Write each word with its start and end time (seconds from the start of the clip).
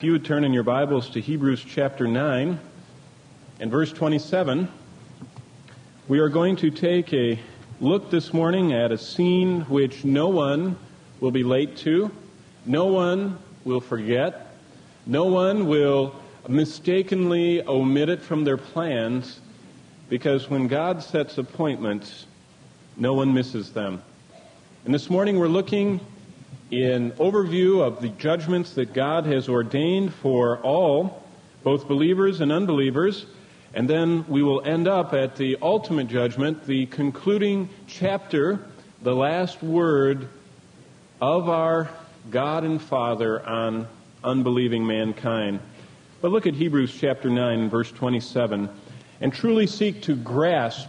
If 0.00 0.04
you 0.04 0.12
would 0.12 0.24
turn 0.24 0.44
in 0.44 0.54
your 0.54 0.62
Bibles 0.62 1.10
to 1.10 1.20
Hebrews 1.20 1.62
chapter 1.62 2.06
9 2.06 2.58
and 3.60 3.70
verse 3.70 3.92
27, 3.92 4.66
we 6.08 6.20
are 6.20 6.30
going 6.30 6.56
to 6.56 6.70
take 6.70 7.12
a 7.12 7.38
look 7.82 8.10
this 8.10 8.32
morning 8.32 8.72
at 8.72 8.92
a 8.92 8.96
scene 8.96 9.60
which 9.66 10.02
no 10.02 10.28
one 10.28 10.78
will 11.20 11.32
be 11.32 11.42
late 11.42 11.76
to, 11.78 12.10
no 12.64 12.86
one 12.86 13.38
will 13.66 13.82
forget, 13.82 14.54
no 15.04 15.26
one 15.26 15.66
will 15.66 16.14
mistakenly 16.48 17.62
omit 17.68 18.08
it 18.08 18.22
from 18.22 18.42
their 18.42 18.56
plans, 18.56 19.42
because 20.08 20.48
when 20.48 20.66
God 20.66 21.02
sets 21.02 21.36
appointments, 21.36 22.24
no 22.96 23.12
one 23.12 23.34
misses 23.34 23.70
them. 23.74 24.02
And 24.86 24.94
this 24.94 25.10
morning 25.10 25.38
we're 25.38 25.48
looking 25.48 26.00
in 26.70 27.10
overview 27.12 27.80
of 27.80 28.00
the 28.00 28.08
judgments 28.10 28.74
that 28.74 28.92
God 28.92 29.26
has 29.26 29.48
ordained 29.48 30.14
for 30.14 30.58
all, 30.58 31.22
both 31.64 31.88
believers 31.88 32.40
and 32.40 32.52
unbelievers. 32.52 33.26
And 33.74 33.88
then 33.88 34.24
we 34.28 34.42
will 34.42 34.62
end 34.62 34.88
up 34.88 35.12
at 35.12 35.36
the 35.36 35.58
ultimate 35.62 36.08
judgment, 36.08 36.66
the 36.66 36.86
concluding 36.86 37.68
chapter, 37.86 38.60
the 39.02 39.14
last 39.14 39.62
word 39.62 40.28
of 41.20 41.48
our 41.48 41.90
God 42.30 42.64
and 42.64 42.80
Father 42.80 43.44
on 43.46 43.86
unbelieving 44.22 44.86
mankind. 44.86 45.60
But 46.20 46.30
look 46.30 46.46
at 46.46 46.54
Hebrews 46.54 46.96
chapter 46.98 47.30
9, 47.30 47.70
verse 47.70 47.90
27, 47.90 48.68
and 49.20 49.32
truly 49.32 49.66
seek 49.66 50.02
to 50.02 50.16
grasp 50.16 50.88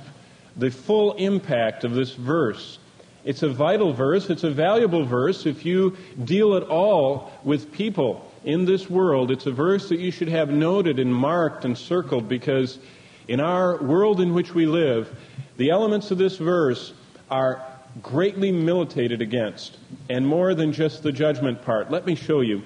the 0.57 0.69
full 0.69 1.13
impact 1.13 1.83
of 1.83 1.93
this 1.93 2.13
verse 2.13 2.79
it's 3.23 3.43
a 3.43 3.49
vital 3.49 3.93
verse. 3.93 4.29
It's 4.29 4.43
a 4.43 4.51
valuable 4.51 5.05
verse. 5.05 5.45
If 5.45 5.65
you 5.65 5.95
deal 6.23 6.55
at 6.55 6.63
all 6.63 7.31
with 7.43 7.71
people 7.71 8.31
in 8.43 8.65
this 8.65 8.89
world, 8.89 9.29
it's 9.31 9.45
a 9.45 9.51
verse 9.51 9.89
that 9.89 9.99
you 9.99 10.11
should 10.11 10.29
have 10.29 10.49
noted 10.49 10.99
and 10.99 11.13
marked 11.13 11.65
and 11.65 11.77
circled 11.77 12.27
because 12.27 12.79
in 13.27 13.39
our 13.39 13.81
world 13.81 14.19
in 14.19 14.33
which 14.33 14.53
we 14.53 14.65
live, 14.65 15.15
the 15.57 15.69
elements 15.69 16.09
of 16.11 16.17
this 16.17 16.37
verse 16.37 16.93
are 17.29 17.65
greatly 18.01 18.51
militated 18.51 19.21
against, 19.21 19.77
and 20.09 20.25
more 20.25 20.55
than 20.55 20.71
just 20.71 21.03
the 21.03 21.11
judgment 21.11 21.61
part. 21.63 21.91
Let 21.91 22.05
me 22.05 22.15
show 22.15 22.41
you. 22.41 22.63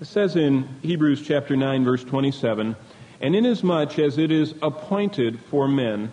It 0.00 0.06
says 0.06 0.36
in 0.36 0.68
Hebrews 0.82 1.22
chapter 1.22 1.56
9, 1.56 1.84
verse 1.84 2.04
27, 2.04 2.76
And 3.20 3.36
inasmuch 3.36 3.98
as 3.98 4.18
it 4.18 4.30
is 4.30 4.54
appointed 4.62 5.40
for 5.50 5.66
men 5.66 6.12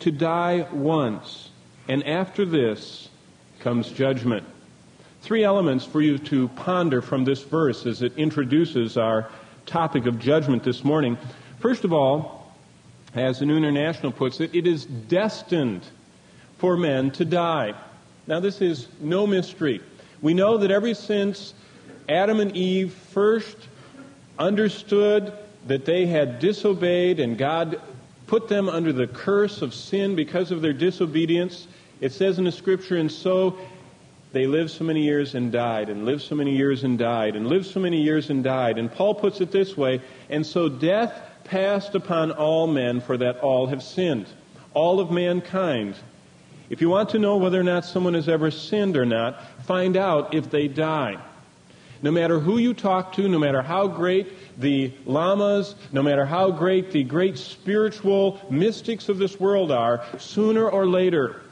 to 0.00 0.10
die 0.10 0.66
once, 0.72 1.50
and 1.88 2.06
after 2.06 2.44
this 2.44 3.08
comes 3.60 3.90
judgment. 3.90 4.46
Three 5.22 5.44
elements 5.44 5.84
for 5.84 6.00
you 6.00 6.18
to 6.18 6.48
ponder 6.48 7.00
from 7.00 7.24
this 7.24 7.42
verse 7.42 7.86
as 7.86 8.02
it 8.02 8.12
introduces 8.16 8.96
our 8.96 9.30
topic 9.66 10.06
of 10.06 10.18
judgment 10.18 10.62
this 10.62 10.84
morning. 10.84 11.16
First 11.60 11.84
of 11.84 11.92
all, 11.92 12.52
as 13.14 13.38
the 13.38 13.46
New 13.46 13.56
International 13.56 14.12
puts 14.12 14.40
it, 14.40 14.54
it 14.54 14.66
is 14.66 14.84
destined 14.84 15.82
for 16.58 16.76
men 16.76 17.10
to 17.12 17.24
die. 17.24 17.74
Now, 18.26 18.40
this 18.40 18.60
is 18.60 18.88
no 19.00 19.26
mystery. 19.26 19.80
We 20.20 20.34
know 20.34 20.58
that 20.58 20.70
ever 20.70 20.92
since 20.94 21.54
Adam 22.08 22.40
and 22.40 22.56
Eve 22.56 22.92
first 22.92 23.56
understood 24.38 25.32
that 25.66 25.84
they 25.84 26.06
had 26.06 26.38
disobeyed 26.38 27.20
and 27.20 27.38
God 27.38 27.80
put 28.26 28.48
them 28.48 28.68
under 28.68 28.92
the 28.92 29.06
curse 29.06 29.62
of 29.62 29.74
sin 29.74 30.16
because 30.16 30.50
of 30.50 30.62
their 30.62 30.72
disobedience, 30.72 31.66
it 32.00 32.12
says 32.12 32.38
in 32.38 32.44
the 32.44 32.52
scripture, 32.52 32.96
and 32.96 33.10
so 33.10 33.58
they 34.32 34.46
lived 34.46 34.70
so 34.70 34.84
many 34.84 35.02
years 35.02 35.34
and 35.34 35.52
died, 35.52 35.88
and 35.88 36.04
lived 36.04 36.22
so 36.22 36.34
many 36.34 36.56
years 36.56 36.84
and 36.84 36.98
died, 36.98 37.36
and 37.36 37.46
lived 37.46 37.66
so 37.66 37.80
many 37.80 38.02
years 38.02 38.30
and 38.30 38.42
died. 38.42 38.78
And 38.78 38.90
Paul 38.90 39.14
puts 39.14 39.40
it 39.40 39.52
this 39.52 39.76
way, 39.76 40.00
and 40.28 40.44
so 40.44 40.68
death 40.68 41.12
passed 41.44 41.94
upon 41.94 42.32
all 42.32 42.66
men, 42.66 43.00
for 43.00 43.16
that 43.18 43.38
all 43.38 43.66
have 43.66 43.82
sinned. 43.82 44.26
All 44.72 44.98
of 44.98 45.10
mankind. 45.10 45.94
If 46.70 46.80
you 46.80 46.88
want 46.88 47.10
to 47.10 47.18
know 47.18 47.36
whether 47.36 47.60
or 47.60 47.64
not 47.64 47.84
someone 47.84 48.14
has 48.14 48.28
ever 48.28 48.50
sinned 48.50 48.96
or 48.96 49.04
not, 49.04 49.40
find 49.66 49.96
out 49.96 50.34
if 50.34 50.50
they 50.50 50.66
die. 50.66 51.18
No 52.02 52.10
matter 52.10 52.40
who 52.40 52.58
you 52.58 52.74
talk 52.74 53.12
to, 53.14 53.28
no 53.28 53.38
matter 53.38 53.62
how 53.62 53.86
great 53.86 54.26
the 54.58 54.92
lamas, 55.06 55.74
no 55.92 56.02
matter 56.02 56.24
how 56.24 56.50
great 56.50 56.92
the 56.92 57.04
great 57.04 57.38
spiritual 57.38 58.40
mystics 58.50 59.08
of 59.08 59.18
this 59.18 59.38
world 59.38 59.70
are, 59.70 60.04
sooner 60.18 60.68
or 60.68 60.86
later, 60.86 61.42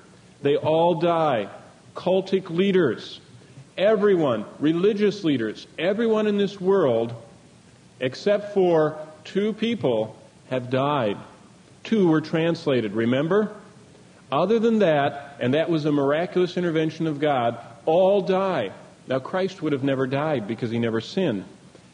they 0.42 0.56
all 0.56 0.96
die. 0.96 1.48
Cultic 1.94 2.50
leaders, 2.50 3.20
everyone, 3.76 4.44
religious 4.58 5.24
leaders, 5.24 5.66
everyone 5.78 6.26
in 6.26 6.38
this 6.38 6.60
world, 6.60 7.14
except 8.00 8.54
for 8.54 8.98
two 9.24 9.52
people, 9.52 10.16
have 10.50 10.70
died. 10.70 11.16
Two 11.84 12.08
were 12.08 12.20
translated, 12.20 12.92
remember? 12.92 13.54
Other 14.30 14.58
than 14.58 14.78
that, 14.78 15.36
and 15.40 15.54
that 15.54 15.68
was 15.68 15.84
a 15.84 15.92
miraculous 15.92 16.56
intervention 16.56 17.06
of 17.06 17.20
God, 17.20 17.58
all 17.84 18.22
die. 18.22 18.72
Now, 19.06 19.18
Christ 19.18 19.60
would 19.62 19.72
have 19.72 19.84
never 19.84 20.06
died 20.06 20.46
because 20.46 20.70
he 20.70 20.78
never 20.78 21.00
sinned. 21.00 21.44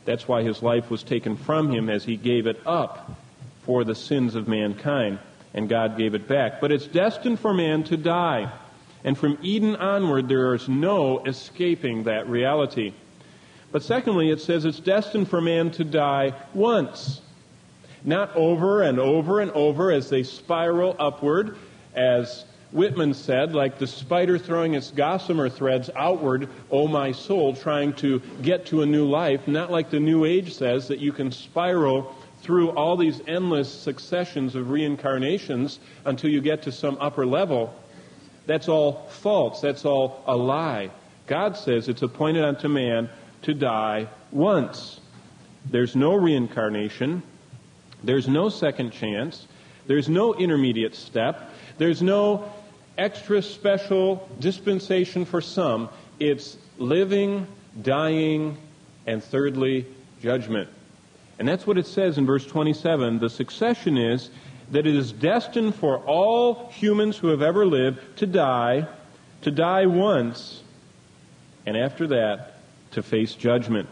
That's 0.09 0.27
why 0.27 0.43
his 0.43 0.63
life 0.63 0.89
was 0.91 1.03
taken 1.03 1.37
from 1.37 1.71
him 1.71 1.91
as 1.91 2.03
he 2.03 2.17
gave 2.17 2.47
it 2.47 2.59
up 2.65 3.15
for 3.65 3.85
the 3.85 3.95
sins 3.95 4.37
of 4.37 4.49
mankind 4.49 5.19
and 5.53 5.69
God 5.69 5.99
gave 5.99 6.15
it 6.15 6.27
back. 6.27 6.63
But 6.63 6.73
it's 6.73 6.87
destined 6.87 7.41
for 7.41 7.53
man 7.53 7.85
to 7.85 7.99
die. 7.99 8.51
And 9.05 9.19
from 9.19 9.37
Eden 9.43 9.77
onward, 9.77 10.27
there 10.27 10.55
is 10.55 10.67
no 10.67 11.23
escaping 11.27 12.05
that 12.05 12.27
reality. 12.27 12.95
But 13.71 13.83
secondly, 13.83 14.31
it 14.31 14.41
says 14.41 14.65
it's 14.65 14.81
destined 14.81 15.29
for 15.29 15.43
man 15.43 15.73
to 15.73 15.85
die 15.85 16.33
once. 16.55 17.21
Not 18.03 18.35
over 18.35 18.81
and 18.81 18.99
over 18.99 19.41
and 19.41 19.51
over 19.51 19.93
as 19.93 20.09
they 20.09 20.23
spiral 20.23 20.97
upward, 20.99 21.59
as 21.95 22.47
Whitman 22.71 23.15
said, 23.15 23.55
like 23.55 23.79
the 23.79 23.87
spider 23.87 24.39
throwing 24.39 24.75
its 24.75 24.91
gossamer 24.91 25.49
threads 25.49 25.89
outward, 25.97 26.49
oh 26.71 26.87
my 26.87 27.13
soul, 27.13 27.55
trying 27.55 27.95
to 27.95 28.21
get 28.43 28.67
to 28.67 28.83
a 28.83 28.87
new 28.87 29.07
life. 29.07 29.49
Not 29.49 29.71
like 29.71 29.91
the 29.91 30.01
New 30.01 30.25
Age 30.27 30.55
says 30.55 30.89
that 30.89 30.99
you 30.99 31.13
can 31.13 31.33
spiral 31.33 32.15
through 32.43 32.71
all 32.71 32.97
these 32.97 33.21
endless 33.27 33.73
successions 33.73 34.55
of 34.55 34.71
reincarnations 34.71 35.81
until 36.05 36.31
you 36.31 36.41
get 36.41 36.63
to 36.63 36.73
some 36.73 36.99
upper 37.01 37.27
level. 37.27 37.75
That's 38.47 38.69
all 38.69 39.09
false. 39.11 39.61
That's 39.61 39.85
all 39.85 40.23
a 40.27 40.37
lie. 40.37 40.91
God 41.27 41.57
says 41.57 41.89
it's 41.89 42.03
appointed 42.03 42.45
unto 42.45 42.69
man 42.69 43.09
to 43.43 43.55
die 43.55 44.09
once. 44.31 45.01
There's 45.71 45.97
no 45.97 46.15
reincarnation. 46.15 47.23
There's 48.03 48.29
no 48.29 48.49
second 48.49 48.93
chance. 48.93 49.47
There's 49.87 50.09
no 50.09 50.35
intermediate 50.35 50.95
step. 50.95 51.51
There's 51.79 52.03
no 52.03 52.53
extra 52.99 53.41
special 53.41 54.29
dispensation 54.41 55.25
for 55.25 55.41
some. 55.41 55.89
It's 56.19 56.59
living, 56.77 57.47
dying, 57.81 58.59
and 59.07 59.23
thirdly, 59.23 59.87
judgment. 60.21 60.69
And 61.39 61.47
that's 61.47 61.67
what 61.67 61.79
it 61.79 61.87
says 61.87 62.19
in 62.19 62.27
verse 62.27 62.45
27. 62.45 63.21
The 63.21 63.31
succession 63.31 63.97
is 63.97 64.31
that 64.73 64.87
it 64.87 64.95
is 64.95 65.13
destined 65.13 65.77
for 65.77 65.99
all 65.99 66.69
humans 66.71 67.17
who 67.17 67.29
have 67.29 67.41
ever 67.41 67.65
lived 67.65 68.19
to 68.19 68.27
die, 68.27 68.87
to 69.43 69.51
die 69.51 69.87
once, 69.87 70.63
and 71.65 71.77
after 71.77 72.09
that, 72.09 72.57
to 72.91 73.03
face 73.03 73.35
judgment. 73.35 73.89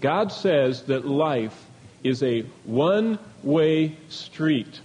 God 0.00 0.30
says 0.30 0.82
that 0.84 1.06
life 1.06 1.64
is 2.02 2.22
a 2.22 2.42
one 2.64 3.18
way 3.42 3.96
street. 4.08 4.80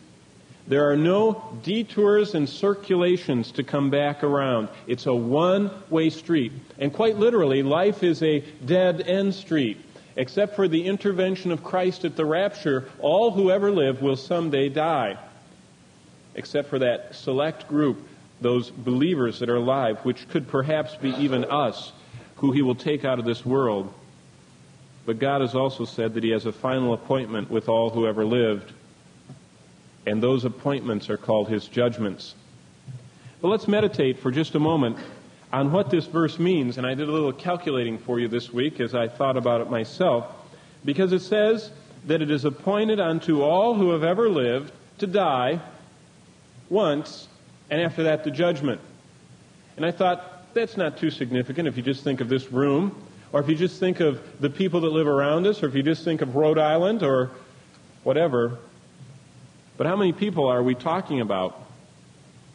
There 0.70 0.90
are 0.90 0.96
no 0.96 1.60
detours 1.64 2.36
and 2.36 2.48
circulations 2.48 3.52
to 3.54 3.64
come 3.64 3.90
back 3.90 4.24
around. 4.24 4.70
It's 4.88 5.08
a 5.08 5.14
one 5.14 5.72
way 5.90 6.10
street. 6.10 6.54
And 6.78 6.94
quite 6.94 7.18
literally, 7.18 7.64
life 7.64 8.04
is 8.04 8.24
a 8.24 8.40
dead 8.66 9.02
end 9.02 9.34
street 9.34 9.78
except 10.20 10.56
for 10.56 10.68
the 10.68 10.86
intervention 10.86 11.52
of 11.52 11.64
Christ 11.64 12.04
at 12.04 12.18
the 12.18 12.26
rapture, 12.26 12.90
all 13.00 13.32
who 13.32 13.50
ever 13.50 13.72
live 13.72 14.02
will 14.02 14.18
someday 14.18 14.68
die, 14.68 15.18
except 16.36 16.70
for 16.70 16.80
that 16.80 17.16
select 17.16 17.70
group, 17.70 18.06
those 18.42 18.70
believers 18.70 19.40
that 19.40 19.50
are 19.50 19.56
alive, 19.56 19.98
which 20.04 20.28
could 20.28 20.50
perhaps 20.50 20.94
be 20.96 21.12
even 21.12 21.46
us, 21.46 21.94
who 22.36 22.52
he 22.52 22.62
will 22.62 22.76
take 22.76 23.06
out 23.06 23.18
of 23.18 23.24
this 23.24 23.46
world. 23.46 23.94
But 25.06 25.20
God 25.20 25.40
has 25.40 25.56
also 25.56 25.86
said 25.86 26.14
that 26.16 26.24
he 26.24 26.32
has 26.32 26.46
a 26.46 26.52
final 26.52 26.94
appointment 26.94 27.50
with 27.50 27.70
all 27.70 27.90
who 27.90 28.06
ever 28.06 28.26
lived, 28.26 28.74
and 30.06 30.22
those 30.22 30.46
appointments 30.46 31.10
are 31.10 31.18
called 31.18 31.50
his 31.50 31.68
judgments. 31.68 32.36
But 33.42 33.50
let's 33.50 33.68
meditate 33.68 34.20
for 34.20 34.32
just 34.32 34.56
a 34.56 34.60
moment 34.60 34.98
on 35.52 35.72
what 35.72 35.90
this 35.90 36.06
verse 36.06 36.38
means, 36.38 36.78
and 36.78 36.86
I 36.86 36.94
did 36.94 37.10
a 37.10 37.12
little 37.12 37.34
calculating 37.34 37.98
for 37.98 38.20
you 38.20 38.28
this 38.28 38.52
week 38.52 38.80
as 38.80 38.94
I 38.94 39.08
thought 39.08 39.38
about 39.38 39.62
it 39.62 39.70
myself, 39.70 40.26
because 40.86 41.12
it 41.12 41.22
says 41.22 41.72
that 42.06 42.22
it 42.22 42.32
is 42.32 42.46
appointed 42.46 43.00
unto 43.00 43.42
all 43.42 43.74
who 43.74 43.92
have 43.92 44.04
ever 44.04 44.30
lived 44.30 44.72
to 45.00 45.08
die 45.08 45.60
once, 46.70 47.28
and 47.70 47.82
after 47.82 48.04
that 48.04 48.24
the 48.24 48.32
judgment. 48.32 48.80
And 49.76 49.86
I 49.86 49.92
thought, 49.92 50.54
that's 50.54 50.78
not 50.78 50.98
too 50.98 51.10
significant 51.10 51.68
if 51.68 51.78
you 51.78 51.84
just 51.84 52.04
think 52.04 52.22
of 52.22 52.30
this 52.30 52.52
room. 52.52 52.96
or 53.32 53.40
if 53.40 53.48
you 53.48 53.56
just 53.56 53.80
think 53.80 54.00
of 54.00 54.20
the 54.40 54.50
people 54.50 54.82
that 54.82 54.90
live 54.90 55.08
around 55.08 55.46
us, 55.46 55.62
or 55.62 55.68
if 55.68 55.76
you 55.76 55.84
just 55.84 56.04
think 56.04 56.22
of 56.22 56.36
Rhode 56.36 56.58
Island 56.58 57.04
or 57.04 57.32
whatever. 58.04 58.58
But 59.80 59.88
how 59.88 59.96
many 59.96 60.12
people 60.12 60.48
are 60.48 60.62
we 60.62 60.76
talking 60.76 61.22
about? 61.22 61.58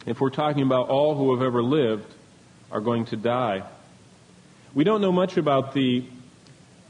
If 0.05 0.21
we're 0.21 0.29
talking 0.29 0.61
about 0.61 0.89
all 0.89 1.15
who 1.15 1.33
have 1.33 1.41
ever 1.41 1.63
lived 1.63 2.05
are 2.71 2.79
going 2.79 3.05
to 3.05 3.15
die. 3.15 3.63
We 4.75 4.83
don't 4.83 5.01
know 5.01 5.11
much 5.11 5.35
about 5.35 5.73
the 5.73 6.05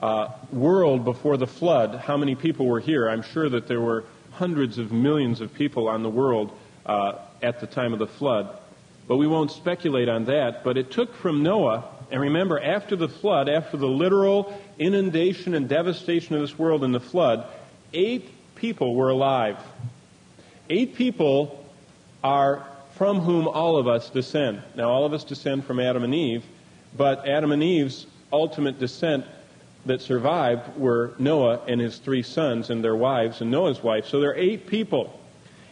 uh, 0.01 0.33
world 0.51 1.05
before 1.05 1.37
the 1.37 1.47
flood, 1.47 1.95
how 1.95 2.17
many 2.17 2.35
people 2.35 2.65
were 2.65 2.81
here. 2.81 3.07
I'm 3.07 3.21
sure 3.21 3.47
that 3.47 3.69
there 3.69 3.79
were 3.79 4.03
hundreds 4.33 4.77
of 4.77 4.91
millions 4.91 5.39
of 5.39 5.53
people 5.53 5.87
on 5.87 6.03
the 6.03 6.09
world 6.09 6.51
uh, 6.85 7.13
at 7.41 7.61
the 7.61 7.67
time 7.67 7.93
of 7.93 7.99
the 7.99 8.07
flood. 8.07 8.59
But 9.07 9.15
we 9.15 9.27
won't 9.27 9.51
speculate 9.51 10.09
on 10.09 10.25
that. 10.25 10.65
But 10.65 10.77
it 10.77 10.91
took 10.91 11.15
from 11.15 11.43
Noah, 11.43 11.85
and 12.11 12.19
remember, 12.19 12.59
after 12.61 12.97
the 12.97 13.07
flood, 13.07 13.47
after 13.47 13.77
the 13.77 13.87
literal 13.87 14.53
inundation 14.77 15.53
and 15.53 15.69
devastation 15.69 16.35
of 16.35 16.41
this 16.41 16.59
world 16.59 16.83
in 16.83 16.91
the 16.91 16.99
flood, 16.99 17.47
eight 17.93 18.29
people 18.55 18.95
were 18.95 19.07
alive. 19.07 19.57
Eight 20.69 20.95
people 20.95 21.63
are 22.23 22.65
from 22.95 23.19
whom 23.19 23.47
all 23.47 23.77
of 23.77 23.87
us 23.87 24.09
descend. 24.09 24.61
Now, 24.75 24.89
all 24.89 25.05
of 25.05 25.13
us 25.13 25.23
descend 25.23 25.65
from 25.65 25.79
Adam 25.79 26.03
and 26.03 26.15
Eve, 26.15 26.43
but 26.97 27.27
Adam 27.27 27.51
and 27.51 27.61
Eve's 27.61 28.07
ultimate 28.31 28.79
descent 28.79 29.25
that 29.85 30.01
survived 30.01 30.77
were 30.77 31.13
Noah 31.19 31.61
and 31.67 31.79
his 31.79 31.97
three 31.97 32.23
sons 32.23 32.69
and 32.69 32.83
their 32.83 32.95
wives 32.95 33.41
and 33.41 33.51
Noah's 33.51 33.83
wife. 33.83 34.07
So 34.07 34.19
there 34.19 34.31
are 34.31 34.35
eight 34.35 34.65
people. 34.65 35.19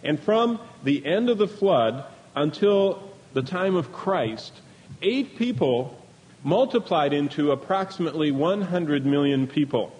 And 0.04 0.20
from 0.20 0.60
the 0.84 1.04
end 1.06 1.30
of 1.30 1.38
the 1.38 1.48
flood 1.48 2.04
until 2.36 3.12
the 3.34 3.42
time 3.42 3.76
of 3.76 3.92
Christ, 3.92 4.54
eight 5.02 5.38
people 5.38 6.00
multiplied 6.44 7.14
into 7.14 7.52
approximately 7.52 8.32
100 8.32 9.06
million 9.06 9.48
people. 9.48 9.92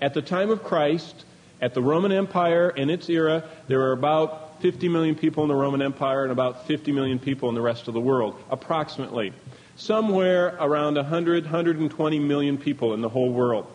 At 0.00 0.14
the 0.14 0.22
time 0.22 0.50
of 0.50 0.62
Christ, 0.62 1.26
at 1.60 1.74
the 1.74 1.82
Roman 1.82 2.12
Empire 2.12 2.70
in 2.70 2.90
its 2.90 3.08
era, 3.08 3.44
there 3.68 3.78
were 3.78 3.92
about 3.92 4.60
50 4.62 4.88
million 4.88 5.14
people 5.14 5.42
in 5.42 5.48
the 5.48 5.54
Roman 5.54 5.82
Empire 5.82 6.22
and 6.22 6.32
about 6.32 6.66
50 6.66 6.92
million 6.92 7.18
people 7.18 7.48
in 7.48 7.54
the 7.54 7.60
rest 7.60 7.88
of 7.88 7.94
the 7.94 8.00
world, 8.00 8.40
approximately. 8.50 9.32
Somewhere 9.76 10.56
around 10.60 10.96
100, 10.96 11.44
120 11.44 12.18
million 12.18 12.58
people 12.58 12.94
in 12.94 13.00
the 13.00 13.08
whole 13.08 13.32
world. 13.32 13.66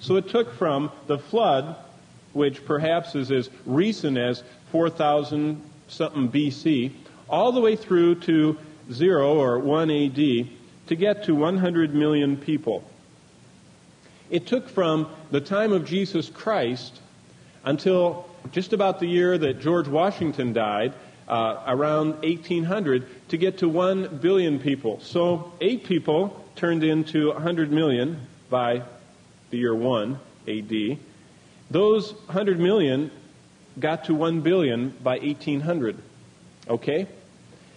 So 0.00 0.16
it 0.16 0.28
took 0.28 0.52
from 0.54 0.90
the 1.06 1.18
flood, 1.18 1.76
which 2.32 2.64
perhaps 2.64 3.14
is 3.14 3.30
as 3.30 3.48
recent 3.64 4.18
as 4.18 4.42
4,000 4.72 5.62
something 5.88 6.30
BC, 6.30 6.92
all 7.28 7.52
the 7.52 7.60
way 7.60 7.76
through 7.76 8.16
to 8.16 8.58
0 8.92 9.34
or 9.36 9.58
1 9.58 9.90
AD 9.90 10.16
to 10.86 10.96
get 10.96 11.24
to 11.24 11.34
100 11.34 11.94
million 11.94 12.36
people. 12.36 12.84
It 14.30 14.46
took 14.46 14.68
from 14.68 15.08
the 15.30 15.40
time 15.40 15.72
of 15.72 15.84
Jesus 15.84 16.28
Christ 16.28 17.00
until 17.64 18.28
just 18.52 18.72
about 18.72 19.00
the 19.00 19.06
year 19.06 19.36
that 19.38 19.60
George 19.60 19.88
Washington 19.88 20.52
died, 20.52 20.92
uh, 21.26 21.62
around 21.66 22.22
1800, 22.22 23.28
to 23.28 23.36
get 23.36 23.58
to 23.58 23.68
1 23.68 24.18
billion 24.18 24.58
people. 24.58 25.00
So, 25.00 25.52
eight 25.60 25.84
people 25.84 26.44
turned 26.56 26.84
into 26.84 27.28
100 27.28 27.72
million 27.72 28.20
by 28.50 28.82
the 29.50 29.58
year 29.58 29.74
1 29.74 30.18
AD. 30.46 30.98
Those 31.70 32.12
100 32.12 32.60
million 32.60 33.10
got 33.78 34.04
to 34.04 34.14
1 34.14 34.42
billion 34.42 34.90
by 35.02 35.18
1800. 35.18 35.96
Okay? 36.68 37.06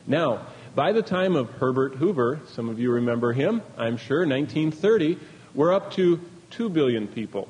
Now, 0.05 0.45
by 0.75 0.91
the 0.91 1.01
time 1.01 1.35
of 1.35 1.49
Herbert 1.51 1.95
Hoover, 1.95 2.39
some 2.53 2.69
of 2.69 2.79
you 2.79 2.91
remember 2.91 3.33
him, 3.33 3.61
I'm 3.77 3.97
sure, 3.97 4.19
1930, 4.19 5.17
we're 5.55 5.73
up 5.73 5.93
to 5.93 6.19
2 6.51 6.69
billion 6.69 7.07
people 7.07 7.47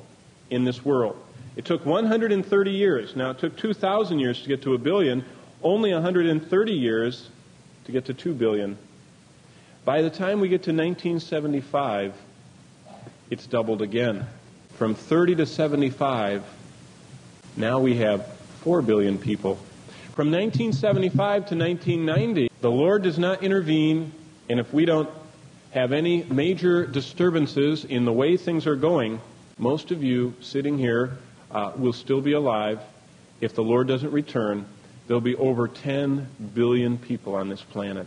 in 0.50 0.64
this 0.64 0.84
world. 0.84 1.16
It 1.58 1.66
took 1.66 1.84
130 1.84 2.70
years. 2.70 3.14
Now, 3.14 3.32
it 3.32 3.38
took 3.38 3.54
2,000 3.58 4.18
years 4.18 4.40
to 4.40 4.48
get 4.48 4.62
to 4.62 4.72
a 4.72 4.78
billion, 4.78 5.22
only 5.62 5.92
130 5.92 6.72
years 6.72 7.28
to 7.84 7.92
get 7.92 8.06
to 8.06 8.14
2 8.14 8.32
billion. 8.32 8.78
By 9.84 10.00
the 10.00 10.08
time 10.08 10.40
we 10.40 10.48
get 10.48 10.62
to 10.62 10.70
1975, 10.70 12.14
it's 13.28 13.46
doubled 13.46 13.82
again. 13.82 14.24
From 14.78 14.94
30 14.94 15.34
to 15.36 15.44
75, 15.44 16.42
now 17.58 17.78
we 17.78 17.96
have 17.96 18.26
4 18.62 18.80
billion 18.80 19.18
people 19.18 19.58
from 20.18 20.32
1975 20.32 21.46
to 21.46 21.54
1990, 21.54 22.50
the 22.60 22.68
Lord 22.68 23.04
does 23.04 23.20
not 23.20 23.44
intervene, 23.44 24.10
and 24.48 24.58
if 24.58 24.72
we 24.72 24.84
don't 24.84 25.08
have 25.70 25.92
any 25.92 26.24
major 26.24 26.84
disturbances 26.84 27.84
in 27.84 28.04
the 28.04 28.12
way 28.12 28.36
things 28.36 28.66
are 28.66 28.74
going, 28.74 29.20
most 29.58 29.92
of 29.92 30.02
you 30.02 30.34
sitting 30.40 30.76
here 30.76 31.18
uh, 31.50 31.72
will 31.76 31.92
still 31.92 32.20
be 32.20 32.32
alive. 32.32 32.80
If 33.40 33.54
the 33.54 33.62
Lord 33.62 33.88
doesn't 33.88 34.10
return, 34.10 34.66
there'll 35.06 35.20
be 35.20 35.36
over 35.36 35.68
10 35.68 36.28
billion 36.54 36.98
people 36.98 37.34
on 37.34 37.48
this 37.48 37.62
planet. 37.62 38.06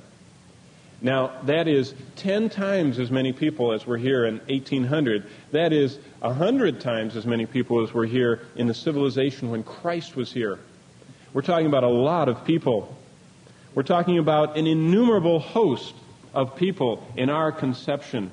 Now, 1.01 1.31
that 1.43 1.67
is 1.67 1.95
10 2.17 2.49
times 2.49 2.99
as 2.99 3.09
many 3.09 3.33
people 3.33 3.71
as 3.71 3.88
were 3.88 3.97
here 3.97 4.25
in 4.25 4.38
1800. 4.47 5.25
That 5.51 5.73
is 5.73 5.97
100 6.19 6.79
times 6.79 7.15
as 7.15 7.25
many 7.25 7.47
people 7.47 7.81
as 7.83 7.91
were 7.91 8.05
here 8.05 8.41
in 8.55 8.67
the 8.67 8.73
civilization 8.73 9.49
when 9.49 9.63
Christ 9.63 10.15
was 10.15 10.31
here. 10.31 10.59
We're 11.33 11.41
talking 11.41 11.65
about 11.65 11.83
a 11.83 11.89
lot 11.89 12.29
of 12.29 12.45
people. 12.45 12.95
We're 13.73 13.83
talking 13.83 14.19
about 14.19 14.57
an 14.57 14.67
innumerable 14.67 15.39
host 15.39 15.95
of 16.35 16.55
people 16.55 17.07
in 17.17 17.31
our 17.31 17.51
conception. 17.51 18.29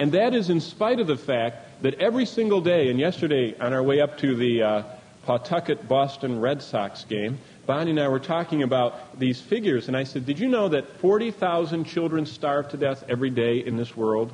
And 0.00 0.12
that 0.12 0.34
is 0.34 0.50
in 0.50 0.60
spite 0.60 0.98
of 0.98 1.06
the 1.06 1.16
fact 1.16 1.68
that 1.82 1.94
every 1.94 2.26
single 2.26 2.60
day, 2.60 2.88
and 2.88 2.98
yesterday 2.98 3.54
on 3.58 3.72
our 3.72 3.82
way 3.82 4.00
up 4.00 4.16
to 4.18 4.34
the 4.36 4.62
uh, 4.62 4.82
Pawtucket 5.24 5.88
Boston 5.88 6.40
Red 6.40 6.62
Sox 6.62 7.04
game, 7.04 7.38
Bonnie 7.66 7.90
and 7.90 8.00
I 8.00 8.08
were 8.08 8.20
talking 8.20 8.62
about 8.62 9.18
these 9.18 9.40
figures, 9.40 9.88
and 9.88 9.96
I 9.96 10.04
said, 10.04 10.24
Did 10.24 10.38
you 10.38 10.48
know 10.48 10.68
that 10.68 10.88
40,000 10.98 11.84
children 11.84 12.24
starve 12.26 12.70
to 12.70 12.76
death 12.76 13.04
every 13.08 13.30
day 13.30 13.58
in 13.58 13.76
this 13.76 13.96
world? 13.96 14.32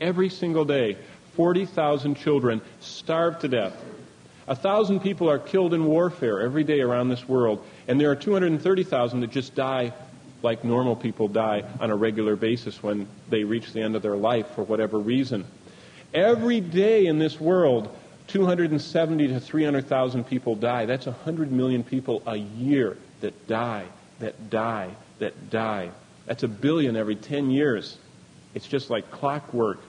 Every 0.00 0.28
single 0.28 0.64
day, 0.64 0.96
40,000 1.36 2.16
children 2.16 2.60
starve 2.80 3.38
to 3.40 3.48
death. 3.48 3.74
A 4.46 4.54
thousand 4.54 5.00
people 5.00 5.30
are 5.30 5.38
killed 5.38 5.72
in 5.72 5.86
warfare 5.86 6.42
every 6.42 6.64
day 6.64 6.80
around 6.80 7.08
this 7.08 7.26
world, 7.26 7.64
and 7.88 7.98
there 7.98 8.10
are 8.10 8.16
230,000 8.16 9.20
that 9.20 9.30
just 9.30 9.54
die 9.54 9.92
like 10.42 10.64
normal 10.64 10.94
people 10.94 11.28
die 11.28 11.64
on 11.80 11.90
a 11.90 11.96
regular 11.96 12.36
basis 12.36 12.82
when 12.82 13.08
they 13.30 13.44
reach 13.44 13.72
the 13.72 13.80
end 13.80 13.96
of 13.96 14.02
their 14.02 14.16
life 14.16 14.46
for 14.54 14.62
whatever 14.62 14.98
reason. 14.98 15.46
Every 16.14 16.60
day 16.60 17.06
in 17.06 17.18
this 17.18 17.40
world, 17.40 17.94
270 18.28 19.28
to 19.28 19.40
300,000 19.40 20.24
people 20.24 20.54
die. 20.54 20.86
That's 20.86 21.06
100 21.06 21.50
million 21.50 21.82
people 21.82 22.22
a 22.24 22.36
year 22.36 22.96
that 23.20 23.48
die, 23.48 23.84
that 24.20 24.48
die, 24.48 24.90
that 25.18 25.50
die. 25.50 25.90
That's 26.26 26.44
a 26.44 26.48
billion 26.48 26.96
every 26.96 27.16
10 27.16 27.50
years. 27.50 27.98
It's 28.54 28.66
just 28.66 28.90
like 28.90 29.10
clockwork. 29.10 29.80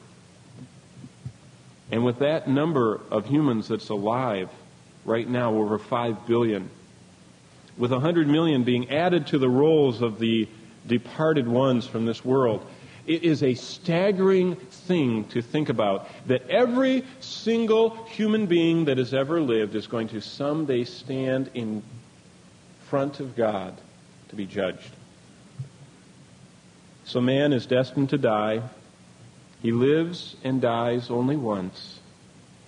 And 1.91 2.03
with 2.03 2.19
that 2.19 2.47
number 2.47 2.99
of 3.11 3.27
humans 3.27 3.67
that's 3.67 3.89
alive 3.89 4.49
right 5.05 5.29
now, 5.29 5.53
over 5.53 5.77
5 5.77 6.25
billion, 6.25 6.69
with 7.77 7.91
100 7.91 8.27
million 8.27 8.63
being 8.63 8.89
added 8.89 9.27
to 9.27 9.37
the 9.37 9.49
rolls 9.49 10.01
of 10.01 10.17
the 10.17 10.47
departed 10.87 11.47
ones 11.47 11.85
from 11.85 12.05
this 12.05 12.25
world, 12.25 12.65
it 13.07 13.23
is 13.23 13.43
a 13.43 13.53
staggering 13.53 14.55
thing 14.55 15.25
to 15.25 15.41
think 15.41 15.69
about 15.69 16.07
that 16.27 16.49
every 16.49 17.03
single 17.19 18.03
human 18.05 18.45
being 18.45 18.85
that 18.85 18.97
has 18.97 19.13
ever 19.13 19.41
lived 19.41 19.75
is 19.75 19.87
going 19.87 20.07
to 20.09 20.21
someday 20.21 20.83
stand 20.83 21.49
in 21.53 21.83
front 22.87 23.19
of 23.19 23.35
God 23.35 23.79
to 24.29 24.35
be 24.35 24.45
judged. 24.45 24.91
So 27.03 27.21
man 27.21 27.53
is 27.53 27.65
destined 27.65 28.09
to 28.09 28.17
die 28.17 28.63
he 29.65 29.71
lives 29.71 30.35
and 30.43 30.61
dies 30.61 31.09
only 31.09 31.35
once, 31.35 31.99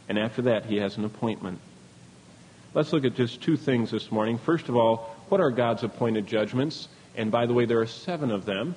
and 0.10 0.18
after 0.18 0.42
that, 0.42 0.66
he 0.66 0.78
has 0.78 0.98
an 0.98 1.06
appointment. 1.06 1.60
Let's 2.74 2.92
look 2.92 3.06
at 3.06 3.14
just 3.14 3.40
two 3.40 3.56
things 3.56 3.92
this 3.92 4.12
morning. 4.12 4.40
First 4.40 4.68
of 4.68 4.76
all, 4.76 5.16
what 5.30 5.40
are 5.40 5.52
God's 5.52 5.84
appointed 5.84 6.26
judgments? 6.26 6.88
And 7.16 7.30
by 7.32 7.46
the 7.46 7.54
way, 7.54 7.66
there 7.66 7.80
are 7.82 7.86
seven 7.86 8.32
of 8.32 8.46
them. 8.46 8.74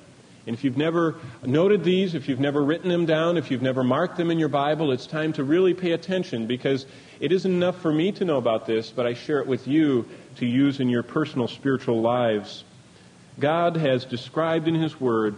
And 0.47 0.55
if 0.55 0.63
you've 0.63 0.77
never 0.77 1.15
noted 1.43 1.83
these, 1.83 2.15
if 2.15 2.27
you've 2.27 2.39
never 2.39 2.63
written 2.63 2.89
them 2.89 3.05
down, 3.05 3.37
if 3.37 3.51
you've 3.51 3.61
never 3.61 3.83
marked 3.83 4.17
them 4.17 4.31
in 4.31 4.39
your 4.39 4.49
Bible, 4.49 4.91
it's 4.91 5.05
time 5.05 5.33
to 5.33 5.43
really 5.43 5.73
pay 5.73 5.91
attention 5.91 6.47
because 6.47 6.85
it 7.19 7.31
isn't 7.31 7.51
enough 7.51 7.79
for 7.79 7.93
me 7.93 8.11
to 8.13 8.25
know 8.25 8.37
about 8.37 8.65
this, 8.65 8.89
but 8.89 9.05
I 9.05 9.13
share 9.13 9.39
it 9.39 9.47
with 9.47 9.67
you 9.67 10.07
to 10.37 10.45
use 10.45 10.79
in 10.79 10.89
your 10.89 11.03
personal 11.03 11.47
spiritual 11.47 12.01
lives. 12.01 12.63
God 13.39 13.75
has 13.75 14.03
described 14.05 14.67
in 14.67 14.75
His 14.75 14.99
Word 14.99 15.35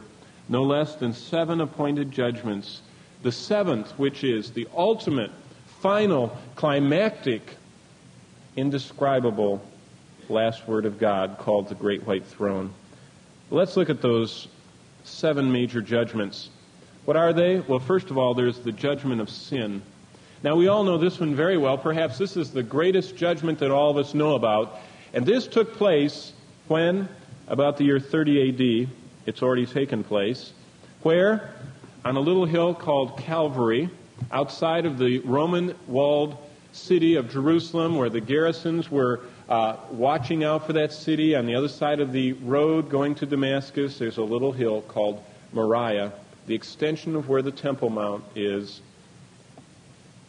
no 0.47 0.63
less 0.63 0.95
than 0.95 1.13
seven 1.13 1.59
appointed 1.59 2.11
judgments. 2.11 2.81
The 3.21 3.31
seventh, 3.31 3.91
which 3.97 4.23
is 4.23 4.51
the 4.51 4.67
ultimate, 4.75 5.31
final, 5.81 6.37
climactic, 6.55 7.57
indescribable 8.55 9.61
last 10.29 10.67
word 10.67 10.85
of 10.85 10.99
God 10.99 11.37
called 11.37 11.67
the 11.69 11.75
Great 11.75 12.05
White 12.05 12.25
Throne. 12.25 12.73
Let's 13.49 13.75
look 13.75 13.89
at 13.89 14.01
those 14.01 14.47
seven 15.03 15.51
major 15.51 15.81
judgments. 15.81 16.49
What 17.05 17.17
are 17.17 17.33
they? 17.33 17.59
Well, 17.59 17.79
first 17.79 18.09
of 18.09 18.17
all, 18.17 18.33
there's 18.33 18.59
the 18.59 18.71
judgment 18.71 19.21
of 19.21 19.29
sin. 19.29 19.81
Now, 20.43 20.55
we 20.55 20.67
all 20.67 20.83
know 20.83 20.97
this 20.97 21.19
one 21.19 21.35
very 21.35 21.57
well. 21.57 21.77
Perhaps 21.77 22.17
this 22.17 22.35
is 22.35 22.51
the 22.51 22.63
greatest 22.63 23.15
judgment 23.15 23.59
that 23.59 23.71
all 23.71 23.91
of 23.91 23.97
us 23.97 24.13
know 24.13 24.35
about. 24.35 24.77
And 25.13 25.25
this 25.25 25.47
took 25.47 25.73
place 25.75 26.33
when? 26.67 27.07
About 27.47 27.77
the 27.77 27.83
year 27.83 27.99
30 27.99 28.83
AD. 28.83 28.89
It's 29.25 29.41
already 29.41 29.65
taken 29.65 30.03
place. 30.03 30.53
Where? 31.01 31.53
On 32.05 32.15
a 32.15 32.19
little 32.19 32.45
hill 32.45 32.73
called 32.73 33.17
Calvary, 33.17 33.89
outside 34.31 34.85
of 34.85 34.97
the 34.97 35.19
Roman 35.19 35.75
walled 35.87 36.37
city 36.73 37.15
of 37.15 37.29
Jerusalem, 37.29 37.95
where 37.95 38.09
the 38.09 38.21
garrisons 38.21 38.89
were 38.89 39.21
uh, 39.49 39.75
watching 39.91 40.43
out 40.43 40.65
for 40.65 40.73
that 40.73 40.93
city. 40.93 41.35
On 41.35 41.45
the 41.45 41.55
other 41.55 41.67
side 41.67 41.99
of 41.99 42.11
the 42.11 42.33
road 42.33 42.89
going 42.89 43.15
to 43.15 43.25
Damascus, 43.25 43.97
there's 43.97 44.17
a 44.17 44.23
little 44.23 44.51
hill 44.51 44.81
called 44.81 45.23
Moriah, 45.51 46.13
the 46.47 46.55
extension 46.55 47.15
of 47.15 47.29
where 47.29 47.41
the 47.41 47.51
Temple 47.51 47.89
Mount 47.89 48.23
is. 48.35 48.81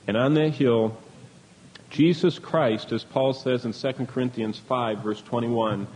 And 0.07 0.17
on 0.17 0.35
that 0.35 0.51
hill, 0.51 0.97
Jesus 1.91 2.39
Christ, 2.39 2.93
as 2.93 3.05
Paul 3.05 3.33
says 3.33 3.65
in 3.65 3.73
2 3.73 4.07
Corinthians 4.07 4.59
5, 4.59 4.99
verse 4.99 5.23
21, 5.23 5.87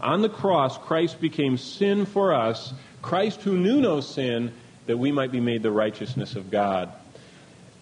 on 0.00 0.22
the 0.22 0.28
cross, 0.28 0.78
Christ 0.78 1.20
became 1.20 1.56
sin 1.56 2.06
for 2.06 2.32
us, 2.34 2.72
Christ 3.02 3.42
who 3.42 3.56
knew 3.56 3.80
no 3.80 4.00
sin, 4.00 4.52
that 4.86 4.96
we 4.96 5.10
might 5.10 5.32
be 5.32 5.40
made 5.40 5.62
the 5.62 5.70
righteousness 5.70 6.36
of 6.36 6.50
God. 6.50 6.92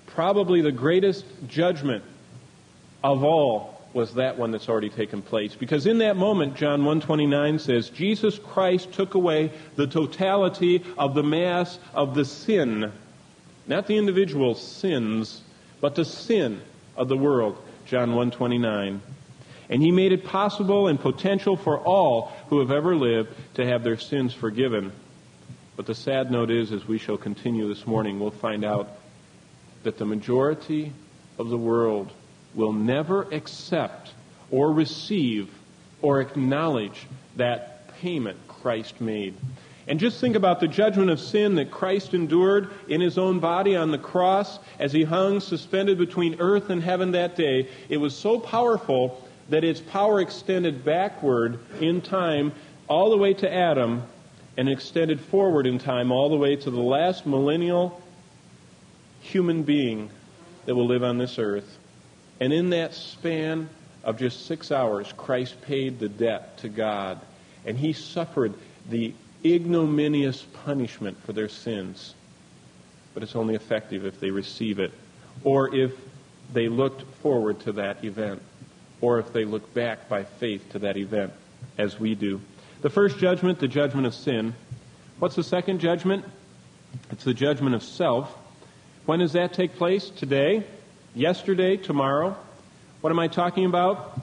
Probably 0.06 0.62
the 0.62 0.72
greatest 0.72 1.24
judgment 1.46 2.04
of 3.04 3.22
all 3.22 3.75
was 3.96 4.12
that 4.12 4.36
one 4.36 4.50
that's 4.50 4.68
already 4.68 4.90
taken 4.90 5.22
place. 5.22 5.54
Because 5.54 5.86
in 5.86 5.98
that 5.98 6.18
moment, 6.18 6.54
John 6.54 6.84
129 6.84 7.58
says, 7.58 7.88
Jesus 7.88 8.38
Christ 8.38 8.92
took 8.92 9.14
away 9.14 9.50
the 9.76 9.86
totality 9.86 10.84
of 10.98 11.14
the 11.14 11.22
mass 11.22 11.78
of 11.94 12.14
the 12.14 12.26
sin, 12.26 12.92
not 13.66 13.86
the 13.86 13.96
individual 13.96 14.54
sins, 14.54 15.40
but 15.80 15.94
the 15.94 16.04
sin 16.04 16.60
of 16.94 17.08
the 17.08 17.16
world. 17.16 17.56
John 17.86 18.10
129. 18.10 19.00
And 19.70 19.82
he 19.82 19.90
made 19.90 20.12
it 20.12 20.26
possible 20.26 20.88
and 20.88 21.00
potential 21.00 21.56
for 21.56 21.78
all 21.78 22.32
who 22.48 22.60
have 22.60 22.70
ever 22.70 22.94
lived 22.94 23.34
to 23.54 23.64
have 23.64 23.82
their 23.82 23.96
sins 23.96 24.34
forgiven. 24.34 24.92
But 25.74 25.86
the 25.86 25.94
sad 25.94 26.30
note 26.30 26.50
is, 26.50 26.70
as 26.70 26.86
we 26.86 26.98
shall 26.98 27.16
continue 27.16 27.66
this 27.66 27.86
morning, 27.86 28.20
we'll 28.20 28.30
find 28.30 28.62
out 28.62 28.90
that 29.84 29.96
the 29.96 30.04
majority 30.04 30.92
of 31.38 31.48
the 31.48 31.56
world 31.56 32.12
will 32.54 32.72
never 32.72 33.22
accept 33.32 34.12
or 34.50 34.72
receive 34.72 35.48
or 36.02 36.20
acknowledge 36.20 37.06
that 37.36 37.88
payment 38.00 38.38
Christ 38.48 39.00
made. 39.00 39.34
And 39.88 40.00
just 40.00 40.20
think 40.20 40.34
about 40.34 40.58
the 40.58 40.66
judgment 40.66 41.10
of 41.10 41.20
sin 41.20 41.54
that 41.56 41.70
Christ 41.70 42.12
endured 42.12 42.70
in 42.88 43.00
his 43.00 43.18
own 43.18 43.38
body 43.38 43.76
on 43.76 43.92
the 43.92 43.98
cross 43.98 44.58
as 44.78 44.92
he 44.92 45.04
hung 45.04 45.40
suspended 45.40 45.96
between 45.96 46.40
earth 46.40 46.70
and 46.70 46.82
heaven 46.82 47.12
that 47.12 47.36
day. 47.36 47.68
It 47.88 47.98
was 47.98 48.16
so 48.16 48.40
powerful 48.40 49.22
that 49.48 49.62
its 49.62 49.80
power 49.80 50.20
extended 50.20 50.84
backward 50.84 51.60
in 51.80 52.00
time 52.00 52.52
all 52.88 53.10
the 53.10 53.16
way 53.16 53.34
to 53.34 53.52
Adam 53.52 54.02
and 54.56 54.68
extended 54.68 55.20
forward 55.20 55.66
in 55.66 55.78
time 55.78 56.10
all 56.10 56.30
the 56.30 56.36
way 56.36 56.56
to 56.56 56.70
the 56.70 56.80
last 56.80 57.26
millennial 57.26 58.02
human 59.20 59.62
being 59.62 60.10
that 60.64 60.74
will 60.74 60.86
live 60.86 61.04
on 61.04 61.18
this 61.18 61.38
earth. 61.38 61.78
And 62.40 62.52
in 62.52 62.70
that 62.70 62.94
span 62.94 63.68
of 64.04 64.18
just 64.18 64.46
six 64.46 64.70
hours, 64.70 65.12
Christ 65.16 65.60
paid 65.62 65.98
the 65.98 66.08
debt 66.08 66.58
to 66.58 66.68
God. 66.68 67.20
And 67.64 67.76
he 67.76 67.92
suffered 67.92 68.54
the 68.88 69.14
ignominious 69.44 70.42
punishment 70.64 71.20
for 71.24 71.32
their 71.32 71.48
sins. 71.48 72.14
But 73.14 73.22
it's 73.22 73.36
only 73.36 73.54
effective 73.54 74.04
if 74.04 74.20
they 74.20 74.30
receive 74.30 74.78
it, 74.78 74.92
or 75.42 75.74
if 75.74 75.92
they 76.52 76.68
looked 76.68 77.02
forward 77.16 77.60
to 77.60 77.72
that 77.72 78.04
event, 78.04 78.42
or 79.00 79.18
if 79.18 79.32
they 79.32 79.44
look 79.44 79.72
back 79.74 80.08
by 80.08 80.24
faith 80.24 80.70
to 80.72 80.78
that 80.80 80.96
event, 80.96 81.32
as 81.78 81.98
we 81.98 82.14
do. 82.14 82.40
The 82.82 82.90
first 82.90 83.18
judgment, 83.18 83.58
the 83.58 83.68
judgment 83.68 84.06
of 84.06 84.14
sin. 84.14 84.54
What's 85.18 85.34
the 85.34 85.42
second 85.42 85.80
judgment? 85.80 86.24
It's 87.10 87.24
the 87.24 87.34
judgment 87.34 87.74
of 87.74 87.82
self. 87.82 88.32
When 89.06 89.20
does 89.20 89.32
that 89.32 89.54
take 89.54 89.76
place? 89.76 90.10
Today 90.10 90.64
yesterday, 91.16 91.78
tomorrow. 91.78 92.36
What 93.00 93.10
am 93.10 93.18
I 93.18 93.28
talking 93.28 93.64
about? 93.64 94.20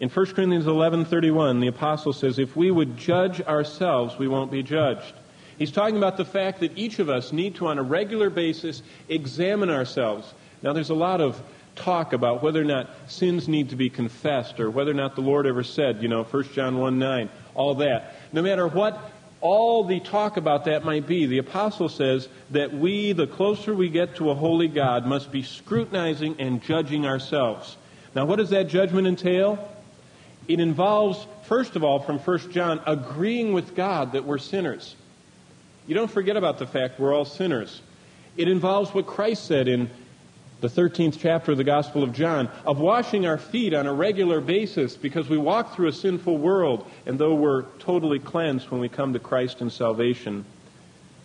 In 0.00 0.10
1 0.10 0.26
Corinthians 0.34 0.66
11:31, 0.66 1.60
the 1.60 1.66
apostle 1.66 2.12
says, 2.12 2.38
"If 2.38 2.54
we 2.54 2.70
would 2.70 2.98
judge 2.98 3.40
ourselves, 3.40 4.18
we 4.18 4.28
won't 4.28 4.50
be 4.50 4.62
judged." 4.62 5.14
He's 5.58 5.72
talking 5.72 5.96
about 5.96 6.16
the 6.16 6.24
fact 6.24 6.60
that 6.60 6.76
each 6.76 6.98
of 6.98 7.08
us 7.08 7.32
need 7.32 7.54
to 7.56 7.66
on 7.66 7.78
a 7.78 7.82
regular 7.82 8.30
basis 8.30 8.82
examine 9.08 9.70
ourselves. 9.70 10.32
Now 10.62 10.72
there's 10.74 10.90
a 10.90 10.94
lot 10.94 11.20
of 11.20 11.42
talk 11.74 12.12
about 12.12 12.42
whether 12.42 12.60
or 12.60 12.64
not 12.64 12.90
sins 13.06 13.48
need 13.48 13.70
to 13.70 13.76
be 13.76 13.88
confessed 13.88 14.60
or 14.60 14.70
whether 14.70 14.90
or 14.90 14.94
not 14.94 15.14
the 15.14 15.22
Lord 15.22 15.46
ever 15.46 15.62
said, 15.62 16.02
you 16.02 16.08
know, 16.08 16.24
1 16.24 16.52
John 16.54 16.78
1 16.78 16.98
9, 16.98 17.30
all 17.54 17.74
that. 17.76 18.16
No 18.32 18.42
matter 18.42 18.66
what 18.66 19.09
all 19.40 19.84
the 19.84 20.00
talk 20.00 20.36
about 20.36 20.66
that 20.66 20.84
might 20.84 21.06
be, 21.06 21.26
the 21.26 21.38
apostle 21.38 21.88
says 21.88 22.28
that 22.50 22.74
we, 22.74 23.12
the 23.12 23.26
closer 23.26 23.74
we 23.74 23.88
get 23.88 24.16
to 24.16 24.30
a 24.30 24.34
holy 24.34 24.68
God, 24.68 25.06
must 25.06 25.32
be 25.32 25.42
scrutinizing 25.42 26.36
and 26.38 26.62
judging 26.62 27.06
ourselves. 27.06 27.76
Now, 28.14 28.26
what 28.26 28.36
does 28.36 28.50
that 28.50 28.68
judgment 28.68 29.06
entail? 29.06 29.68
It 30.46 30.60
involves, 30.60 31.26
first 31.44 31.76
of 31.76 31.84
all, 31.84 32.00
from 32.00 32.18
1 32.18 32.50
John, 32.52 32.80
agreeing 32.86 33.52
with 33.52 33.74
God 33.74 34.12
that 34.12 34.24
we're 34.24 34.38
sinners. 34.38 34.94
You 35.86 35.94
don't 35.94 36.10
forget 36.10 36.36
about 36.36 36.58
the 36.58 36.66
fact 36.66 37.00
we're 37.00 37.14
all 37.14 37.24
sinners. 37.24 37.80
It 38.36 38.48
involves 38.48 38.92
what 38.92 39.06
Christ 39.06 39.46
said 39.46 39.68
in 39.68 39.90
the 40.60 40.68
13th 40.68 41.18
chapter 41.18 41.52
of 41.52 41.58
the 41.58 41.64
Gospel 41.64 42.02
of 42.02 42.12
John, 42.12 42.48
of 42.66 42.78
washing 42.78 43.26
our 43.26 43.38
feet 43.38 43.72
on 43.72 43.86
a 43.86 43.92
regular 43.92 44.40
basis 44.40 44.96
because 44.96 45.28
we 45.28 45.38
walk 45.38 45.74
through 45.74 45.88
a 45.88 45.92
sinful 45.92 46.36
world, 46.36 46.86
and 47.06 47.18
though 47.18 47.34
we're 47.34 47.62
totally 47.78 48.18
cleansed 48.18 48.70
when 48.70 48.80
we 48.80 48.88
come 48.88 49.14
to 49.14 49.18
Christ 49.18 49.60
in 49.62 49.70
salvation, 49.70 50.44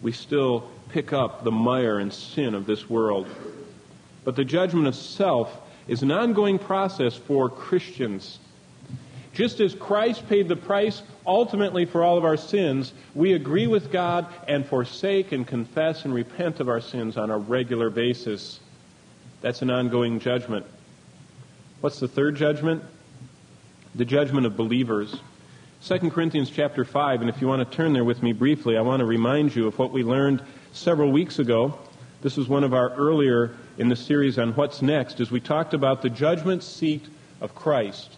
we 0.01 0.13
still 0.13 0.69
pick 0.89 1.11
up 1.11 1.43
the 1.43 1.51
mire 1.51 1.99
and 1.99 2.13
sin 2.13 2.55
of 2.55 2.65
this 2.65 2.89
world. 2.89 3.27
But 4.23 4.35
the 4.35 4.45
judgment 4.45 4.87
of 4.87 4.95
self 4.95 5.51
is 5.87 6.01
an 6.01 6.11
ongoing 6.11 6.57
process 6.57 7.15
for 7.15 7.49
Christians. 7.49 8.39
Just 9.33 9.59
as 9.59 9.75
Christ 9.75 10.29
paid 10.29 10.47
the 10.47 10.55
price 10.55 11.03
ultimately 11.27 11.83
for 11.83 12.03
all 12.03 12.17
of 12.17 12.23
our 12.23 12.37
sins, 12.37 12.93
we 13.13 13.33
agree 13.33 13.67
with 13.67 13.91
God 13.91 14.27
and 14.47 14.65
forsake 14.65 15.33
and 15.33 15.45
confess 15.45 16.05
and 16.05 16.13
repent 16.13 16.61
of 16.61 16.69
our 16.69 16.79
sins 16.79 17.17
on 17.17 17.29
a 17.29 17.37
regular 17.37 17.89
basis. 17.89 18.61
That's 19.45 19.61
an 19.61 19.69
ongoing 19.69 20.19
judgment. 20.19 20.65
What's 21.79 21.99
the 21.99 22.07
third 22.07 22.35
judgment? 22.35 22.83
The 23.93 24.03
judgment 24.03 24.47
of 24.47 24.57
believers. 24.57 25.19
2 25.83 26.09
Corinthians 26.09 26.49
chapter 26.49 26.83
5, 26.83 27.21
and 27.21 27.29
if 27.29 27.39
you 27.39 27.47
want 27.47 27.59
to 27.59 27.77
turn 27.77 27.93
there 27.93 28.03
with 28.03 28.23
me 28.23 28.33
briefly, 28.33 28.75
I 28.75 28.81
want 28.81 29.01
to 29.01 29.05
remind 29.05 29.55
you 29.55 29.67
of 29.67 29.77
what 29.77 29.91
we 29.91 30.01
learned 30.01 30.41
several 30.73 31.11
weeks 31.11 31.37
ago. 31.37 31.77
This 32.23 32.37
was 32.37 32.47
one 32.47 32.63
of 32.63 32.73
our 32.73 32.89
earlier 32.95 33.55
in 33.77 33.87
the 33.87 33.95
series 33.95 34.39
on 34.39 34.53
what's 34.53 34.81
next, 34.81 35.19
as 35.19 35.29
we 35.29 35.39
talked 35.39 35.75
about 35.75 36.01
the 36.01 36.09
judgment 36.09 36.63
seat 36.63 37.05
of 37.39 37.53
Christ, 37.53 38.17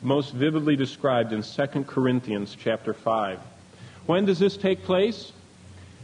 most 0.00 0.32
vividly 0.32 0.76
described 0.76 1.32
in 1.32 1.42
2 1.42 1.66
Corinthians 1.88 2.56
chapter 2.56 2.94
5. 2.94 3.40
When 4.06 4.26
does 4.26 4.38
this 4.38 4.56
take 4.56 4.84
place? 4.84 5.32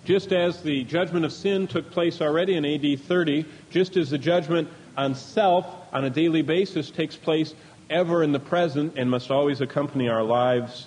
Just 0.05 0.33
as 0.33 0.63
the 0.63 0.85
judgment 0.85 1.25
of 1.25 1.33
sin 1.33 1.67
took 1.67 1.91
place 1.91 2.21
already 2.21 2.55
in 2.55 2.65
AD 2.65 3.01
30, 3.01 3.45
just 3.71 3.97
as 3.97 4.11
the 4.11 4.19
judgment 4.19 4.69
on 4.97 5.15
self 5.15 5.67
on 5.93 6.05
a 6.05 6.11
daily 6.11 6.43
basis 6.43 6.91
takes 6.91 7.17
place 7.17 7.55
ever 7.91 8.23
in 8.23 8.33
the 8.33 8.41
present 8.41 8.95
and 8.97 9.11
must 9.11 9.31
always 9.31 9.61
accompany 9.61 10.09
our 10.09 10.23
lives 10.23 10.87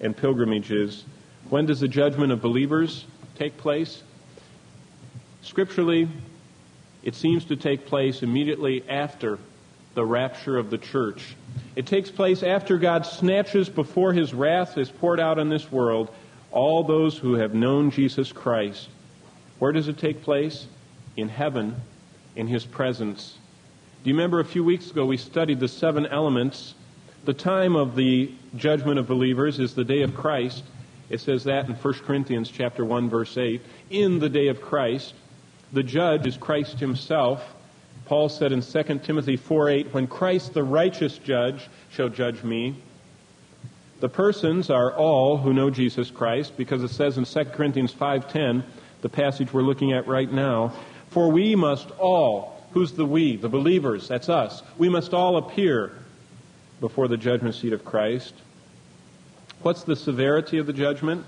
and 0.00 0.16
pilgrimages, 0.16 1.04
when 1.48 1.66
does 1.66 1.80
the 1.80 1.88
judgment 1.88 2.32
of 2.32 2.40
believers 2.40 3.04
take 3.36 3.56
place? 3.56 4.02
Scripturally, 5.42 6.08
it 7.02 7.14
seems 7.14 7.44
to 7.46 7.56
take 7.56 7.86
place 7.86 8.22
immediately 8.22 8.84
after 8.88 9.38
the 9.94 10.04
rapture 10.04 10.58
of 10.58 10.70
the 10.70 10.78
church. 10.78 11.34
It 11.76 11.86
takes 11.86 12.10
place 12.10 12.42
after 12.42 12.78
God 12.78 13.06
snatches 13.06 13.68
before 13.68 14.12
his 14.12 14.32
wrath 14.32 14.78
is 14.78 14.90
poured 14.90 15.18
out 15.18 15.38
on 15.38 15.48
this 15.48 15.70
world 15.72 16.10
all 16.52 16.82
those 16.82 17.16
who 17.16 17.34
have 17.34 17.54
known 17.54 17.90
Jesus 17.90 18.32
Christ. 18.32 18.88
Where 19.58 19.72
does 19.72 19.88
it 19.88 19.98
take 19.98 20.22
place? 20.22 20.66
In 21.16 21.28
heaven, 21.28 21.76
in 22.36 22.46
his 22.46 22.64
presence. 22.64 23.38
Do 24.02 24.10
you 24.10 24.16
remember 24.16 24.40
a 24.40 24.44
few 24.44 24.64
weeks 24.64 24.90
ago 24.90 25.04
we 25.04 25.16
studied 25.16 25.60
the 25.60 25.68
seven 25.68 26.06
elements? 26.06 26.74
The 27.24 27.34
time 27.34 27.76
of 27.76 27.96
the 27.96 28.32
judgment 28.56 28.98
of 28.98 29.06
believers 29.06 29.58
is 29.58 29.74
the 29.74 29.84
day 29.84 30.02
of 30.02 30.14
Christ. 30.14 30.64
It 31.10 31.20
says 31.20 31.44
that 31.44 31.68
in 31.68 31.74
1 31.74 31.94
Corinthians 32.06 32.50
chapter 32.50 32.84
1 32.84 33.10
verse 33.10 33.36
8. 33.36 33.60
In 33.90 34.18
the 34.18 34.28
day 34.28 34.48
of 34.48 34.62
Christ, 34.62 35.14
the 35.72 35.82
judge 35.82 36.26
is 36.26 36.36
Christ 36.36 36.80
himself. 36.80 37.44
Paul 38.06 38.28
said 38.28 38.52
in 38.52 38.62
2 38.62 39.02
Timothy 39.04 39.36
4:8, 39.36 39.92
when 39.92 40.06
Christ 40.06 40.54
the 40.54 40.64
righteous 40.64 41.18
judge 41.18 41.68
shall 41.90 42.08
judge 42.08 42.42
me, 42.42 42.76
the 44.00 44.08
persons 44.08 44.70
are 44.70 44.92
all 44.92 45.36
who 45.38 45.52
know 45.52 45.70
Jesus 45.70 46.10
Christ 46.10 46.56
because 46.56 46.82
it 46.82 46.88
says 46.88 47.18
in 47.18 47.24
2 47.24 47.52
Corinthians 47.52 47.92
5:10, 47.92 48.64
the 49.02 49.08
passage 49.08 49.52
we're 49.52 49.62
looking 49.62 49.92
at 49.92 50.06
right 50.06 50.30
now. 50.30 50.72
For 51.10 51.30
we 51.30 51.54
must 51.54 51.90
all, 51.92 52.64
who's 52.72 52.92
the 52.92 53.04
we? 53.04 53.36
The 53.36 53.48
believers, 53.48 54.08
that's 54.08 54.28
us. 54.28 54.62
We 54.78 54.88
must 54.88 55.12
all 55.12 55.36
appear 55.36 55.92
before 56.80 57.08
the 57.08 57.16
judgment 57.16 57.54
seat 57.54 57.72
of 57.72 57.84
Christ. 57.84 58.34
What's 59.62 59.82
the 59.82 59.96
severity 59.96 60.58
of 60.58 60.66
the 60.66 60.72
judgment? 60.72 61.24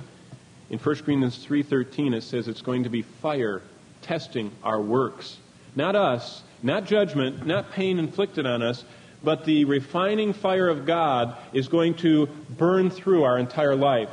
In 0.71 0.79
1 0.79 1.05
Corinthians 1.05 1.45
3:13 1.45 2.14
it 2.14 2.23
says 2.23 2.49
it's 2.49 2.62
going 2.62 2.85
to 2.85 2.91
be 2.91 3.02
fire 3.02 3.62
testing 4.00 4.50
our 4.64 4.81
works. 4.81 5.37
Not 5.76 5.95
us, 5.97 6.43
not 6.62 6.87
judgment, 6.87 7.47
not 7.47 7.73
pain 7.73 7.99
inflicted 7.99 8.47
on 8.47 8.62
us, 8.62 8.85
but 9.25 9.45
the 9.45 9.64
refining 9.64 10.33
fire 10.33 10.69
of 10.69 10.87
God 10.87 11.37
is 11.52 11.69
going 11.69 11.95
to 11.97 12.26
burn 12.50 12.91
through 12.91 13.25
our 13.25 13.38
entire 13.38 13.76
life. 13.76 14.11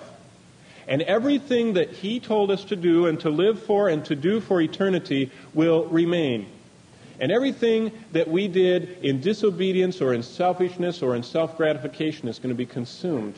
And 0.87 1.01
everything 1.03 1.73
that 1.73 1.91
He 1.91 2.19
told 2.19 2.51
us 2.51 2.63
to 2.65 2.75
do 2.75 3.07
and 3.07 3.19
to 3.21 3.29
live 3.29 3.61
for 3.63 3.89
and 3.89 4.03
to 4.05 4.15
do 4.15 4.41
for 4.41 4.61
eternity 4.61 5.31
will 5.53 5.85
remain. 5.85 6.47
And 7.19 7.31
everything 7.31 7.91
that 8.13 8.27
we 8.27 8.47
did 8.47 9.03
in 9.03 9.19
disobedience 9.19 10.01
or 10.01 10.13
in 10.13 10.23
selfishness 10.23 11.01
or 11.01 11.15
in 11.15 11.23
self 11.23 11.57
gratification 11.57 12.27
is 12.27 12.39
going 12.39 12.49
to 12.49 12.55
be 12.55 12.65
consumed. 12.65 13.35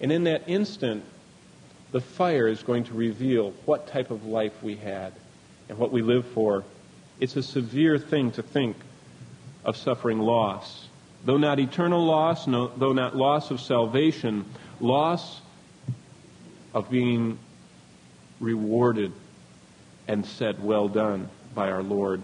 And 0.00 0.12
in 0.12 0.24
that 0.24 0.42
instant, 0.46 1.02
the 1.92 2.00
fire 2.00 2.46
is 2.46 2.62
going 2.62 2.84
to 2.84 2.94
reveal 2.94 3.52
what 3.64 3.86
type 3.86 4.10
of 4.10 4.26
life 4.26 4.62
we 4.62 4.76
had 4.76 5.12
and 5.68 5.78
what 5.78 5.92
we 5.92 6.02
live 6.02 6.26
for. 6.26 6.64
It's 7.20 7.36
a 7.36 7.42
severe 7.42 7.98
thing 7.98 8.32
to 8.32 8.42
think 8.42 8.76
of 9.64 9.76
suffering 9.76 10.18
loss. 10.18 10.88
Though 11.24 11.38
not 11.38 11.58
eternal 11.58 12.04
loss, 12.04 12.46
no, 12.46 12.68
though 12.68 12.92
not 12.92 13.16
loss 13.16 13.50
of 13.50 13.60
salvation, 13.60 14.44
loss 14.80 15.40
of 16.74 16.90
being 16.90 17.38
rewarded 18.40 19.12
and 20.06 20.26
said, 20.26 20.62
Well 20.62 20.88
done 20.88 21.28
by 21.54 21.70
our 21.70 21.82
Lord. 21.82 22.22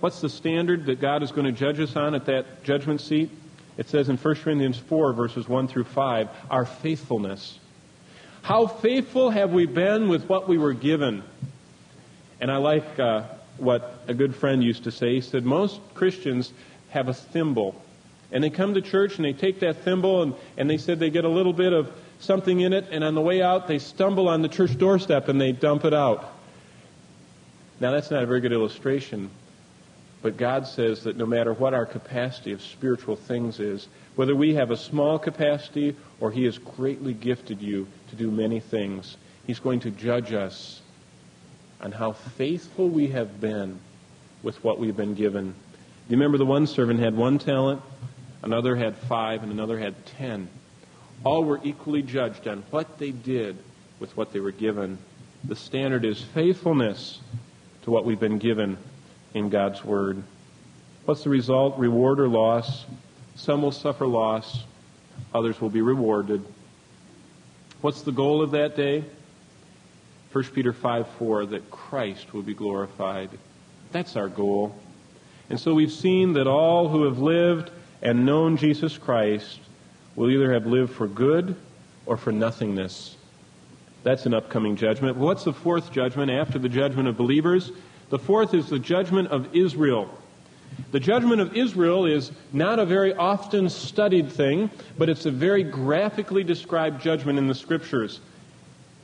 What's 0.00 0.20
the 0.20 0.28
standard 0.28 0.86
that 0.86 1.00
God 1.00 1.22
is 1.22 1.32
going 1.32 1.46
to 1.46 1.52
judge 1.52 1.80
us 1.80 1.96
on 1.96 2.14
at 2.14 2.26
that 2.26 2.64
judgment 2.64 3.00
seat? 3.00 3.30
It 3.76 3.88
says 3.88 4.08
in 4.08 4.16
1 4.16 4.34
Corinthians 4.36 4.78
4, 4.78 5.12
verses 5.14 5.48
1 5.48 5.68
through 5.68 5.84
5, 5.84 6.28
our 6.50 6.66
faithfulness. 6.66 7.58
How 8.42 8.66
faithful 8.66 9.30
have 9.30 9.52
we 9.52 9.66
been 9.66 10.08
with 10.08 10.28
what 10.28 10.48
we 10.48 10.58
were 10.58 10.74
given? 10.74 11.24
And 12.40 12.50
I 12.50 12.58
like 12.58 12.98
uh, 12.98 13.22
what 13.56 14.04
a 14.06 14.14
good 14.14 14.34
friend 14.34 14.62
used 14.62 14.84
to 14.84 14.92
say. 14.92 15.14
He 15.14 15.20
said, 15.22 15.44
Most 15.44 15.80
Christians 15.94 16.52
have 16.94 17.08
a 17.08 17.14
thimble. 17.14 17.74
And 18.32 18.42
they 18.42 18.50
come 18.50 18.74
to 18.74 18.80
church 18.80 19.16
and 19.16 19.24
they 19.24 19.32
take 19.32 19.60
that 19.60 19.82
thimble 19.82 20.22
and, 20.22 20.34
and 20.56 20.70
they 20.70 20.78
said 20.78 20.98
they 20.98 21.10
get 21.10 21.24
a 21.24 21.28
little 21.28 21.52
bit 21.52 21.72
of 21.72 21.92
something 22.20 22.60
in 22.60 22.72
it, 22.72 22.86
and 22.90 23.04
on 23.04 23.14
the 23.14 23.20
way 23.20 23.42
out, 23.42 23.68
they 23.68 23.78
stumble 23.78 24.28
on 24.28 24.40
the 24.40 24.48
church 24.48 24.78
doorstep 24.78 25.28
and 25.28 25.40
they 25.40 25.52
dump 25.52 25.84
it 25.84 25.92
out. 25.92 26.32
Now, 27.80 27.90
that's 27.90 28.10
not 28.10 28.22
a 28.22 28.26
very 28.26 28.40
good 28.40 28.52
illustration, 28.52 29.30
but 30.22 30.36
God 30.36 30.66
says 30.66 31.04
that 31.04 31.16
no 31.16 31.26
matter 31.26 31.52
what 31.52 31.74
our 31.74 31.84
capacity 31.84 32.52
of 32.52 32.62
spiritual 32.62 33.16
things 33.16 33.60
is, 33.60 33.88
whether 34.14 34.34
we 34.34 34.54
have 34.54 34.70
a 34.70 34.76
small 34.76 35.18
capacity 35.18 35.96
or 36.20 36.30
He 36.30 36.44
has 36.44 36.56
greatly 36.56 37.12
gifted 37.12 37.60
you 37.60 37.86
to 38.10 38.16
do 38.16 38.30
many 38.30 38.60
things, 38.60 39.16
He's 39.46 39.58
going 39.58 39.80
to 39.80 39.90
judge 39.90 40.32
us 40.32 40.80
on 41.80 41.92
how 41.92 42.12
faithful 42.12 42.88
we 42.88 43.08
have 43.08 43.40
been 43.40 43.78
with 44.42 44.62
what 44.62 44.78
we've 44.78 44.96
been 44.96 45.14
given. 45.14 45.54
You 46.06 46.16
remember 46.16 46.36
the 46.36 46.44
one 46.44 46.66
servant 46.66 47.00
had 47.00 47.16
one 47.16 47.38
talent, 47.38 47.80
another 48.42 48.76
had 48.76 48.94
five, 48.94 49.42
and 49.42 49.50
another 49.50 49.78
had 49.78 50.04
ten? 50.04 50.48
All 51.24 51.44
were 51.44 51.60
equally 51.64 52.02
judged 52.02 52.46
on 52.46 52.62
what 52.70 52.98
they 52.98 53.10
did 53.10 53.56
with 54.00 54.14
what 54.14 54.30
they 54.30 54.40
were 54.40 54.52
given. 54.52 54.98
The 55.44 55.56
standard 55.56 56.04
is 56.04 56.20
faithfulness 56.20 57.20
to 57.82 57.90
what 57.90 58.04
we've 58.04 58.20
been 58.20 58.36
given 58.36 58.76
in 59.32 59.48
God's 59.48 59.82
Word. 59.82 60.22
What's 61.06 61.24
the 61.24 61.30
result? 61.30 61.78
Reward 61.78 62.20
or 62.20 62.28
loss? 62.28 62.84
Some 63.34 63.62
will 63.62 63.72
suffer 63.72 64.06
loss, 64.06 64.62
others 65.32 65.58
will 65.58 65.70
be 65.70 65.80
rewarded. 65.80 66.44
What's 67.80 68.02
the 68.02 68.12
goal 68.12 68.42
of 68.42 68.50
that 68.50 68.76
day? 68.76 69.04
1 70.32 70.44
Peter 70.52 70.74
5 70.74 71.08
4, 71.18 71.46
that 71.46 71.70
Christ 71.70 72.34
will 72.34 72.42
be 72.42 72.54
glorified. 72.54 73.30
That's 73.90 74.16
our 74.16 74.28
goal. 74.28 74.76
And 75.50 75.60
so 75.60 75.74
we've 75.74 75.92
seen 75.92 76.32
that 76.34 76.46
all 76.46 76.88
who 76.88 77.04
have 77.04 77.18
lived 77.18 77.70
and 78.02 78.24
known 78.24 78.56
Jesus 78.56 78.98
Christ 78.98 79.60
will 80.16 80.30
either 80.30 80.52
have 80.52 80.66
lived 80.66 80.92
for 80.92 81.06
good 81.06 81.56
or 82.06 82.16
for 82.16 82.32
nothingness. 82.32 83.16
That's 84.02 84.26
an 84.26 84.34
upcoming 84.34 84.76
judgment. 84.76 85.16
What's 85.16 85.44
the 85.44 85.52
fourth 85.52 85.90
judgment 85.90 86.30
after 86.30 86.58
the 86.58 86.68
judgment 86.68 87.08
of 87.08 87.16
believers? 87.16 87.72
The 88.10 88.18
fourth 88.18 88.52
is 88.54 88.68
the 88.68 88.78
judgment 88.78 89.28
of 89.28 89.54
Israel. 89.54 90.10
The 90.90 91.00
judgment 91.00 91.40
of 91.40 91.56
Israel 91.56 92.04
is 92.04 92.32
not 92.52 92.78
a 92.78 92.86
very 92.86 93.14
often 93.14 93.68
studied 93.68 94.30
thing, 94.30 94.70
but 94.98 95.08
it's 95.08 95.24
a 95.24 95.30
very 95.30 95.62
graphically 95.62 96.44
described 96.44 97.00
judgment 97.00 97.38
in 97.38 97.46
the 97.46 97.54
scriptures. 97.54 98.20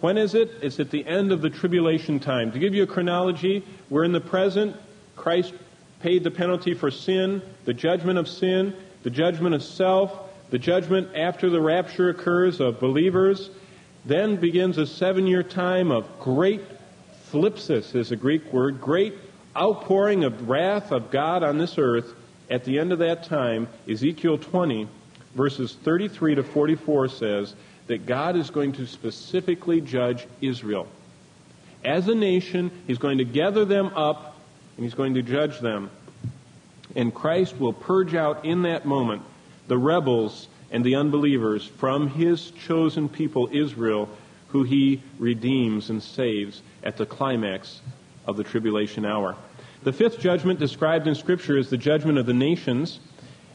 When 0.01 0.19
is 0.19 0.35
it? 0.35 0.51
It's 0.63 0.81
at 0.81 0.91
the 0.91 1.07
end 1.07 1.33
of 1.33 1.43
the 1.43 1.51
tribulation 1.51 2.21
time. 2.21 2.53
To 2.53 2.59
give 2.59 2.75
you 2.75 2.83
a 2.83 2.87
chronology, 2.87 3.65
we're 3.89 4.05
in 4.05 4.13
the 4.13 4.21
present. 4.21 4.77
Christ 5.17 5.55
paid 6.01 6.25
the 6.25 6.31
penalty 6.31 6.75
for 6.75 6.91
sin, 6.91 7.43
the 7.65 7.75
judgment 7.75 8.19
of 8.19 8.29
sin, 8.29 8.75
the 9.03 9.11
judgment 9.11 9.55
of 9.55 9.63
self, 9.63 10.13
the 10.51 10.59
judgment 10.59 11.09
after 11.15 11.51
the 11.51 11.61
rapture 11.61 12.09
occurs 12.09 12.61
of 12.61 12.81
believers. 12.81 13.51
Then 14.05 14.37
begins 14.37 14.79
a 14.79 14.87
seven 14.87 15.27
year 15.27 15.43
time 15.43 15.91
of 15.91 16.07
great 16.21 16.63
thlipsis, 17.31 17.95
is 17.95 18.13
a 18.13 18.17
Greek 18.17 18.53
word, 18.53 18.81
great 18.81 19.15
outpouring 19.57 20.25
of 20.25 20.49
wrath 20.49 20.91
of 20.91 21.11
God 21.11 21.43
on 21.43 21.59
this 21.59 21.79
earth. 21.79 22.15
At 22.49 22.65
the 22.65 22.79
end 22.79 22.93
of 22.93 22.99
that 22.99 23.25
time, 23.25 23.69
Ezekiel 23.89 24.39
20, 24.39 24.89
verses 25.35 25.77
33 25.85 26.37
to 26.37 26.43
44 26.43 27.09
says, 27.09 27.55
that 27.91 28.07
God 28.07 28.37
is 28.37 28.51
going 28.51 28.71
to 28.75 28.87
specifically 28.87 29.81
judge 29.81 30.25
Israel. 30.41 30.87
As 31.85 32.07
a 32.07 32.15
nation, 32.15 32.71
He's 32.87 32.99
going 32.99 33.19
to 33.19 33.25
gather 33.25 33.65
them 33.65 33.89
up 33.97 34.30
and 34.81 34.87
He's 34.87 34.95
going 34.95 35.13
to 35.13 35.23
judge 35.23 35.61
them. 35.61 35.91
And 36.97 37.15
Christ 37.15 37.61
will 37.61 37.75
purge 37.75 38.15
out 38.15 38.47
in 38.47 38.63
that 38.63 38.87
moment 38.87 39.21
the 39.69 39.77
rebels 39.77 40.49
and 40.71 40.83
the 40.83 40.95
unbelievers 40.95 41.67
from 41.67 42.09
His 42.09 42.51
chosen 42.53 43.07
people, 43.07 43.51
Israel, 43.53 44.09
who 44.49 44.63
He 44.63 45.03
redeems 45.19 45.91
and 45.91 46.03
saves 46.03 46.63
at 46.83 46.97
the 46.97 47.05
climax 47.05 47.83
of 48.27 48.39
the 48.39 48.43
tribulation 48.43 49.05
hour. 49.05 49.37
The 49.83 49.93
fifth 49.93 50.19
judgment 50.19 50.59
described 50.59 51.07
in 51.07 51.15
Scripture 51.15 51.59
is 51.59 51.69
the 51.69 51.77
judgment 51.77 52.17
of 52.17 52.25
the 52.25 52.33
nations. 52.33 53.01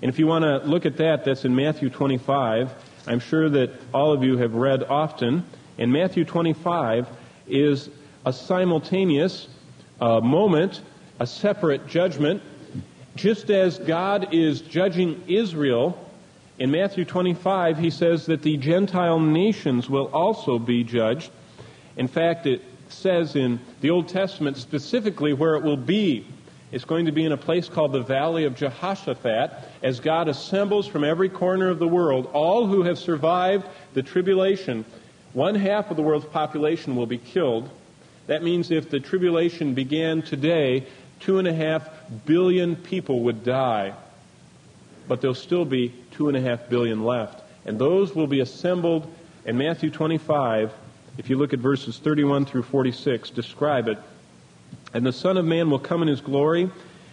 And 0.03 0.09
if 0.09 0.19
you 0.19 0.27
want 0.27 0.43
to 0.43 0.57
look 0.69 0.85
at 0.85 0.97
that, 0.97 1.25
that's 1.25 1.43
in 1.43 1.55
Matthew 1.55 1.89
25. 1.89 2.71
I'm 3.07 3.19
sure 3.19 3.49
that 3.49 3.71
all 3.95 4.13
of 4.13 4.23
you 4.23 4.37
have 4.37 4.53
read 4.53 4.83
often. 4.83 5.43
And 5.79 5.91
Matthew 5.91 6.23
25 6.23 7.07
is 7.47 7.89
a 8.27 8.31
simultaneous 8.31 9.47
uh, 9.99 10.19
moment, 10.19 10.81
a 11.19 11.27
separate 11.27 11.87
judgment. 11.87 12.41
Just 13.15 13.49
as 13.49 13.77
God 13.79 14.33
is 14.33 14.61
judging 14.61 15.23
Israel, 15.27 15.97
in 16.57 16.71
Matthew 16.71 17.03
25, 17.03 17.77
he 17.77 17.89
says 17.89 18.25
that 18.27 18.41
the 18.41 18.55
Gentile 18.57 19.19
nations 19.19 19.89
will 19.89 20.07
also 20.07 20.57
be 20.57 20.83
judged. 20.83 21.29
In 21.97 22.07
fact, 22.07 22.45
it 22.45 22.61
says 22.87 23.35
in 23.35 23.59
the 23.81 23.89
Old 23.89 24.07
Testament 24.07 24.57
specifically 24.57 25.33
where 25.33 25.55
it 25.55 25.63
will 25.63 25.77
be. 25.77 26.25
It's 26.71 26.85
going 26.85 27.05
to 27.05 27.11
be 27.11 27.25
in 27.25 27.31
a 27.31 27.37
place 27.37 27.69
called 27.69 27.93
the 27.93 28.01
Valley 28.01 28.45
of 28.45 28.55
Jehoshaphat 28.55 29.51
as 29.83 29.99
God 29.99 30.27
assembles 30.27 30.87
from 30.87 31.03
every 31.03 31.29
corner 31.29 31.69
of 31.69 31.79
the 31.79 31.87
world 31.87 32.29
all 32.33 32.67
who 32.67 32.83
have 32.83 32.97
survived 32.97 33.65
the 33.93 34.03
tribulation. 34.03 34.83
One 35.33 35.55
half 35.55 35.91
of 35.91 35.97
the 35.97 36.03
world's 36.03 36.25
population 36.25 36.95
will 36.95 37.05
be 37.05 37.17
killed. 37.17 37.69
That 38.27 38.43
means 38.43 38.71
if 38.71 38.89
the 38.89 38.99
tribulation 38.99 39.73
began 39.73 40.21
today, 40.21 40.87
two 41.19 41.39
and 41.39 41.47
a 41.47 41.53
half 41.53 41.87
billion 42.25 42.75
people 42.75 43.21
would 43.21 43.43
die. 43.43 43.93
But 45.07 45.21
there'll 45.21 45.35
still 45.35 45.65
be 45.65 45.93
two 46.11 46.27
and 46.27 46.37
a 46.37 46.41
half 46.41 46.69
billion 46.69 47.03
left. 47.03 47.41
And 47.65 47.79
those 47.79 48.15
will 48.15 48.27
be 48.27 48.39
assembled 48.39 49.11
in 49.45 49.57
Matthew 49.57 49.89
25. 49.89 50.73
If 51.17 51.29
you 51.29 51.37
look 51.37 51.53
at 51.53 51.59
verses 51.59 51.97
31 51.97 52.45
through 52.45 52.63
46, 52.63 53.29
describe 53.31 53.87
it. 53.87 53.97
And 54.93 55.05
the 55.05 55.13
Son 55.13 55.37
of 55.37 55.45
Man 55.45 55.69
will 55.69 55.79
come 55.79 56.01
in 56.01 56.07
his 56.07 56.21
glory, 56.21 56.69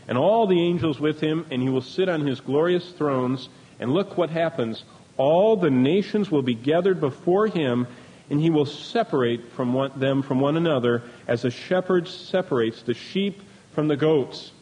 and 0.08 0.18
all 0.18 0.46
the 0.46 0.60
angels 0.60 1.00
with 1.00 1.20
him, 1.20 1.46
and 1.50 1.62
he 1.62 1.68
will 1.68 1.82
sit 1.82 2.08
on 2.08 2.26
his 2.26 2.40
glorious 2.40 2.90
thrones. 2.90 3.48
And 3.80 3.92
look 3.92 4.16
what 4.16 4.30
happens. 4.30 4.84
All 5.16 5.56
the 5.56 5.70
nations 5.70 6.30
will 6.30 6.42
be 6.42 6.54
gathered 6.54 7.00
before 7.00 7.46
him, 7.46 7.86
and 8.30 8.40
he 8.40 8.50
will 8.50 8.66
separate 8.66 9.52
from 9.52 9.74
one, 9.74 9.92
them 9.96 10.22
from 10.22 10.40
one 10.40 10.56
another 10.56 11.02
as 11.26 11.44
a 11.44 11.50
shepherd 11.50 12.08
separates 12.08 12.82
the 12.82 12.94
sheep 12.94 13.42
from 13.72 13.88
the 13.88 13.96
goats. 13.96 14.52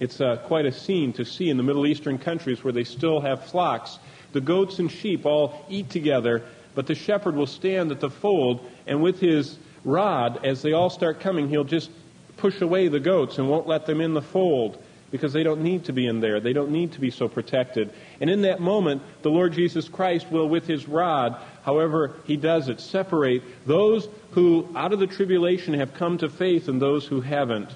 It's 0.00 0.20
uh, 0.20 0.36
quite 0.46 0.66
a 0.66 0.72
scene 0.72 1.12
to 1.14 1.24
see 1.24 1.48
in 1.48 1.56
the 1.56 1.62
Middle 1.62 1.86
Eastern 1.86 2.18
countries 2.18 2.64
where 2.64 2.72
they 2.72 2.84
still 2.84 3.20
have 3.20 3.44
flocks. 3.44 3.98
The 4.32 4.40
goats 4.40 4.78
and 4.78 4.90
sheep 4.90 5.26
all 5.26 5.64
eat 5.68 5.90
together, 5.90 6.42
but 6.74 6.86
the 6.86 6.94
shepherd 6.94 7.36
will 7.36 7.46
stand 7.46 7.92
at 7.92 8.00
the 8.00 8.10
fold, 8.10 8.68
and 8.86 9.02
with 9.02 9.20
his 9.20 9.58
rod, 9.84 10.44
as 10.44 10.62
they 10.62 10.72
all 10.72 10.90
start 10.90 11.20
coming, 11.20 11.48
he'll 11.48 11.64
just 11.64 11.90
push 12.36 12.60
away 12.60 12.88
the 12.88 13.00
goats 13.00 13.38
and 13.38 13.48
won't 13.48 13.68
let 13.68 13.86
them 13.86 14.00
in 14.00 14.14
the 14.14 14.22
fold 14.22 14.82
because 15.12 15.32
they 15.34 15.42
don't 15.42 15.60
need 15.60 15.84
to 15.84 15.92
be 15.92 16.06
in 16.06 16.20
there. 16.20 16.40
They 16.40 16.54
don't 16.54 16.70
need 16.70 16.92
to 16.92 17.00
be 17.00 17.10
so 17.10 17.28
protected. 17.28 17.92
And 18.20 18.30
in 18.30 18.42
that 18.42 18.60
moment, 18.60 19.02
the 19.20 19.30
Lord 19.30 19.52
Jesus 19.52 19.88
Christ 19.88 20.30
will, 20.30 20.48
with 20.48 20.66
his 20.66 20.88
rod, 20.88 21.36
however 21.64 22.16
he 22.24 22.36
does 22.36 22.68
it, 22.68 22.80
separate 22.80 23.42
those 23.66 24.08
who, 24.30 24.66
out 24.74 24.94
of 24.94 24.98
the 24.98 25.06
tribulation, 25.06 25.74
have 25.74 25.92
come 25.92 26.16
to 26.18 26.30
faith 26.30 26.66
and 26.66 26.80
those 26.80 27.06
who 27.06 27.20
haven't. 27.20 27.70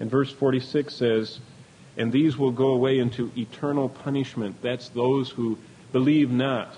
And 0.00 0.10
verse 0.10 0.32
46 0.32 0.92
says, 0.92 1.38
And 1.96 2.10
these 2.10 2.36
will 2.36 2.50
go 2.50 2.68
away 2.68 2.98
into 2.98 3.30
eternal 3.36 3.88
punishment. 3.88 4.56
That's 4.62 4.88
those 4.88 5.30
who 5.30 5.58
believe 5.92 6.30
not, 6.30 6.74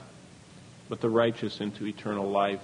but 0.88 1.00
the 1.00 1.08
righteous 1.08 1.60
into 1.60 1.86
eternal 1.86 2.28
life. 2.28 2.60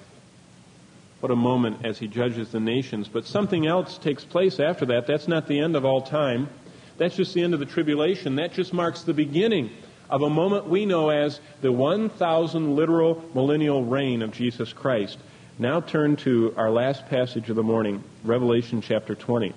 What 1.20 1.32
a 1.32 1.36
moment 1.36 1.84
as 1.84 1.98
he 1.98 2.06
judges 2.06 2.50
the 2.50 2.60
nations. 2.60 3.08
But 3.08 3.26
something 3.26 3.66
else 3.66 3.98
takes 3.98 4.24
place 4.24 4.60
after 4.60 4.86
that. 4.86 5.06
That's 5.06 5.28
not 5.28 5.46
the 5.46 5.60
end 5.60 5.76
of 5.76 5.84
all 5.84 6.02
time. 6.02 6.48
That's 6.96 7.16
just 7.16 7.34
the 7.34 7.42
end 7.42 7.54
of 7.54 7.60
the 7.60 7.66
tribulation. 7.66 8.36
That 8.36 8.52
just 8.52 8.72
marks 8.72 9.02
the 9.02 9.14
beginning 9.14 9.70
of 10.10 10.22
a 10.22 10.30
moment 10.30 10.68
we 10.68 10.86
know 10.86 11.10
as 11.10 11.40
the 11.60 11.70
1,000 11.70 12.74
literal 12.74 13.24
millennial 13.34 13.84
reign 13.84 14.22
of 14.22 14.32
Jesus 14.32 14.72
Christ. 14.72 15.18
Now 15.58 15.80
turn 15.80 16.16
to 16.16 16.54
our 16.56 16.70
last 16.70 17.06
passage 17.08 17.50
of 17.50 17.56
the 17.56 17.62
morning, 17.62 18.02
Revelation 18.24 18.80
chapter 18.80 19.14
20. 19.14 19.52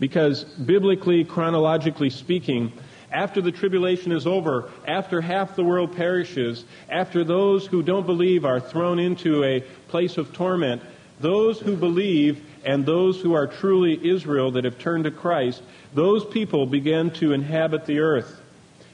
Because 0.00 0.42
biblically, 0.42 1.24
chronologically 1.24 2.10
speaking, 2.10 2.72
after 3.12 3.40
the 3.40 3.52
tribulation 3.52 4.12
is 4.12 4.26
over, 4.26 4.70
after 4.86 5.20
half 5.20 5.54
the 5.54 5.64
world 5.64 5.94
perishes, 5.94 6.64
after 6.88 7.22
those 7.22 7.66
who 7.66 7.82
don't 7.82 8.06
believe 8.06 8.44
are 8.44 8.60
thrown 8.60 8.98
into 8.98 9.44
a 9.44 9.60
place 9.88 10.16
of 10.16 10.32
torment, 10.32 10.82
those 11.20 11.60
who 11.60 11.76
believe 11.76 12.42
and 12.64 12.84
those 12.86 13.20
who 13.20 13.34
are 13.34 13.46
truly 13.46 14.08
Israel 14.08 14.50
that 14.52 14.64
have 14.64 14.78
turned 14.78 15.04
to 15.04 15.10
Christ, 15.10 15.62
those 15.94 16.24
people 16.24 16.66
begin 16.66 17.10
to 17.12 17.32
inhabit 17.32 17.84
the 17.84 18.00
earth. 18.00 18.40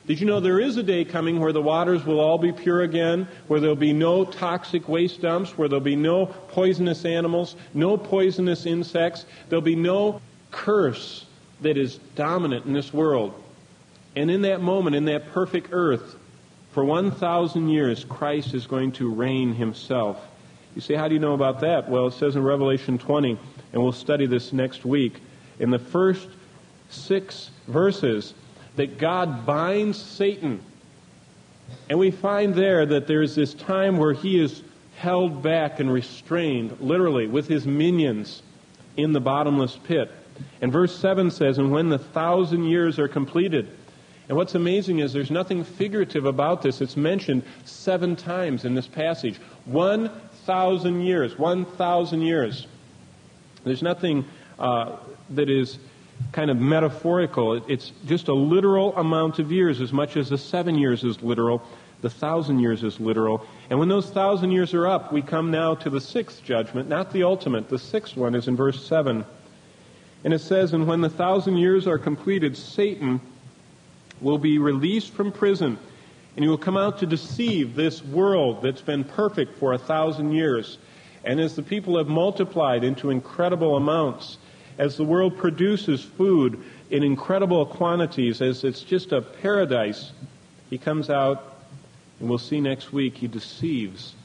Did 0.07 0.21
you 0.21 0.27
know 0.27 0.39
there 0.39 0.61
is 0.61 0.77
a 0.77 0.85
day 0.85 1.05
coming 1.05 1.41
where 1.41 1.53
the 1.53 1.63
waters 1.63 2.05
will 2.05 2.21
all 2.21 2.39
be 2.39 2.53
pure 2.53 2.83
again, 2.83 3.27
where 3.49 3.59
there'll 3.59 3.75
be 3.75 3.93
no 3.93 4.25
toxic 4.25 4.89
waste 4.89 5.21
dumps, 5.21 5.59
where 5.59 5.69
there'll 5.69 5.81
be 5.81 5.97
no 5.97 6.27
poisonous 6.27 7.05
animals, 7.05 7.57
no 7.75 7.97
poisonous 7.97 8.67
insects, 8.67 9.27
there'll 9.49 9.63
be 9.63 9.75
no 9.75 10.21
curse 10.57 11.27
that 11.61 11.77
is 11.77 11.99
dominant 12.15 12.65
in 12.65 12.73
this 12.73 12.93
world. 12.93 13.35
And 14.17 14.31
in 14.31 14.43
that 14.43 14.63
moment, 14.63 14.97
in 14.97 15.05
that 15.05 15.33
perfect 15.33 15.69
earth, 15.71 16.17
for 16.73 16.85
1,000 16.85 17.69
years, 17.69 18.05
Christ 18.05 18.55
is 18.55 18.67
going 18.67 18.93
to 18.93 19.13
reign 19.13 19.55
himself. 19.55 20.19
You 20.75 20.81
say, 20.81 20.95
how 20.95 21.09
do 21.09 21.15
you 21.15 21.21
know 21.21 21.35
about 21.35 21.61
that? 21.61 21.89
Well, 21.89 22.07
it 22.07 22.15
says 22.15 22.37
in 22.37 22.43
Revelation 22.43 22.99
20, 22.99 23.39
and 23.73 23.83
we'll 23.83 23.93
study 23.93 24.27
this 24.27 24.53
next 24.53 24.85
week, 24.85 25.21
in 25.59 25.71
the 25.71 25.79
first 25.79 26.29
six 26.91 27.51
verses, 27.69 28.35
that 28.77 28.99
God 28.99 29.47
binds 29.47 30.01
Satan. 30.01 30.61
And 31.89 31.99
we 31.99 32.11
find 32.11 32.55
there 32.55 32.85
that 32.87 33.07
there's 33.07 33.35
this 33.35 33.55
time 33.55 33.99
where 33.99 34.13
he 34.13 34.39
is 34.39 34.63
held 34.97 35.43
back 35.43 35.81
and 35.81 35.93
restrained, 35.93 36.79
literally, 36.81 37.27
with 37.27 37.49
his 37.49 37.67
minions 37.67 38.43
in 38.97 39.13
the 39.13 39.21
bottomless 39.21 39.77
pit. 39.85 40.11
And 40.61 40.73
verse 40.73 40.97
7 40.99 41.31
says, 41.31 41.59
And 41.59 41.71
when 41.71 41.89
the 41.89 41.99
thousand 41.99 42.65
years 42.65 42.99
are 42.99 43.09
completed, 43.09 43.69
and 44.29 44.37
what's 44.37 44.55
amazing 44.55 44.99
is 44.99 45.13
there's 45.13 45.31
nothing 45.31 45.63
figurative 45.63 46.25
about 46.25 46.63
this. 46.63 46.81
It's 46.81 46.97
mentioned 46.97 47.45
seven 47.65 48.17
times 48.17 48.65
in 48.65 48.75
this 48.75 48.89
passage. 48.89 49.39
One 49.67 50.11
thousand 50.47 51.03
years. 51.03 51.39
One 51.39 51.65
thousand 51.65 52.23
years. 52.23 52.67
There's 53.63 53.83
nothing 53.83 54.25
uh, 54.59 54.97
that 55.31 55.49
is 55.49 55.79
kind 56.33 56.51
of 56.51 56.57
metaphorical. 56.57 57.65
It's 57.69 57.93
just 58.07 58.29
a 58.29 58.35
literal 58.35 58.97
amount 58.97 59.39
of 59.39 59.53
years, 59.53 59.81
as 59.81 59.93
much 59.93 60.17
as 60.17 60.29
the 60.29 60.39
seven 60.39 60.77
years 60.77 61.05
is 61.05 61.23
literal, 61.23 61.63
the 62.03 62.11
thousand 62.11 62.61
years 62.61 62.83
is 62.83 62.99
literal. 62.99 63.47
And 63.71 63.79
when 63.79 63.89
those 63.89 64.11
thousand 64.11 64.51
years 64.51 64.75
are 64.75 64.87
up, 64.87 65.13
we 65.13 65.23
come 65.23 65.51
now 65.51 65.75
to 65.77 65.91
the 65.91 66.01
sixth 66.01 66.43
judgment, 66.43 66.89
not 66.89 67.13
the 67.13 67.23
ultimate. 67.23 67.69
The 67.69 67.79
sixth 67.79 68.17
one 68.17 68.35
is 68.35 68.49
in 68.49 68.57
verse 68.57 68.85
7. 68.87 69.25
And 70.27 70.35
it 70.35 70.41
says, 70.41 70.73
And 70.73 70.89
when 70.89 71.03
the 71.03 71.09
thousand 71.09 71.59
years 71.59 71.87
are 71.87 71.99
completed, 71.99 72.57
Satan 72.57 73.21
will 74.21 74.39
be 74.39 74.59
released 74.59 75.13
from 75.13 75.31
prison, 75.31 75.79
and 76.35 76.45
he 76.45 76.49
will 76.49 76.59
come 76.59 76.77
out 76.77 76.99
to 76.99 77.07
deceive 77.07 77.77
this 77.77 78.03
world 78.03 78.61
that's 78.61 78.81
been 78.81 79.05
perfect 79.05 79.57
for 79.57 79.73
a 79.73 79.79
thousand 79.79 80.33
years. 80.33 80.79
And 81.23 81.39
as 81.39 81.55
the 81.55 81.63
people 81.63 81.97
have 81.97 82.09
multiplied 82.09 82.83
into 82.83 83.11
incredible 83.11 83.77
amounts, 83.77 84.39
as 84.79 84.97
the 84.97 85.05
world 85.05 85.39
produces 85.39 86.03
food 86.03 86.61
in 86.91 87.05
incredible 87.05 87.65
quantities, 87.65 88.43
as 88.43 88.65
it's 88.65 88.83
just 88.83 89.13
a 89.13 89.23
paradise, 89.23 90.11
he 90.71 90.77
comes 90.77 91.09
out, 91.09 91.57
and 92.19 92.29
we'll 92.29 92.39
see 92.39 92.61
next 92.61 92.93
week, 92.93 93.17
he 93.17 93.29
deceives 93.29 94.17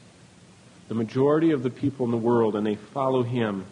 the 0.87 0.95
majority 0.95 1.51
of 1.51 1.61
the 1.61 1.69
people 1.69 2.07
in 2.07 2.11
the 2.11 2.17
world, 2.17 2.55
and 2.55 2.65
they 2.65 2.73
follow 2.73 3.21
him. 3.21 3.67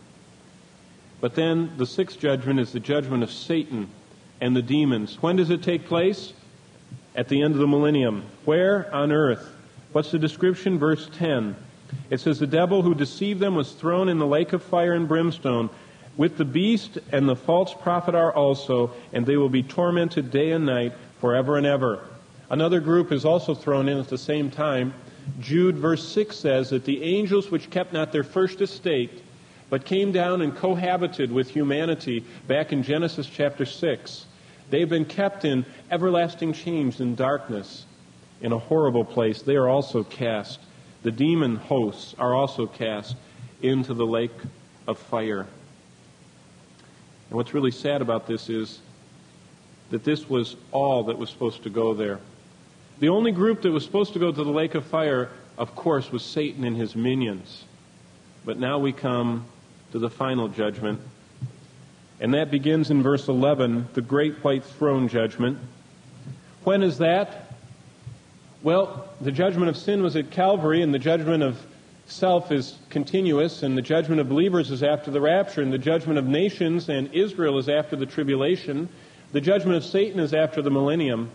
But 1.22 1.36
then 1.36 1.72
the 1.78 1.86
sixth 1.86 2.20
judgment 2.20 2.60
is 2.60 2.72
the 2.72 2.80
judgment 2.80 3.24
of 3.24 3.32
Satan 3.32 3.90
and 4.42 4.56
the 4.56 4.62
demons. 4.62 5.22
When 5.22 5.36
does 5.36 5.50
it 5.50 5.64
take 5.64 5.86
place? 5.86 6.34
At 7.16 7.28
the 7.28 7.42
end 7.42 7.54
of 7.54 7.60
the 7.60 7.68
millennium. 7.68 8.24
Where? 8.46 8.94
On 8.94 9.12
earth. 9.12 9.48
What's 9.92 10.12
the 10.12 10.20
description? 10.20 10.80
Verse 10.80 11.10
10. 11.14 11.56
It 12.10 12.20
says, 12.20 12.40
The 12.40 12.48
devil 12.48 12.82
who 12.82 12.94
deceived 12.94 13.40
them 13.40 13.56
was 13.56 13.72
thrown 13.72 14.10
in 14.10 14.20
the 14.20 14.28
lake 14.28 14.54
of 14.54 14.64
fire 14.64 14.94
and 14.94 15.08
brimstone. 15.08 15.70
With 16.16 16.38
the 16.38 16.46
beast 16.46 17.00
and 17.12 17.28
the 17.28 17.36
false 17.36 17.74
prophet 17.74 18.14
are 18.14 18.34
also, 18.34 18.92
and 19.14 19.26
they 19.26 19.38
will 19.38 19.50
be 19.50 19.64
tormented 19.64 20.32
day 20.32 20.52
and 20.52 20.66
night 20.66 20.94
forever 21.20 21.58
and 21.58 21.66
ever. 21.66 22.04
Another 22.50 22.80
group 22.80 23.12
is 23.12 23.26
also 23.26 23.56
thrown 23.56 23.90
in 23.90 23.98
at 23.98 24.08
the 24.08 24.18
same 24.18 24.52
time. 24.52 24.94
Jude, 25.40 25.78
verse 25.78 26.08
6 26.08 26.36
says 26.36 26.70
that 26.72 26.86
the 26.86 27.04
angels 27.04 27.52
which 27.52 27.70
kept 27.70 27.94
not 27.94 28.12
their 28.12 28.24
first 28.24 28.62
estate, 28.62 29.24
but 29.70 29.86
came 29.86 30.12
down 30.12 30.42
and 30.42 30.56
cohabited 30.56 31.32
with 31.32 31.50
humanity 31.50 32.26
back 32.48 32.72
in 32.72 32.84
Genesis 32.84 33.28
chapter 33.28 33.66
6, 33.66 34.26
They've 34.70 34.90
been 34.90 35.06
kept 35.06 35.46
in 35.46 35.66
everlasting 35.90 36.54
chains 36.54 37.00
in 37.00 37.16
darkness, 37.16 37.86
in 38.42 38.52
a 38.52 38.60
horrible 38.60 39.04
place. 39.04 39.42
They 39.42 39.56
are 39.56 39.68
also 39.68 40.04
cast. 40.04 40.60
The 41.02 41.12
demon 41.12 41.56
hosts 41.56 42.14
are 42.20 42.34
also 42.34 42.68
cast 42.68 43.16
into 43.62 43.94
the 43.94 44.06
lake 44.06 44.32
of 44.88 44.98
fire. 44.98 45.48
And 47.30 47.38
what's 47.38 47.54
really 47.54 47.72
sad 47.72 48.02
about 48.02 48.28
this 48.28 48.50
is 48.50 48.80
that 49.90 50.04
this 50.04 50.30
was 50.30 50.56
all 50.72 51.06
that 51.06 51.18
was 51.18 51.30
supposed 51.30 51.64
to 51.64 51.70
go 51.70 51.94
there. 51.94 52.20
The 53.00 53.10
only 53.10 53.32
group 53.32 53.62
that 53.64 53.72
was 53.72 53.84
supposed 53.84 54.14
to 54.14 54.20
go 54.20 54.32
to 54.32 54.44
the 54.44 54.52
lake 54.52 54.76
of 54.76 54.86
fire, 54.86 55.30
of 55.58 55.76
course, 55.76 56.12
was 56.12 56.24
Satan 56.24 56.64
and 56.64 56.76
his 56.76 56.96
minions. 56.96 57.64
But 58.46 58.60
now 58.60 58.78
we 58.78 58.92
come 58.92 59.46
to 59.92 60.00
the 60.00 60.10
final 60.10 60.48
judgment 60.48 61.00
and 62.20 62.34
that 62.34 62.52
begins 62.52 62.92
in 62.92 63.02
verse 63.02 63.28
11, 63.28 63.88
the 63.94 64.02
great 64.02 64.36
white 64.44 64.64
throne 64.64 65.08
judgment. 65.08 65.58
When 66.64 66.84
is 66.84 66.98
that? 66.98 67.54
Well, 68.62 69.08
the 69.22 69.32
judgment 69.32 69.70
of 69.70 69.78
sin 69.78 70.04
was 70.04 70.18
at 70.18 70.30
Calvary, 70.30 70.82
and 70.82 70.94
the 70.94 71.00
judgment 71.00 71.44
of 71.44 71.58
self 72.08 72.52
is 72.52 72.78
continuous, 72.90 73.64
and 73.64 73.78
the 73.78 73.82
judgment 73.82 74.20
of 74.20 74.28
believers 74.28 74.70
is 74.70 74.84
after 74.84 75.12
the 75.12 75.22
rapture, 75.22 75.62
and 75.62 75.72
the 75.72 75.78
judgment 75.78 76.20
of 76.20 76.26
nations 76.26 76.90
and 76.90 77.14
Israel 77.14 77.58
is 77.58 77.70
after 77.70 77.96
the 77.96 78.06
tribulation. 78.06 78.90
The 79.32 79.42
judgment 79.42 79.78
of 79.78 79.86
Satan 79.86 80.20
is 80.20 80.34
after 80.34 80.62
the 80.62 80.72
millennium. 80.72 81.30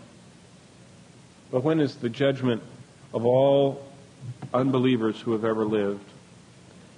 But 1.51 1.63
when 1.63 1.81
is 1.81 1.95
the 1.97 2.11
judgment 2.11 2.63
of 3.15 3.25
all 3.25 3.87
unbelievers 4.53 5.19
who 5.21 5.33
have 5.33 5.45
ever 5.45 5.65
lived? 5.65 6.05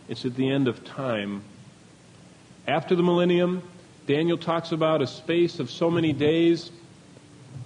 It's 0.08 0.24
at 0.24 0.36
the 0.36 0.48
end 0.48 0.68
of 0.68 0.84
time. 0.84 1.42
After 2.68 2.94
the 2.94 3.02
millennium, 3.02 3.62
Daniel 4.06 4.38
talks 4.38 4.70
about 4.70 5.02
a 5.02 5.06
space 5.06 5.58
of 5.58 5.70
so 5.70 5.90
many 5.90 6.12
days, 6.12 6.70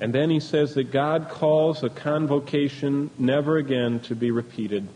and 0.01 0.13
then 0.13 0.31
he 0.31 0.41
says 0.41 0.75
that 0.75 0.91
God 0.91 1.29
calls 1.29 1.83
a 1.83 1.91
convocation 1.91 3.11
never 3.19 3.59
again 3.59 4.01
to 4.01 4.15
be 4.15 4.31
repeated. 4.31 4.89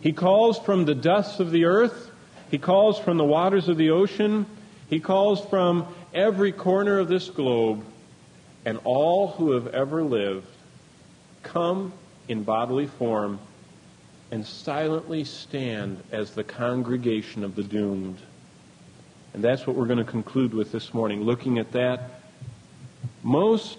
He 0.00 0.12
calls 0.12 0.58
from 0.60 0.84
the 0.84 0.94
dust 0.94 1.40
of 1.40 1.50
the 1.50 1.64
earth, 1.64 2.10
he 2.50 2.58
calls 2.58 3.00
from 3.00 3.16
the 3.16 3.24
waters 3.24 3.68
of 3.68 3.76
the 3.76 3.90
ocean, 3.90 4.46
he 4.88 5.00
calls 5.00 5.44
from 5.46 5.86
every 6.14 6.52
corner 6.52 7.00
of 7.00 7.08
this 7.08 7.28
globe, 7.28 7.84
and 8.64 8.78
all 8.84 9.28
who 9.28 9.52
have 9.52 9.66
ever 9.68 10.04
lived 10.04 10.46
come 11.42 11.92
in 12.28 12.44
bodily 12.44 12.86
form 12.86 13.40
and 14.30 14.46
silently 14.46 15.24
stand 15.24 16.02
as 16.12 16.32
the 16.32 16.44
congregation 16.44 17.44
of 17.44 17.54
the 17.54 17.62
doomed. 17.62 18.18
And 19.34 19.42
that's 19.42 19.66
what 19.66 19.76
we're 19.76 19.86
going 19.86 19.98
to 19.98 20.04
conclude 20.04 20.54
with 20.54 20.72
this 20.72 20.92
morning, 20.92 21.22
looking 21.22 21.58
at 21.58 21.72
that 21.72 22.22
most 23.22 23.78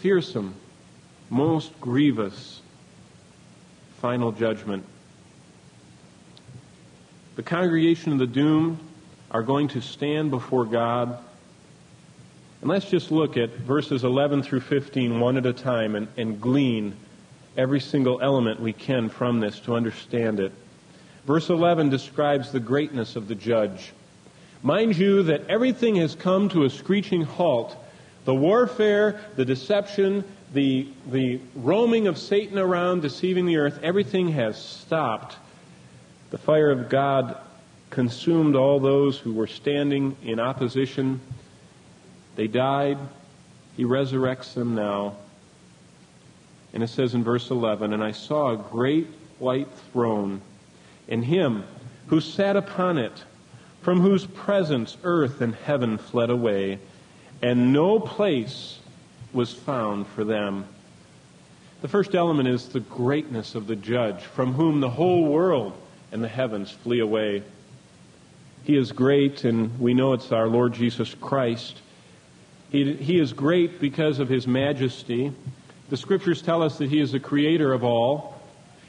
fearsome, 0.00 0.54
most 1.30 1.78
grievous 1.80 2.60
final 4.00 4.32
judgment 4.32 4.84
The 7.38 7.44
congregation 7.44 8.10
of 8.10 8.18
the 8.18 8.26
doomed 8.26 8.80
are 9.30 9.44
going 9.44 9.68
to 9.68 9.80
stand 9.80 10.32
before 10.32 10.64
God. 10.64 11.16
And 12.60 12.68
let's 12.68 12.90
just 12.90 13.12
look 13.12 13.36
at 13.36 13.50
verses 13.50 14.02
11 14.02 14.42
through 14.42 14.62
15 14.62 15.20
one 15.20 15.36
at 15.36 15.46
a 15.46 15.52
time 15.52 15.94
and, 15.94 16.08
and 16.16 16.40
glean 16.40 16.96
every 17.58 17.80
single 17.80 18.22
element 18.22 18.60
we 18.60 18.72
can 18.72 19.08
from 19.08 19.40
this 19.40 19.58
to 19.60 19.74
understand 19.74 20.38
it. 20.38 20.52
Verse 21.26 21.50
11 21.50 21.90
describes 21.90 22.52
the 22.52 22.60
greatness 22.60 23.16
of 23.16 23.26
the 23.26 23.34
judge. 23.34 23.92
Mind 24.62 24.96
you 24.96 25.24
that 25.24 25.46
everything 25.48 25.96
has 25.96 26.14
come 26.14 26.48
to 26.50 26.64
a 26.64 26.70
screeching 26.70 27.22
halt. 27.22 27.76
The 28.24 28.34
warfare, 28.34 29.20
the 29.36 29.44
deception, 29.44 30.24
the, 30.54 30.88
the 31.10 31.40
roaming 31.54 32.06
of 32.06 32.16
Satan 32.16 32.58
around 32.58 33.02
deceiving 33.02 33.44
the 33.44 33.58
earth, 33.58 33.80
everything 33.82 34.28
has 34.28 34.56
stopped. 34.56 35.36
The 36.30 36.38
fire 36.38 36.70
of 36.70 36.88
God 36.88 37.36
consumed 37.90 38.54
all 38.54 38.80
those 38.80 39.18
who 39.18 39.32
were 39.32 39.46
standing 39.46 40.16
in 40.22 40.38
opposition. 40.38 41.20
They 42.36 42.46
died. 42.46 42.98
He 43.76 43.84
resurrects 43.84 44.54
them 44.54 44.74
now. 44.74 45.16
And 46.72 46.82
it 46.82 46.88
says 46.88 47.14
in 47.14 47.24
verse 47.24 47.50
11, 47.50 47.92
And 47.92 48.02
I 48.02 48.12
saw 48.12 48.50
a 48.50 48.56
great 48.56 49.06
white 49.38 49.68
throne, 49.92 50.40
and 51.08 51.24
him 51.24 51.64
who 52.08 52.20
sat 52.20 52.56
upon 52.56 52.98
it, 52.98 53.24
from 53.82 54.00
whose 54.00 54.26
presence 54.26 54.96
earth 55.04 55.40
and 55.40 55.54
heaven 55.54 55.98
fled 55.98 56.30
away, 56.30 56.78
and 57.40 57.72
no 57.72 58.00
place 58.00 58.78
was 59.32 59.52
found 59.52 60.06
for 60.08 60.24
them. 60.24 60.66
The 61.80 61.88
first 61.88 62.14
element 62.14 62.48
is 62.48 62.68
the 62.68 62.80
greatness 62.80 63.54
of 63.54 63.66
the 63.66 63.76
judge, 63.76 64.22
from 64.22 64.52
whom 64.52 64.80
the 64.80 64.90
whole 64.90 65.24
world 65.24 65.74
and 66.10 66.22
the 66.22 66.28
heavens 66.28 66.70
flee 66.70 66.98
away. 66.98 67.42
He 68.64 68.76
is 68.76 68.90
great, 68.92 69.44
and 69.44 69.78
we 69.78 69.94
know 69.94 70.12
it's 70.12 70.32
our 70.32 70.48
Lord 70.48 70.72
Jesus 70.72 71.14
Christ. 71.14 71.80
He, 72.70 72.94
he 72.94 73.18
is 73.18 73.32
great 73.32 73.80
because 73.80 74.18
of 74.18 74.28
his 74.28 74.46
majesty. 74.46 75.32
The 75.88 75.96
scriptures 75.96 76.42
tell 76.42 76.62
us 76.62 76.76
that 76.78 76.90
he 76.90 77.00
is 77.00 77.12
the 77.12 77.20
creator 77.20 77.72
of 77.72 77.82
all. 77.82 78.38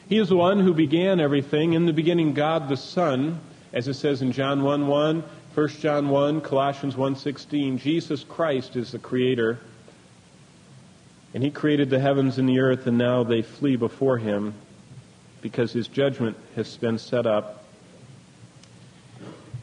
He 0.09 0.17
is 0.17 0.27
the 0.27 0.35
one 0.35 0.59
who 0.59 0.73
began 0.73 1.21
everything. 1.21 1.73
In 1.73 1.85
the 1.85 1.93
beginning, 1.93 2.33
God 2.33 2.67
the 2.67 2.75
Son, 2.75 3.39
as 3.71 3.87
it 3.87 3.93
says 3.93 4.21
in 4.21 4.33
John 4.33 4.63
1 4.63 4.87
1, 4.87 5.23
1 5.55 5.67
John 5.79 6.09
1, 6.09 6.41
Colossians 6.41 6.97
1 6.97 7.15
16, 7.15 7.77
Jesus 7.77 8.25
Christ 8.25 8.75
is 8.75 8.91
the 8.91 8.99
creator. 8.99 9.59
And 11.33 11.43
he 11.43 11.51
created 11.51 11.89
the 11.89 11.99
heavens 11.99 12.37
and 12.37 12.49
the 12.49 12.59
earth, 12.59 12.87
and 12.87 12.97
now 12.97 13.23
they 13.23 13.43
flee 13.43 13.75
before 13.75 14.17
him 14.17 14.53
because 15.41 15.71
his 15.71 15.87
judgment 15.87 16.35
has 16.55 16.75
been 16.75 16.97
set 16.97 17.25
up. 17.25 17.63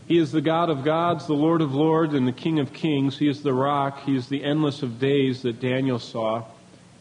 He 0.09 0.17
is 0.17 0.33
the 0.33 0.41
God 0.41 0.71
of 0.71 0.85
gods, 0.85 1.27
the 1.27 1.35
Lord 1.35 1.61
of 1.61 1.75
lords, 1.75 2.15
and 2.15 2.27
the 2.27 2.33
King 2.33 2.61
of 2.61 2.73
kings. 2.73 3.19
He 3.19 3.29
is 3.29 3.43
the 3.43 3.53
rock. 3.53 4.05
He 4.05 4.17
is 4.17 4.29
the 4.29 4.43
endless 4.43 4.83
of 4.83 5.01
days 5.01 5.43
that 5.43 5.61
Daniel 5.61 5.99
saw 5.99 6.45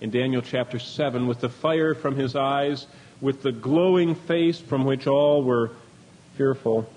in 0.02 0.10
Daniel 0.10 0.42
chapter 0.42 0.80
7, 0.80 1.28
with 1.28 1.40
the 1.40 1.50
fire 1.50 1.96
from 1.96 2.16
his 2.16 2.36
eyes, 2.36 2.88
with 3.22 3.42
the 3.42 3.52
glowing 3.52 4.16
face 4.16 4.60
from 4.60 4.86
which 4.86 5.08
all 5.08 5.44
were 5.44 5.72
fearful. 6.36 6.90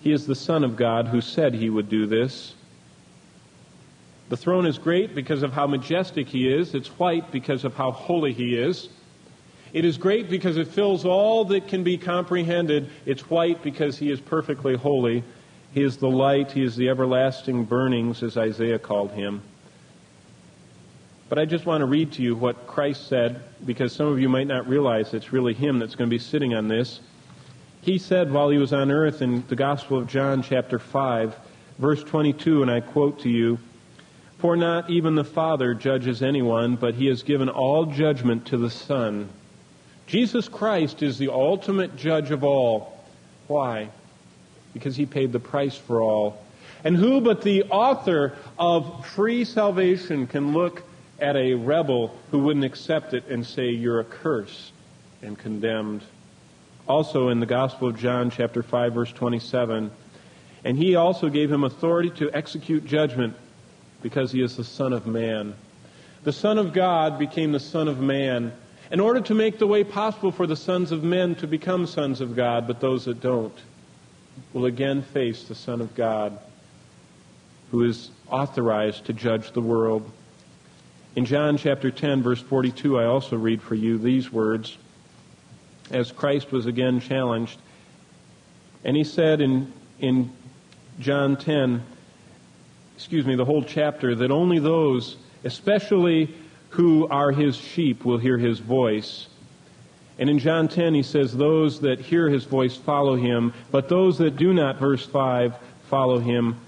He 0.00 0.12
is 0.12 0.26
the 0.26 0.34
Son 0.34 0.64
of 0.64 0.76
God 0.76 1.08
who 1.08 1.20
said 1.20 1.54
he 1.54 1.70
would 1.70 1.88
do 1.88 2.06
this. 2.06 2.54
The 4.28 4.36
throne 4.36 4.66
is 4.66 4.78
great 4.78 5.14
because 5.14 5.42
of 5.42 5.52
how 5.52 5.66
majestic 5.66 6.28
he 6.28 6.52
is. 6.52 6.74
It's 6.74 6.88
white 6.88 7.30
because 7.30 7.64
of 7.64 7.74
how 7.74 7.92
holy 7.92 8.32
he 8.32 8.54
is. 8.56 8.88
It 9.72 9.84
is 9.84 9.96
great 9.96 10.30
because 10.30 10.56
it 10.56 10.68
fills 10.68 11.04
all 11.04 11.44
that 11.46 11.68
can 11.68 11.82
be 11.82 11.98
comprehended. 11.98 12.90
It's 13.06 13.28
white 13.30 13.62
because 13.62 13.98
he 13.98 14.10
is 14.10 14.20
perfectly 14.20 14.76
holy. 14.76 15.24
He 15.72 15.82
is 15.82 15.98
the 15.98 16.10
light. 16.10 16.52
He 16.52 16.62
is 16.62 16.76
the 16.76 16.88
everlasting 16.88 17.64
burnings, 17.64 18.22
as 18.22 18.36
Isaiah 18.36 18.78
called 18.78 19.12
him. 19.12 19.42
But 21.28 21.38
I 21.38 21.44
just 21.44 21.66
want 21.66 21.82
to 21.82 21.86
read 21.86 22.12
to 22.12 22.22
you 22.22 22.34
what 22.34 22.66
Christ 22.66 23.08
said, 23.08 23.42
because 23.64 23.92
some 23.92 24.06
of 24.06 24.20
you 24.20 24.28
might 24.28 24.46
not 24.46 24.68
realize 24.68 25.12
it's 25.12 25.32
really 25.32 25.54
him 25.54 25.78
that's 25.78 25.94
going 25.94 26.08
to 26.08 26.14
be 26.14 26.22
sitting 26.22 26.54
on 26.54 26.68
this. 26.68 27.00
He 27.80 27.98
said 27.98 28.32
while 28.32 28.48
he 28.48 28.58
was 28.58 28.72
on 28.72 28.90
earth 28.90 29.22
in 29.22 29.44
the 29.48 29.56
Gospel 29.56 29.98
of 29.98 30.06
John, 30.06 30.42
chapter 30.42 30.78
5, 30.78 31.36
verse 31.78 32.02
22, 32.02 32.62
and 32.62 32.70
I 32.70 32.80
quote 32.80 33.20
to 33.20 33.28
you, 33.28 33.58
For 34.38 34.56
not 34.56 34.90
even 34.90 35.14
the 35.14 35.24
Father 35.24 35.74
judges 35.74 36.22
anyone, 36.22 36.76
but 36.76 36.94
he 36.94 37.06
has 37.06 37.22
given 37.22 37.48
all 37.48 37.86
judgment 37.86 38.46
to 38.46 38.56
the 38.56 38.70
Son 38.70 39.28
Jesus 40.08 40.48
Christ 40.48 41.02
is 41.02 41.18
the 41.18 41.28
ultimate 41.28 41.94
judge 41.96 42.30
of 42.30 42.42
all. 42.42 42.98
Why? 43.46 43.90
Because 44.72 44.96
he 44.96 45.04
paid 45.04 45.32
the 45.32 45.38
price 45.38 45.76
for 45.76 46.00
all. 46.00 46.42
And 46.82 46.96
who 46.96 47.20
but 47.20 47.42
the 47.42 47.64
author 47.64 48.34
of 48.58 49.06
free 49.06 49.44
salvation 49.44 50.26
can 50.26 50.54
look 50.54 50.82
at 51.18 51.36
a 51.36 51.54
rebel 51.54 52.14
who 52.30 52.40
wouldn't 52.40 52.64
accept 52.64 53.14
it 53.14 53.26
and 53.28 53.46
say, 53.46 53.70
You're 53.70 54.00
accursed 54.00 54.72
and 55.22 55.38
condemned? 55.38 56.02
Also 56.86 57.28
in 57.28 57.40
the 57.40 57.46
Gospel 57.46 57.88
of 57.88 57.98
John, 57.98 58.30
chapter 58.30 58.62
5, 58.62 58.94
verse 58.94 59.12
27, 59.12 59.90
and 60.64 60.78
he 60.78 60.94
also 60.96 61.28
gave 61.28 61.52
him 61.52 61.64
authority 61.64 62.10
to 62.10 62.30
execute 62.32 62.84
judgment 62.84 63.36
because 64.02 64.32
he 64.32 64.42
is 64.42 64.56
the 64.56 64.64
Son 64.64 64.92
of 64.92 65.06
Man. 65.06 65.54
The 66.24 66.32
Son 66.32 66.58
of 66.58 66.72
God 66.72 67.18
became 67.18 67.52
the 67.52 67.60
Son 67.60 67.88
of 67.88 68.00
Man 68.00 68.52
in 68.90 69.00
order 69.00 69.20
to 69.20 69.34
make 69.34 69.58
the 69.58 69.66
way 69.66 69.84
possible 69.84 70.32
for 70.32 70.46
the 70.46 70.56
sons 70.56 70.92
of 70.92 71.04
men 71.04 71.34
to 71.36 71.46
become 71.46 71.86
sons 71.86 72.20
of 72.20 72.34
God, 72.34 72.66
but 72.66 72.80
those 72.80 73.04
that 73.04 73.20
don't 73.20 73.56
will 74.52 74.64
again 74.64 75.02
face 75.02 75.44
the 75.44 75.54
Son 75.54 75.80
of 75.80 75.94
God 75.94 76.38
who 77.70 77.84
is 77.84 78.10
authorized 78.30 79.04
to 79.06 79.12
judge 79.12 79.52
the 79.52 79.60
world. 79.60 80.10
In 81.18 81.24
John 81.24 81.56
chapter 81.56 81.90
10, 81.90 82.22
verse 82.22 82.40
42, 82.40 82.96
I 82.96 83.06
also 83.06 83.34
read 83.34 83.60
for 83.60 83.74
you 83.74 83.98
these 83.98 84.30
words 84.30 84.78
as 85.90 86.12
Christ 86.12 86.52
was 86.52 86.66
again 86.66 87.00
challenged. 87.00 87.58
And 88.84 88.96
he 88.96 89.02
said 89.02 89.40
in, 89.40 89.72
in 89.98 90.30
John 91.00 91.36
10, 91.36 91.82
excuse 92.94 93.26
me, 93.26 93.34
the 93.34 93.44
whole 93.44 93.64
chapter, 93.64 94.14
that 94.14 94.30
only 94.30 94.60
those, 94.60 95.16
especially 95.42 96.32
who 96.68 97.08
are 97.08 97.32
his 97.32 97.56
sheep 97.56 98.04
will 98.04 98.18
hear 98.18 98.38
his 98.38 98.60
voice. 98.60 99.26
And 100.20 100.30
in 100.30 100.38
John 100.38 100.68
10, 100.68 100.94
he 100.94 101.02
says, 101.02 101.36
Those 101.36 101.80
that 101.80 101.98
hear 101.98 102.28
his 102.28 102.44
voice 102.44 102.76
follow 102.76 103.16
him, 103.16 103.52
but 103.72 103.88
those 103.88 104.18
that 104.18 104.36
do 104.36 104.54
not, 104.54 104.78
verse 104.78 105.04
5, 105.04 105.56
follow 105.88 106.20
him 106.20 106.60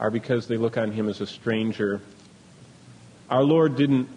are 0.00 0.10
because 0.10 0.48
they 0.48 0.56
look 0.56 0.76
on 0.76 0.90
him 0.90 1.08
as 1.08 1.20
a 1.20 1.26
stranger. 1.26 2.00
Our 3.28 3.42
Lord 3.42 3.76
didn't 3.76 4.08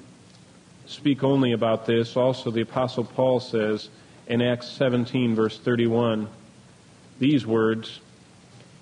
speak 0.85 1.23
only 1.23 1.53
about 1.53 1.85
this. 1.85 2.15
Also, 2.15 2.51
the 2.51 2.61
Apostle 2.61 3.03
Paul 3.03 3.39
says 3.39 3.89
in 4.27 4.41
Acts 4.41 4.67
17, 4.69 5.35
verse 5.35 5.57
31, 5.57 6.27
these 7.17 7.45
words. 7.45 7.99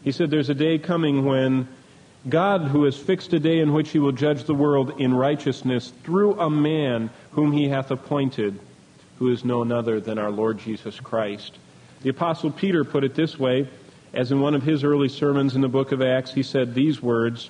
He 0.04 0.12
said, 0.12 0.30
There's 0.30 0.50
a 0.50 0.56
day 0.56 0.80
coming 0.80 1.26
when 1.26 1.68
God, 2.28 2.64
who 2.64 2.84
has 2.84 2.98
fixed 2.98 3.32
a 3.32 3.40
day 3.40 3.60
in 3.60 3.74
which 3.74 3.90
he 3.92 4.00
will 4.00 4.12
judge 4.12 4.44
the 4.44 4.54
world 4.54 5.00
in 5.00 5.14
righteousness 5.14 5.94
through 6.04 6.40
a 6.40 6.50
man 6.50 7.10
whom 7.32 7.54
he 7.54 7.70
hath 7.70 7.92
appointed, 7.92 8.60
who 9.20 9.32
is 9.32 9.46
none 9.46 9.72
other 9.72 10.02
than 10.02 10.18
our 10.18 10.32
Lord 10.32 10.60
Jesus 10.60 11.00
Christ. 11.00 11.58
The 12.02 12.10
Apostle 12.10 12.52
Peter 12.52 12.84
put 12.84 13.06
it 13.06 13.16
this 13.16 13.40
way, 13.40 13.68
as 14.14 14.32
in 14.32 14.42
one 14.42 14.56
of 14.56 14.64
his 14.64 14.84
early 14.84 15.10
sermons 15.10 15.56
in 15.56 15.62
the 15.62 15.68
book 15.70 15.94
of 15.94 16.02
Acts, 16.02 16.34
he 16.34 16.44
said 16.44 16.74
these 16.74 17.02
words, 17.02 17.50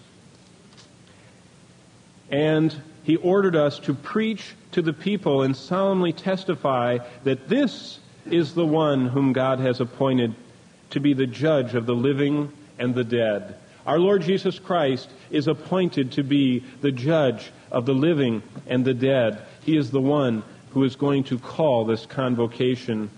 and 2.29 2.75
he 3.03 3.15
ordered 3.15 3.55
us 3.55 3.79
to 3.79 3.93
preach 3.93 4.53
to 4.73 4.81
the 4.81 4.93
people 4.93 5.43
and 5.43 5.55
solemnly 5.55 6.13
testify 6.13 6.97
that 7.23 7.47
this 7.47 7.99
is 8.25 8.53
the 8.53 8.65
one 8.65 9.07
whom 9.07 9.33
God 9.33 9.59
has 9.59 9.79
appointed 9.79 10.35
to 10.89 10.99
be 10.99 11.13
the 11.13 11.27
judge 11.27 11.73
of 11.73 11.85
the 11.85 11.95
living 11.95 12.51
and 12.77 12.93
the 12.93 13.03
dead. 13.03 13.55
Our 13.85 13.99
Lord 13.99 14.21
Jesus 14.21 14.59
Christ 14.59 15.09
is 15.31 15.47
appointed 15.47 16.11
to 16.13 16.23
be 16.23 16.63
the 16.81 16.91
judge 16.91 17.51
of 17.71 17.85
the 17.85 17.93
living 17.93 18.43
and 18.67 18.83
the 18.83 18.93
dead. 18.93 19.41
He 19.63 19.77
is 19.77 19.91
the 19.91 20.01
one 20.01 20.43
who 20.71 20.83
is 20.83 20.97
going 20.97 21.23
to 21.25 21.39
call 21.39 21.85
this 21.85 22.05
convocation. 22.05 23.09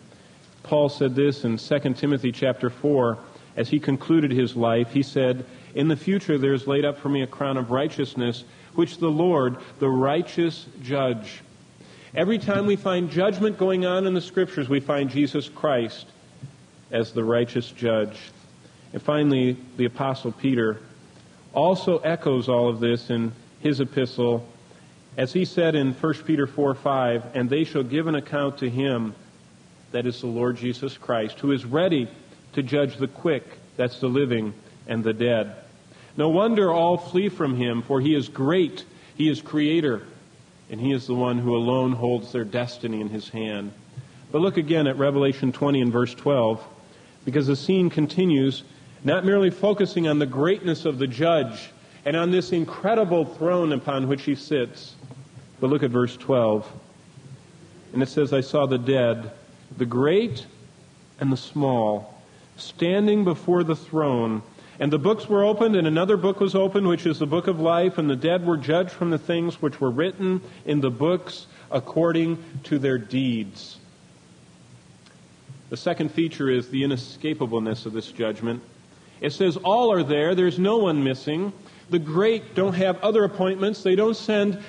Paul 0.61 0.89
said 0.89 1.15
this 1.15 1.43
in 1.43 1.57
2 1.57 1.79
Timothy 1.95 2.31
chapter 2.31 2.69
4 2.69 3.17
as 3.57 3.69
he 3.69 3.79
concluded 3.79 4.31
his 4.31 4.55
life. 4.55 4.91
He 4.91 5.01
said, 5.01 5.45
In 5.75 5.87
the 5.87 5.95
future 5.95 6.37
there 6.37 6.53
is 6.53 6.67
laid 6.67 6.85
up 6.85 6.97
for 6.99 7.09
me 7.09 7.21
a 7.21 7.27
crown 7.27 7.57
of 7.57 7.71
righteousness, 7.71 8.43
which 8.73 8.97
the 8.97 9.09
Lord, 9.09 9.57
the 9.79 9.89
righteous 9.89 10.65
judge. 10.81 11.41
Every 12.15 12.39
time 12.39 12.65
we 12.65 12.75
find 12.75 13.11
judgment 13.11 13.57
going 13.57 13.85
on 13.85 14.07
in 14.07 14.13
the 14.13 14.21
scriptures, 14.21 14.67
we 14.67 14.79
find 14.79 15.09
Jesus 15.09 15.47
Christ 15.47 16.07
as 16.91 17.11
the 17.11 17.23
righteous 17.23 17.69
judge. 17.71 18.17
And 18.93 19.01
finally, 19.01 19.57
the 19.77 19.85
Apostle 19.85 20.31
Peter 20.31 20.81
also 21.53 21.99
echoes 21.99 22.49
all 22.49 22.69
of 22.69 22.79
this 22.79 23.09
in 23.09 23.31
his 23.59 23.79
epistle, 23.79 24.47
as 25.17 25.33
he 25.33 25.45
said 25.45 25.75
in 25.75 25.93
1 25.93 26.13
Peter 26.25 26.47
4 26.47 26.73
5, 26.73 27.35
and 27.35 27.49
they 27.49 27.63
shall 27.63 27.83
give 27.83 28.07
an 28.07 28.15
account 28.15 28.57
to 28.59 28.69
him 28.69 29.13
that 29.91 30.05
is 30.05 30.21
the 30.21 30.27
Lord 30.27 30.57
Jesus 30.57 30.97
Christ, 30.97 31.39
who 31.39 31.51
is 31.51 31.65
ready 31.65 32.07
to 32.53 32.63
judge 32.63 32.97
the 32.97 33.07
quick, 33.07 33.43
that's 33.75 33.99
the 33.99 34.07
living, 34.07 34.53
and 34.89 35.01
the 35.03 35.13
dead. 35.13 35.55
No 36.17 36.27
wonder 36.27 36.73
all 36.73 36.97
flee 36.97 37.29
from 37.29 37.55
him, 37.55 37.81
for 37.81 38.01
he 38.01 38.13
is 38.13 38.27
great, 38.27 38.83
he 39.15 39.29
is 39.29 39.41
creator, 39.41 40.01
and 40.69 40.81
he 40.81 40.91
is 40.91 41.07
the 41.07 41.15
one 41.15 41.37
who 41.37 41.55
alone 41.55 41.93
holds 41.93 42.33
their 42.33 42.43
destiny 42.43 42.99
in 42.99 43.07
his 43.07 43.29
hand. 43.29 43.71
But 44.31 44.41
look 44.41 44.57
again 44.57 44.87
at 44.87 44.97
Revelation 44.97 45.53
20 45.53 45.81
and 45.81 45.91
verse 45.93 46.13
12, 46.13 46.61
because 47.23 47.47
the 47.47 47.55
scene 47.55 47.89
continues, 47.89 48.63
not 49.03 49.23
merely 49.23 49.49
focusing 49.49 50.07
on 50.07 50.19
the 50.19 50.25
greatness 50.25 50.83
of 50.83 50.97
the 50.97 51.07
judge 51.07 51.69
and 52.05 52.15
on 52.15 52.31
this 52.31 52.51
incredible 52.51 53.25
throne 53.25 53.71
upon 53.71 54.07
which 54.07 54.23
he 54.23 54.35
sits, 54.35 54.95
but 55.59 55.69
look 55.69 55.83
at 55.83 55.91
verse 55.91 56.17
12. 56.17 56.69
And 57.93 58.03
it 58.03 58.09
says, 58.09 58.33
I 58.33 58.41
saw 58.41 58.65
the 58.65 58.77
dead, 58.77 59.31
the 59.77 59.85
great 59.85 60.45
and 61.19 61.31
the 61.31 61.37
small, 61.37 62.21
standing 62.57 63.23
before 63.23 63.63
the 63.63 63.75
throne. 63.75 64.41
And 64.79 64.93
the 64.93 64.99
books 64.99 65.27
were 65.27 65.43
opened, 65.43 65.75
and 65.75 65.85
another 65.85 66.15
book 66.15 66.39
was 66.39 66.55
opened, 66.55 66.87
which 66.87 67.05
is 67.05 67.19
the 67.19 67.27
book 67.27 67.47
of 67.47 67.59
life, 67.59 67.97
and 67.97 68.09
the 68.09 68.15
dead 68.15 68.45
were 68.45 68.55
judged 68.55 68.91
from 68.91 69.09
the 69.09 69.17
things 69.17 69.61
which 69.61 69.81
were 69.81 69.91
written 69.91 70.41
in 70.65 70.79
the 70.79 70.89
books 70.89 71.47
according 71.69 72.41
to 72.63 72.79
their 72.79 72.97
deeds. 72.97 73.77
The 75.69 75.77
second 75.77 76.11
feature 76.13 76.49
is 76.49 76.69
the 76.69 76.83
inescapableness 76.83 77.85
of 77.85 77.93
this 77.93 78.11
judgment. 78.11 78.63
It 79.19 79.33
says 79.33 79.57
all 79.57 79.91
are 79.91 80.01
there, 80.01 80.33
there's 80.33 80.57
no 80.57 80.77
one 80.77 81.03
missing. 81.03 81.51
The 81.89 81.99
great 81.99 82.55
don't 82.55 82.73
have 82.73 83.03
other 83.03 83.25
appointments, 83.25 83.83
they 83.83 83.95
don't 83.95 84.15
send 84.15 84.59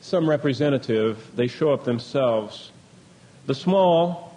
some 0.00 0.28
representative, 0.28 1.24
they 1.36 1.46
show 1.46 1.72
up 1.72 1.84
themselves. 1.84 2.72
The 3.46 3.54
small, 3.54 4.36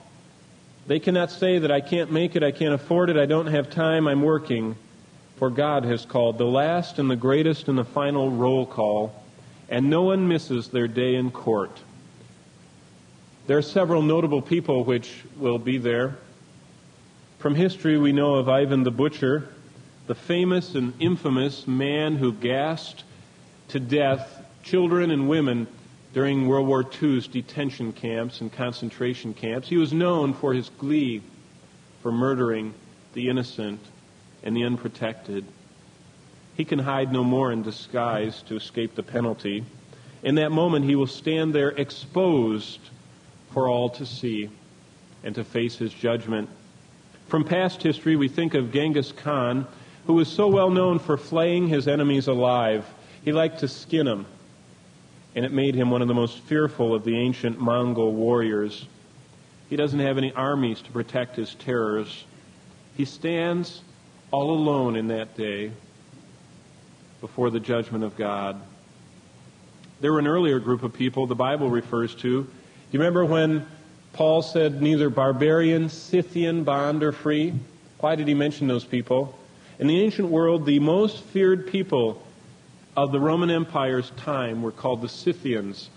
they 0.86 1.00
cannot 1.00 1.32
say 1.32 1.58
that 1.60 1.72
I 1.72 1.82
can't 1.82 2.12
make 2.12 2.36
it, 2.36 2.44
I 2.44 2.52
can't 2.52 2.76
afford 2.76 3.10
it, 3.10 3.18
I 3.18 3.26
don't 3.26 3.48
have 3.48 3.72
time, 3.72 4.08
I'm 4.08 4.22
working. 4.22 4.76
For 5.40 5.50
God 5.50 5.86
has 5.86 6.04
called 6.04 6.38
the 6.38 6.44
last 6.44 7.00
and 7.00 7.10
the 7.10 7.16
greatest 7.16 7.70
and 7.70 7.78
the 7.78 7.86
final 7.86 8.30
roll 8.30 8.66
call, 8.66 9.24
and 9.70 9.90
no 9.90 10.02
one 10.02 10.28
misses 10.28 10.68
their 10.68 10.90
day 10.90 11.16
in 11.16 11.32
court. 11.32 11.72
There 13.48 13.58
are 13.58 13.62
several 13.62 14.02
notable 14.02 14.42
people 14.42 14.84
which 14.84 15.24
will 15.38 15.58
be 15.58 15.78
there. 15.78 16.18
From 17.38 17.56
history, 17.56 17.98
we 17.98 18.12
know 18.12 18.36
of 18.36 18.50
Ivan 18.50 18.84
the 18.84 18.92
Butcher, 18.92 19.48
the 20.08 20.14
famous 20.14 20.76
and 20.76 20.94
infamous 21.00 21.66
man 21.66 22.18
who 22.18 22.34
gassed 22.34 23.06
to 23.70 23.80
death 23.80 24.46
children 24.62 25.10
and 25.10 25.30
women 25.30 25.68
during 26.14 26.50
World 26.50 26.68
War 26.68 26.86
II's 27.02 27.28
detention 27.28 27.94
camps 27.94 28.42
and 28.42 28.52
concentration 28.52 29.34
camps. 29.34 29.70
He 29.70 29.78
was 29.78 29.94
known 29.94 30.34
for 30.34 30.54
his 30.54 30.68
glee 30.68 31.22
for 32.04 32.12
murdering 32.12 32.74
the 33.14 33.30
innocent 33.30 33.80
and 34.44 34.56
the 34.56 34.64
unprotected. 34.64 35.46
He 36.56 36.66
can 36.66 36.80
hide 36.80 37.12
no 37.12 37.24
more 37.24 37.52
in 37.52 37.64
disguise 37.64 38.42
to 38.44 38.56
escape 38.56 38.96
the 38.96 39.04
penalty. 39.04 39.64
In 40.24 40.36
that 40.36 40.52
moment, 40.52 40.86
he 40.86 40.96
will 40.96 41.08
stand 41.08 41.54
there 41.54 41.70
exposed 41.70 42.80
for 43.52 43.68
all 43.68 43.90
to 43.92 44.06
see 44.06 44.50
and 45.24 45.36
to 45.36 45.44
face 45.44 45.78
his 45.78 45.94
judgment. 45.94 46.50
From 47.28 47.44
past 47.44 47.84
history, 47.84 48.16
we 48.16 48.28
think 48.28 48.56
of 48.56 48.72
Genghis 48.72 49.12
Khan, 49.12 49.68
who 50.06 50.14
was 50.14 50.28
so 50.28 50.48
well 50.48 50.70
known 50.70 51.00
for 51.00 51.18
flaying 51.18 51.68
his 51.68 51.88
enemies 51.88 52.28
alive. 52.28 52.86
He 53.24 53.32
liked 53.32 53.60
to 53.60 53.68
skin 53.68 54.06
them, 54.06 54.26
and 55.36 55.46
it 55.46 55.52
made 55.52 55.76
him 55.76 55.92
one 55.92 56.02
of 56.02 56.08
the 56.08 56.14
most 56.14 56.40
fearful 56.40 56.96
of 56.96 57.04
the 57.04 57.18
ancient 57.18 57.60
Mongol 57.60 58.14
warriors. 58.14 58.88
He 59.70 59.76
doesn't 59.76 60.00
have 60.00 60.18
any 60.18 60.34
armies 60.34 60.82
to 60.82 60.92
protect 60.92 61.36
his 61.36 61.54
terrors. 61.56 62.26
He 62.98 63.06
stands 63.06 63.82
all 64.32 64.52
alone 64.52 64.96
in 64.96 65.08
that 65.08 65.36
day 65.36 65.72
before 67.22 67.50
the 67.50 67.60
judgment 67.60 68.04
of 68.04 68.16
God. 68.16 68.62
There 70.02 70.14
were 70.14 70.20
an 70.20 70.28
earlier 70.28 70.60
group 70.60 70.84
of 70.84 70.94
people 70.94 71.28
the 71.28 71.36
Bible 71.36 71.70
refers 71.70 72.16
to 72.16 72.48
do 72.92 72.98
you 72.98 73.02
remember 73.02 73.24
when 73.24 73.68
Paul 74.14 74.42
said 74.42 74.82
neither 74.82 75.12
barbarian, 75.12 75.90
Scythian, 75.90 76.64
bond, 76.64 77.04
or 77.04 77.12
free? 77.12 77.54
Why 78.00 78.16
did 78.16 78.28
he 78.28 78.34
mention 78.34 78.68
those 78.68 78.84
people? 78.84 79.38
In 79.78 79.86
the 79.86 80.02
ancient 80.02 80.30
world, 80.30 80.66
the 80.66 80.80
most 80.80 81.22
feared 81.26 81.68
people 81.68 82.20
of 82.98 83.12
the 83.12 83.20
Roman 83.20 83.52
Empire's 83.52 84.10
time 84.18 84.64
were 84.64 84.72
called 84.72 85.04
the 85.04 85.08
Scythians. 85.08 85.92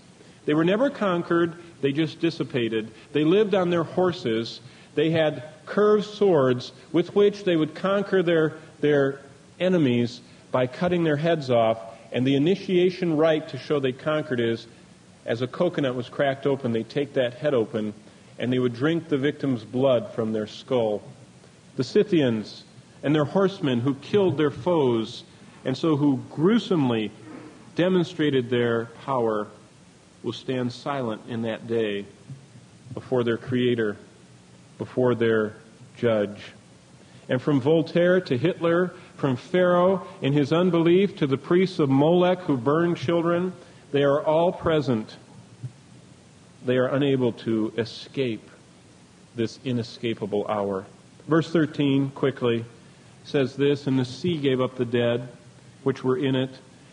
They 0.45 0.53
were 0.53 0.63
never 0.63 0.91
conquered, 0.91 1.55
they 1.81 1.91
just 1.91 2.19
dissipated. 2.19 2.91
They 3.11 3.23
lived 3.23 3.55
on 3.55 3.71
their 3.71 3.83
horses. 3.83 4.59
They 4.95 5.09
had 5.09 5.43
curved 5.65 6.05
swords 6.05 6.71
with 6.91 7.15
which 7.15 7.43
they 7.43 7.55
would 7.55 7.75
conquer 7.75 8.21
their, 8.21 8.53
their 8.79 9.19
enemies 9.59 10.21
by 10.51 10.67
cutting 10.67 11.03
their 11.03 11.17
heads 11.17 11.49
off. 11.49 11.79
And 12.11 12.27
the 12.27 12.35
initiation 12.35 13.17
rite 13.17 13.49
to 13.49 13.57
show 13.57 13.79
they 13.79 13.91
conquered 13.91 14.39
is 14.39 14.67
as 15.25 15.41
a 15.41 15.47
coconut 15.47 15.95
was 15.95 16.09
cracked 16.09 16.45
open, 16.45 16.73
they'd 16.73 16.89
take 16.89 17.13
that 17.13 17.35
head 17.35 17.53
open 17.53 17.93
and 18.37 18.51
they 18.51 18.59
would 18.59 18.73
drink 18.73 19.09
the 19.09 19.17
victim's 19.17 19.63
blood 19.63 20.11
from 20.13 20.33
their 20.33 20.47
skull. 20.47 21.01
The 21.75 21.83
Scythians 21.83 22.63
and 23.03 23.15
their 23.15 23.25
horsemen 23.25 23.79
who 23.79 23.95
killed 23.95 24.37
their 24.37 24.51
foes 24.51 25.23
and 25.65 25.77
so 25.77 25.95
who 25.95 26.21
gruesomely 26.31 27.11
demonstrated 27.75 28.49
their 28.49 28.85
power 29.05 29.47
will 30.23 30.33
stand 30.33 30.71
silent 30.71 31.21
in 31.27 31.43
that 31.43 31.67
day 31.67 32.05
before 32.93 33.23
their 33.23 33.37
Creator, 33.37 33.97
before 34.83 35.15
their 35.15 35.53
Judge. 35.95 36.41
And 37.29 37.41
from 37.41 37.61
Voltaire 37.61 38.19
to 38.19 38.37
Hitler, 38.37 38.93
from 39.15 39.37
Pharaoh 39.37 40.05
in 40.21 40.33
his 40.33 40.51
unbelief 40.51 41.15
to 41.19 41.25
the 41.25 41.37
priests 41.37 41.79
of 41.79 41.89
Molech 41.89 42.39
who 42.39 42.57
burn 42.57 42.93
children, 42.93 43.53
they 43.93 44.03
are 44.03 44.21
all 44.21 44.51
present. 44.51 45.15
They 46.65 46.75
are 46.75 46.87
unable 46.87 47.31
to 47.47 47.71
escape 47.77 48.49
this 49.37 49.57
inescapable 49.63 50.45
hour. 50.49 50.85
Verse 51.29 51.49
13, 51.49 52.09
quickly, 52.09 52.65
says 53.23 53.55
this 53.55 53.87
And 53.87 53.97
the 53.97 54.03
sea 54.03 54.35
gave 54.35 54.59
up 54.59 54.75
the 54.75 54.83
dead 54.83 55.29
which 55.83 56.03
were 56.03 56.17
in 56.17 56.35
it, 56.35 56.51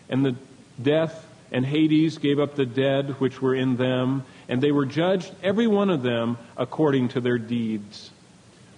and 0.09 0.25
the 0.25 0.37
death 0.81 1.27
and 1.53 1.65
Hades 1.67 2.19
gave 2.19 2.39
up 2.39 2.55
the 2.55 2.67
dead 2.67 3.21
which 3.21 3.43
were 3.43 3.55
in 3.55 3.77
them, 3.77 4.25
and 4.49 4.63
they 4.63 4.73
were 4.73 4.87
judged, 4.87 5.35
every 5.43 5.67
one 5.67 5.91
of 5.91 6.03
them, 6.03 6.39
according 6.57 7.09
to 7.09 7.21
their 7.21 7.39
deeds. 7.39 8.11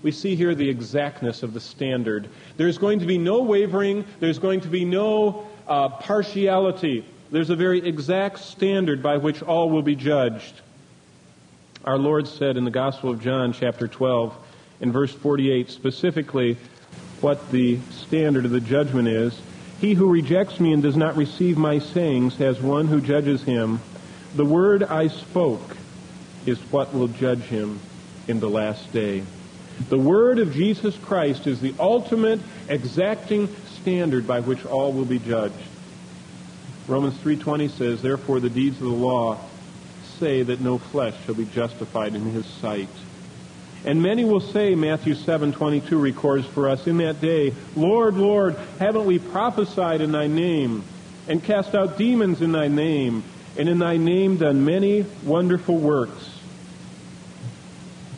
We 0.03 0.11
see 0.11 0.35
here 0.35 0.55
the 0.55 0.69
exactness 0.69 1.43
of 1.43 1.55
the 1.55 1.61
standard. 1.61 2.29
There's 2.57 2.79
going 2.79 3.01
to 3.01 3.07
be 3.07 3.19
no 3.19 3.43
wavering, 3.43 4.05
there's 4.21 4.39
going 4.39 4.63
to 4.63 4.69
be 4.69 4.85
no 4.85 5.47
uh, 5.69 5.89
partiality. 5.91 7.05
There's 7.31 7.51
a 7.51 7.57
very 7.57 7.87
exact 7.87 8.41
standard 8.41 9.03
by 9.03 9.17
which 9.17 9.43
all 9.43 9.71
will 9.71 9.83
be 9.83 9.97
judged. 9.97 10.55
Our 11.85 11.99
Lord 11.99 12.29
said 12.29 12.57
in 12.57 12.65
the 12.65 12.71
Gospel 12.71 13.11
of 13.11 13.23
John, 13.23 13.53
chapter 13.53 13.89
12, 13.89 14.35
in 14.81 14.93
verse 14.93 15.13
48, 15.13 15.71
specifically 15.71 16.57
what 17.21 17.51
the 17.51 17.79
standard 17.91 18.45
of 18.45 18.51
the 18.51 18.61
judgment 18.61 19.09
is. 19.09 19.41
He 19.83 19.95
who 19.95 20.09
rejects 20.09 20.61
me 20.61 20.73
and 20.73 20.81
does 20.81 20.97
not 20.97 21.17
receive 21.17 21.59
my 21.59 21.81
sayings 21.81 22.37
has 22.37 22.63
one 22.63 22.87
who 22.87 23.01
judges 23.01 23.43
him. 23.43 23.81
The 24.37 24.45
word 24.45 24.85
I 24.85 25.09
spoke 25.09 25.77
is 26.47 26.61
what 26.71 26.95
will 26.95 27.09
judge 27.09 27.43
him 27.43 27.81
in 28.29 28.39
the 28.39 28.49
last 28.49 28.93
day. 28.93 29.25
The 29.89 29.99
word 29.99 30.39
of 30.39 30.55
Jesus 30.55 30.97
Christ 30.99 31.49
is 31.49 31.61
the 31.61 31.75
ultimate 31.81 32.39
exacting 32.69 33.49
standard 33.81 34.25
by 34.25 34.39
which 34.39 34.65
all 34.65 34.93
will 34.93 35.05
be 35.05 35.19
judged. 35.19 35.57
Romans 36.87 37.19
3:20 37.19 37.67
says, 37.67 38.03
"Therefore 38.03 38.39
the 38.39 38.51
deeds 38.51 38.77
of 38.77 38.85
the 38.85 38.93
law 38.93 39.37
say 40.21 40.45
that 40.45 40.61
no 40.61 40.79
flesh 40.79 41.15
shall 41.27 41.35
be 41.35 41.45
justified 41.47 42.15
in 42.15 42.23
his 42.31 42.47
sight." 42.47 42.89
And 43.85 44.01
many 44.01 44.25
will 44.25 44.41
say, 44.41 44.75
Matthew 44.75 45.15
7:22 45.15 46.01
records 46.01 46.47
for 46.47 46.69
us, 46.69 46.87
in 46.87 46.99
that 46.99 47.21
day, 47.21 47.53
"Lord, 47.75 48.17
Lord, 48.17 48.57
haven't 48.79 49.07
we 49.07 49.19
prophesied 49.19 50.01
in 50.01 50.13
thy 50.13 50.29
name 50.29 50.85
and 51.29 51.43
cast 51.43 51.75
out 51.75 51.99
demons 51.99 52.41
in 52.41 52.53
thy 52.53 52.69
name, 52.69 53.25
and 53.59 53.69
in 53.69 53.79
thy 53.79 53.97
name 53.97 54.37
done 54.37 54.65
many 54.65 55.05
wonderful 55.25 55.77
works?" 55.77 56.31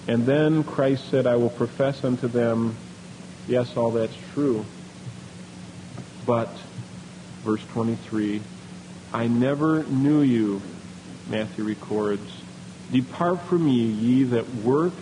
And 0.06 0.26
then 0.26 0.64
Christ 0.64 1.08
said, 1.10 1.26
"I 1.26 1.36
will 1.36 1.48
profess 1.48 2.04
unto 2.04 2.28
them, 2.28 2.76
yes, 3.48 3.76
all 3.76 3.90
that's 3.90 4.16
true. 4.34 4.64
But 6.26 6.50
verse 7.42 7.62
23 7.72 8.42
I 9.12 9.28
never 9.28 9.84
knew 9.84 10.22
you, 10.22 10.60
Matthew 11.30 11.64
records. 11.64 12.30
Depart 12.92 13.40
from 13.42 13.64
me, 13.64 13.84
ye 13.84 14.24
that 14.24 14.54
work 14.56 14.92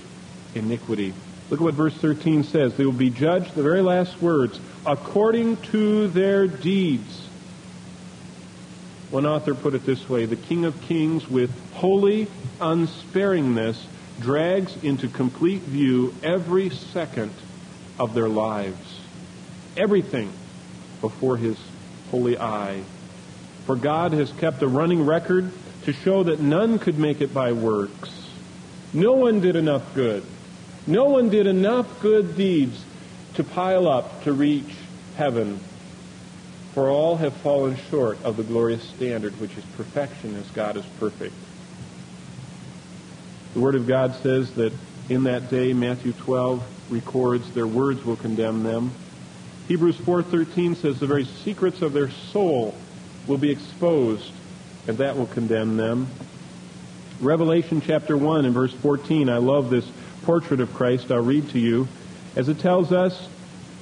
iniquity. 0.55 1.15
Look 1.51 1.61
at 1.61 1.65
what 1.65 1.75
verse 1.75 1.95
13 1.95 2.45
says. 2.45 2.77
They 2.77 2.85
will 2.85 2.93
be 2.93 3.11
judged, 3.11 3.55
the 3.55 3.63
very 3.63 3.83
last 3.83 4.21
words, 4.23 4.59
according 4.87 5.59
to 5.73 6.09
their 6.09 6.47
deeds. 6.47 7.29
One 9.11 9.27
author 9.27 9.55
put 9.55 9.75
it 9.75 9.85
this 9.85 10.09
way 10.09 10.25
The 10.25 10.37
King 10.37 10.65
of 10.65 10.81
Kings, 10.83 11.29
with 11.29 11.51
holy 11.75 12.29
unsparingness, 12.61 13.79
drags 14.21 14.83
into 14.83 15.09
complete 15.09 15.63
view 15.63 16.15
every 16.23 16.71
second 16.71 17.33
of 17.99 18.15
their 18.15 18.29
lives. 18.29 19.01
Everything 19.77 20.33
before 21.03 21.37
his 21.37 21.59
holy 22.11 22.39
eye. 22.39 22.83
For 23.67 23.77
God 23.77 24.13
has 24.13 24.33
kept 24.33 24.63
a 24.63 24.69
running 24.69 25.05
record 25.05 25.51
to 25.85 25.93
show 25.93 26.23
that 26.23 26.41
none 26.41 26.79
could 26.79 26.99
make 26.99 27.21
it 27.21 27.35
by 27.35 27.53
works. 27.53 28.11
No 28.93 29.13
one 29.13 29.41
did 29.41 29.57
enough 29.57 29.95
good. 29.95 30.25
No 30.87 31.05
one 31.05 31.29
did 31.29 31.47
enough 31.47 32.01
good 32.01 32.37
deeds 32.37 32.85
to 33.35 33.45
pile 33.45 33.89
up 33.89 34.25
to 34.25 34.33
reach 34.33 34.75
heaven. 35.17 35.61
For 36.75 36.89
all 36.89 37.17
have 37.17 37.35
fallen 37.35 37.77
short 37.91 38.23
of 38.25 38.37
the 38.37 38.43
glorious 38.43 38.83
standard, 38.83 39.39
which 39.41 39.57
is 39.57 39.65
perfection 39.77 40.35
as 40.37 40.51
God 40.51 40.77
is 40.77 40.87
perfect. 40.99 41.35
The 43.55 43.61
Word 43.61 43.75
of 43.75 43.87
God 43.87 44.15
says 44.23 44.53
that 44.55 44.73
in 45.09 45.25
that 45.25 45.51
day, 45.51 45.73
Matthew 45.73 46.13
12 46.13 46.65
records, 46.91 47.51
their 47.53 47.67
words 47.67 48.05
will 48.05 48.17
condemn 48.17 48.63
them. 48.63 48.91
Hebrews 49.69 49.99
4.13 49.99 50.77
says 50.77 50.99
the 50.99 51.07
very 51.07 51.25
secrets 51.25 51.83
of 51.83 51.93
their 51.93 52.11
soul 52.11 52.75
will 53.27 53.39
be 53.39 53.51
exposed, 53.51 54.33
and 54.89 54.99
that 54.99 55.17
will 55.17 55.27
condemn 55.27 55.77
them. 55.77 56.09
Revelation 57.21 57.81
chapter 57.81 58.17
1 58.17 58.47
and 58.47 58.55
verse 58.55 58.73
14, 58.73 59.29
I 59.29 59.37
love 59.39 59.71
this 59.71 59.89
portrait 60.25 60.61
of 60.61 60.73
Christ. 60.75 61.11
I'll 61.11 61.21
read 61.21 61.51
to 61.51 61.59
you. 61.59 61.89
As 62.37 62.49
it 62.49 62.59
tells 62.61 62.93
us 62.93 63.29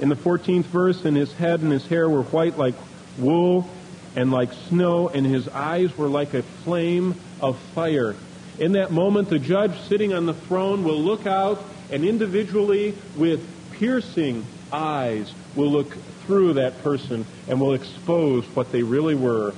in 0.01 0.09
the 0.09 0.17
14th 0.17 0.65
verse, 0.65 1.05
and 1.05 1.17
his 1.17 1.33
head 1.35 1.61
and 1.61 1.71
his 1.71 1.87
hair 1.87 2.09
were 2.09 2.23
white 2.25 2.59
like 2.59 2.75
wool 3.19 3.69
and 4.17 4.33
like 4.33 4.53
snow, 4.69 5.09
and 5.09 5.25
his 5.25 5.49
eyes 5.49 5.97
were 5.97 6.09
like 6.09 6.35
a 6.35 6.43
flame 6.43 7.15
of 7.41 7.59
fire. 7.75 8.17
In 8.59 8.73
that 8.73 8.91
moment, 8.91 9.29
the 9.29 9.39
judge 9.39 9.79
sitting 9.83 10.13
on 10.13 10.27
the 10.27 10.35
throne 10.35 10.85
will 10.85 11.01
look 11.01 11.27
out 11.27 11.63
and 11.91 12.05
individually, 12.05 12.95
with 13.17 13.47
piercing 13.73 14.45
eyes, 14.73 15.33
will 15.57 15.71
look 15.71 15.93
through 16.27 16.55
that 16.55 16.83
person 16.83 17.27
and 17.49 17.61
will 17.61 17.75
expose 17.75 18.45
what 18.55 18.71
they 18.71 18.83
really 18.83 19.15
were 19.15 19.55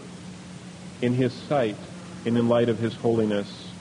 in 1.02 1.12
his 1.12 1.32
sight 1.32 1.76
and 2.24 2.38
in 2.38 2.48
light 2.48 2.68
of 2.68 2.78
his 2.78 2.94
holiness. 2.94 3.71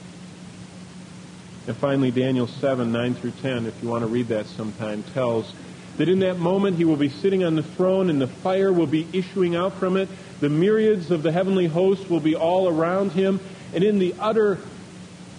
And 1.66 1.76
finally, 1.76 2.10
Daniel 2.10 2.46
7, 2.46 2.90
9 2.90 3.14
through 3.14 3.32
10, 3.42 3.66
if 3.66 3.82
you 3.82 3.88
want 3.88 4.02
to 4.02 4.08
read 4.08 4.28
that 4.28 4.46
sometime, 4.46 5.02
tells 5.14 5.52
that 5.96 6.08
in 6.08 6.20
that 6.20 6.38
moment 6.38 6.76
he 6.76 6.84
will 6.84 6.96
be 6.96 7.08
sitting 7.08 7.44
on 7.44 7.54
the 7.54 7.62
throne 7.62 8.10
and 8.10 8.20
the 8.20 8.26
fire 8.26 8.72
will 8.72 8.86
be 8.86 9.06
issuing 9.12 9.54
out 9.54 9.74
from 9.74 9.96
it. 9.96 10.08
The 10.40 10.48
myriads 10.48 11.10
of 11.10 11.22
the 11.22 11.30
heavenly 11.30 11.66
host 11.66 12.10
will 12.10 12.20
be 12.20 12.34
all 12.34 12.68
around 12.68 13.12
him. 13.12 13.38
And 13.74 13.84
in 13.84 13.98
the 13.98 14.14
utter 14.18 14.58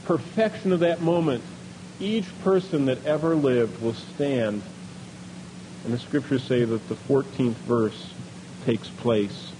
perfection 0.05 0.71
of 0.71 0.79
that 0.79 1.01
moment, 1.01 1.43
each 1.99 2.25
person 2.43 2.85
that 2.85 3.05
ever 3.05 3.35
lived 3.35 3.81
will 3.81 3.93
stand. 3.93 4.61
And 5.83 5.93
the 5.93 5.99
scriptures 5.99 6.43
say 6.43 6.63
that 6.63 6.87
the 6.87 6.95
14th 6.95 7.53
verse 7.53 8.13
takes 8.65 8.87
place. 8.87 9.51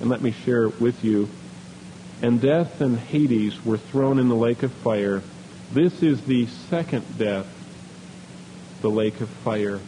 And 0.00 0.10
let 0.10 0.20
me 0.20 0.32
share 0.32 0.66
it 0.66 0.80
with 0.80 1.02
you. 1.04 1.28
And 2.20 2.40
death 2.40 2.82
and 2.82 2.98
Hades 2.98 3.64
were 3.64 3.78
thrown 3.78 4.18
in 4.18 4.28
the 4.28 4.34
lake 4.34 4.62
of 4.62 4.72
fire. 4.72 5.22
This 5.72 6.02
is 6.02 6.20
the 6.22 6.46
second 6.46 7.04
death, 7.18 7.46
the 8.80 8.90
lake 8.90 9.20
of 9.20 9.28
fire. 9.28 9.80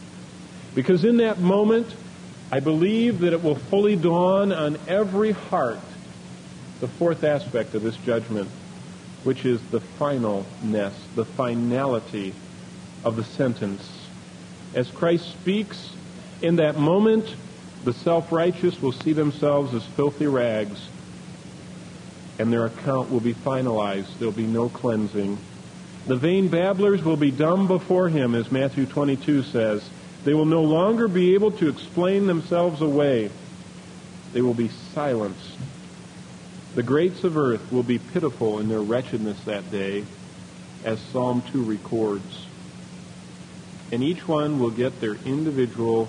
Because 0.75 1.03
in 1.03 1.17
that 1.17 1.39
moment, 1.39 1.87
I 2.51 2.59
believe 2.59 3.19
that 3.19 3.33
it 3.33 3.43
will 3.43 3.55
fully 3.55 3.95
dawn 3.95 4.51
on 4.51 4.77
every 4.87 5.31
heart 5.31 5.79
the 6.79 6.87
fourth 6.87 7.23
aspect 7.23 7.75
of 7.75 7.83
this 7.83 7.97
judgment 7.97 8.49
which 9.23 9.45
is 9.45 9.61
the 9.71 9.79
finalness, 9.79 10.93
the 11.15 11.25
finality 11.25 12.33
of 13.03 13.15
the 13.15 13.23
sentence. 13.23 14.07
As 14.73 14.89
Christ 14.89 15.31
speaks, 15.31 15.93
in 16.41 16.57
that 16.57 16.77
moment, 16.77 17.35
the 17.83 17.93
self-righteous 17.93 18.81
will 18.81 18.91
see 18.91 19.13
themselves 19.13 19.73
as 19.73 19.83
filthy 19.83 20.27
rags, 20.27 20.87
and 22.39 22.51
their 22.51 22.65
account 22.65 23.11
will 23.11 23.19
be 23.19 23.33
finalized. 23.33 24.17
There'll 24.19 24.33
be 24.33 24.47
no 24.47 24.69
cleansing. 24.69 25.37
The 26.07 26.15
vain 26.15 26.49
babblers 26.49 27.03
will 27.03 27.17
be 27.17 27.31
dumb 27.31 27.67
before 27.67 28.09
him, 28.09 28.35
as 28.35 28.51
Matthew 28.51 28.85
22 28.85 29.43
says. 29.43 29.87
They 30.25 30.33
will 30.33 30.45
no 30.45 30.63
longer 30.63 31.07
be 31.07 31.33
able 31.33 31.51
to 31.51 31.69
explain 31.69 32.27
themselves 32.27 32.81
away. 32.81 33.29
They 34.33 34.41
will 34.41 34.53
be 34.53 34.69
silenced 34.93 35.57
the 36.75 36.83
greats 36.83 37.23
of 37.23 37.37
earth 37.37 37.71
will 37.71 37.83
be 37.83 37.99
pitiful 37.99 38.59
in 38.59 38.67
their 38.67 38.81
wretchedness 38.81 39.39
that 39.43 39.69
day, 39.69 40.05
as 40.83 40.99
Psalm 40.99 41.43
2 41.51 41.63
records. 41.63 42.47
And 43.91 44.01
each 44.01 44.27
one 44.27 44.59
will 44.59 44.71
get 44.71 44.99
their 44.99 45.13
individual 45.13 46.07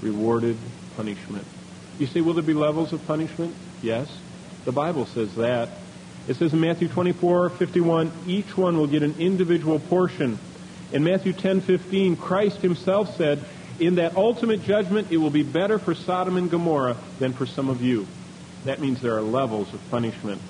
rewarded 0.00 0.56
punishment. 0.96 1.44
You 1.98 2.06
say, 2.06 2.22
will 2.22 2.32
there 2.32 2.42
be 2.42 2.54
levels 2.54 2.94
of 2.94 3.06
punishment? 3.06 3.54
Yes. 3.82 4.10
The 4.64 4.72
Bible 4.72 5.04
says 5.04 5.34
that. 5.34 5.68
It 6.28 6.36
says 6.36 6.52
in 6.52 6.60
Matthew 6.60 6.88
24, 6.88 7.50
51, 7.50 8.12
each 8.26 8.56
one 8.56 8.76
will 8.76 8.86
get 8.86 9.02
an 9.02 9.16
individual 9.18 9.78
portion. 9.78 10.38
In 10.92 11.04
Matthew 11.04 11.32
10, 11.32 11.60
15, 11.60 12.16
Christ 12.16 12.58
himself 12.58 13.16
said, 13.16 13.44
in 13.80 13.94
that 13.94 14.16
ultimate 14.16 14.62
judgment, 14.64 15.10
it 15.10 15.16
will 15.16 15.30
be 15.30 15.42
better 15.42 15.78
for 15.78 15.94
Sodom 15.94 16.36
and 16.36 16.50
Gomorrah 16.50 16.98
than 17.18 17.32
for 17.32 17.46
some 17.46 17.70
of 17.70 17.80
you. 17.80 18.06
That 18.64 18.78
means 18.78 19.00
there 19.00 19.16
are 19.16 19.22
levels 19.22 19.72
of 19.72 19.80
punishment. 19.90 20.40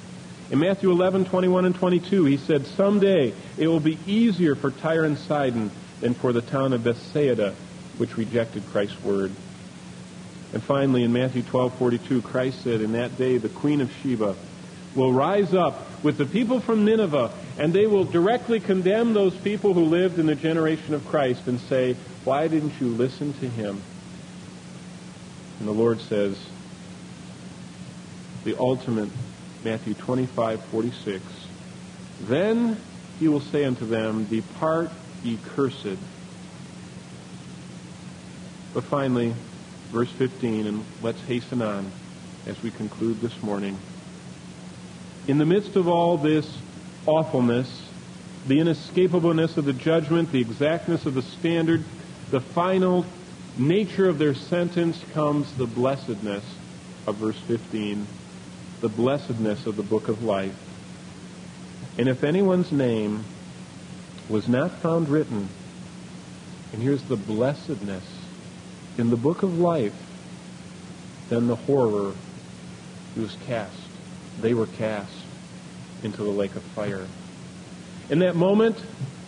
In 0.51 0.59
Matthew 0.59 0.91
11, 0.91 1.27
21 1.27 1.65
and 1.65 1.75
22, 1.77 2.25
he 2.25 2.37
said, 2.37 2.67
Someday 2.67 3.33
it 3.57 3.69
will 3.69 3.79
be 3.79 3.99
easier 4.05 4.57
for 4.57 4.73
Tyre 4.73 5.05
and 5.05 5.17
Sidon 5.17 5.71
than 6.01 6.15
for 6.15 6.33
the 6.33 6.43
town 6.43 6.73
of 6.73 6.83
Bethsaida, 6.83 7.55
which 7.99 8.17
rejected 8.17 8.67
Christ's 8.73 9.01
word. 9.05 9.31
And 10.53 10.61
finally, 10.61 11.05
in 11.05 11.13
Matthew 11.13 11.43
12, 11.43 11.75
42, 11.75 12.23
Christ 12.23 12.65
said, 12.65 12.81
In 12.81 12.93
that 12.93 13.17
day 13.17 13.39
the 13.39 13.49
queen 13.49 13.81
of 13.81 13.93
Sheba 14.03 14.35
will 14.95 15.13
rise 15.13 15.55
up 15.55 16.03
with 16.03 16.19
the 16.19 16.27
people 16.27 16.61
from 16.61 16.85
Nineveh, 16.85 17.31
and 17.59 17.73
they 17.73 17.87
will 17.87 18.05
directly 18.05 18.61
condemn 18.61 19.15
those 19.15 19.37
people 19.37 19.75
who 19.75 19.85
lived 19.85 20.19
in 20.19 20.27
the 20.27 20.35
generation 20.35 20.95
of 20.95 21.07
Christ 21.07 21.47
and 21.47 21.61
say, 21.61 21.97
Why 22.25 22.49
didn't 22.49 22.81
you 22.81 22.89
listen 22.89 23.33
to 23.35 23.49
him? 23.49 23.81
And 25.59 25.69
the 25.69 25.73
Lord 25.73 26.01
says, 26.01 26.39
the 28.45 28.57
ultimate, 28.59 29.11
Matthew 29.65 29.95
25, 29.95 30.65
46. 30.65 31.23
Then 32.23 32.79
he 33.19 33.29
will 33.29 33.41
say 33.41 33.65
unto 33.65 33.87
them, 33.87 34.25
Depart, 34.25 34.91
ye 35.23 35.39
cursed. 35.55 35.99
But 38.73 38.85
finally, 38.85 39.35
verse 39.91 40.11
15, 40.13 40.67
and 40.67 40.85
let's 41.03 41.21
hasten 41.23 41.61
on 41.61 41.91
as 42.47 42.63
we 42.63 42.71
conclude 42.71 43.21
this 43.21 43.43
morning. 43.43 43.77
In 45.27 45.39
the 45.39 45.47
midst 45.47 45.77
of 45.77 45.89
all 45.89 46.17
this 46.17 46.59
awfulness, 47.07 47.83
the 48.47 48.59
inescapableness 48.59 49.57
of 49.57 49.65
the 49.65 49.73
judgment, 49.73 50.33
the 50.33 50.41
exactness 50.41 51.07
of 51.07 51.15
the 51.15 51.23
standard, 51.23 51.85
the 52.31 52.41
final 52.41 53.05
nature 53.59 54.09
of 54.09 54.19
their 54.19 54.35
sentence 54.35 55.03
comes 55.13 55.53
the 55.55 55.67
blessedness 55.67 56.45
of 57.07 57.17
verse 57.17 57.39
15 57.47 58.07
the 58.81 58.89
blessedness 58.89 59.67
of 59.67 59.77
the 59.77 59.83
book 59.83 60.09
of 60.09 60.23
life. 60.23 60.57
And 61.99 62.09
if 62.09 62.25
anyone's 62.25 62.73
name 62.73 63.25
was 64.29 64.49
not 64.49 64.71
found 64.79 65.09
written, 65.09 65.49
and 66.73 66.83
here's 66.83 67.03
the 67.03 67.17
blessedness, 67.17 68.05
in 68.97 69.11
the 69.11 69.17
book 69.17 69.43
of 69.43 69.59
life, 69.59 69.95
then 71.29 71.47
the 71.47 71.57
horror 71.57 72.13
was 73.17 73.37
cast. 73.47 73.80
They 74.41 74.55
were 74.55 74.67
cast 74.67 75.13
into 76.03 76.23
the 76.23 76.31
lake 76.31 76.55
of 76.57 76.63
fire. 76.63 77.07
In 78.09 78.21
that 78.21 78.37
moment, 78.37 78.77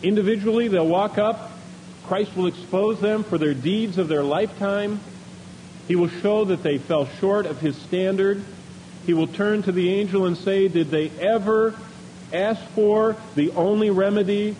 individually, 0.02 0.68
they'll 0.68 0.86
walk 0.86 1.18
up. 1.18 1.52
Christ 2.06 2.36
will 2.36 2.46
expose 2.46 3.00
them 3.00 3.22
for 3.22 3.38
their 3.38 3.54
deeds 3.54 3.98
of 3.98 4.08
their 4.08 4.24
lifetime. 4.24 5.00
He 5.88 5.96
will 5.96 6.08
show 6.08 6.44
that 6.46 6.62
they 6.62 6.78
fell 6.78 7.06
short 7.20 7.46
of 7.46 7.60
his 7.60 7.76
standard 7.76 8.42
he 9.06 9.14
will 9.14 9.26
turn 9.26 9.62
to 9.62 9.72
the 9.72 9.92
angel 9.92 10.26
and 10.26 10.36
say, 10.36 10.68
Did 10.68 10.90
they 10.90 11.10
ever 11.18 11.74
ask 12.32 12.62
for 12.68 13.16
the 13.34 13.50
only 13.52 13.90
remedy 13.90 14.56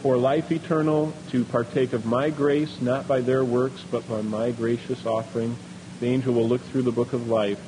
for 0.00 0.16
life 0.16 0.50
eternal 0.50 1.12
to 1.30 1.44
partake 1.44 1.92
of 1.92 2.06
my 2.06 2.30
grace, 2.30 2.80
not 2.80 3.06
by 3.06 3.20
their 3.20 3.44
works, 3.44 3.84
but 3.90 4.08
by 4.08 4.22
my 4.22 4.50
gracious 4.50 5.04
offering? 5.04 5.56
The 6.00 6.06
angel 6.06 6.34
will 6.34 6.48
look 6.48 6.62
through 6.62 6.82
the 6.82 6.92
book 6.92 7.12
of 7.12 7.28
life 7.28 7.60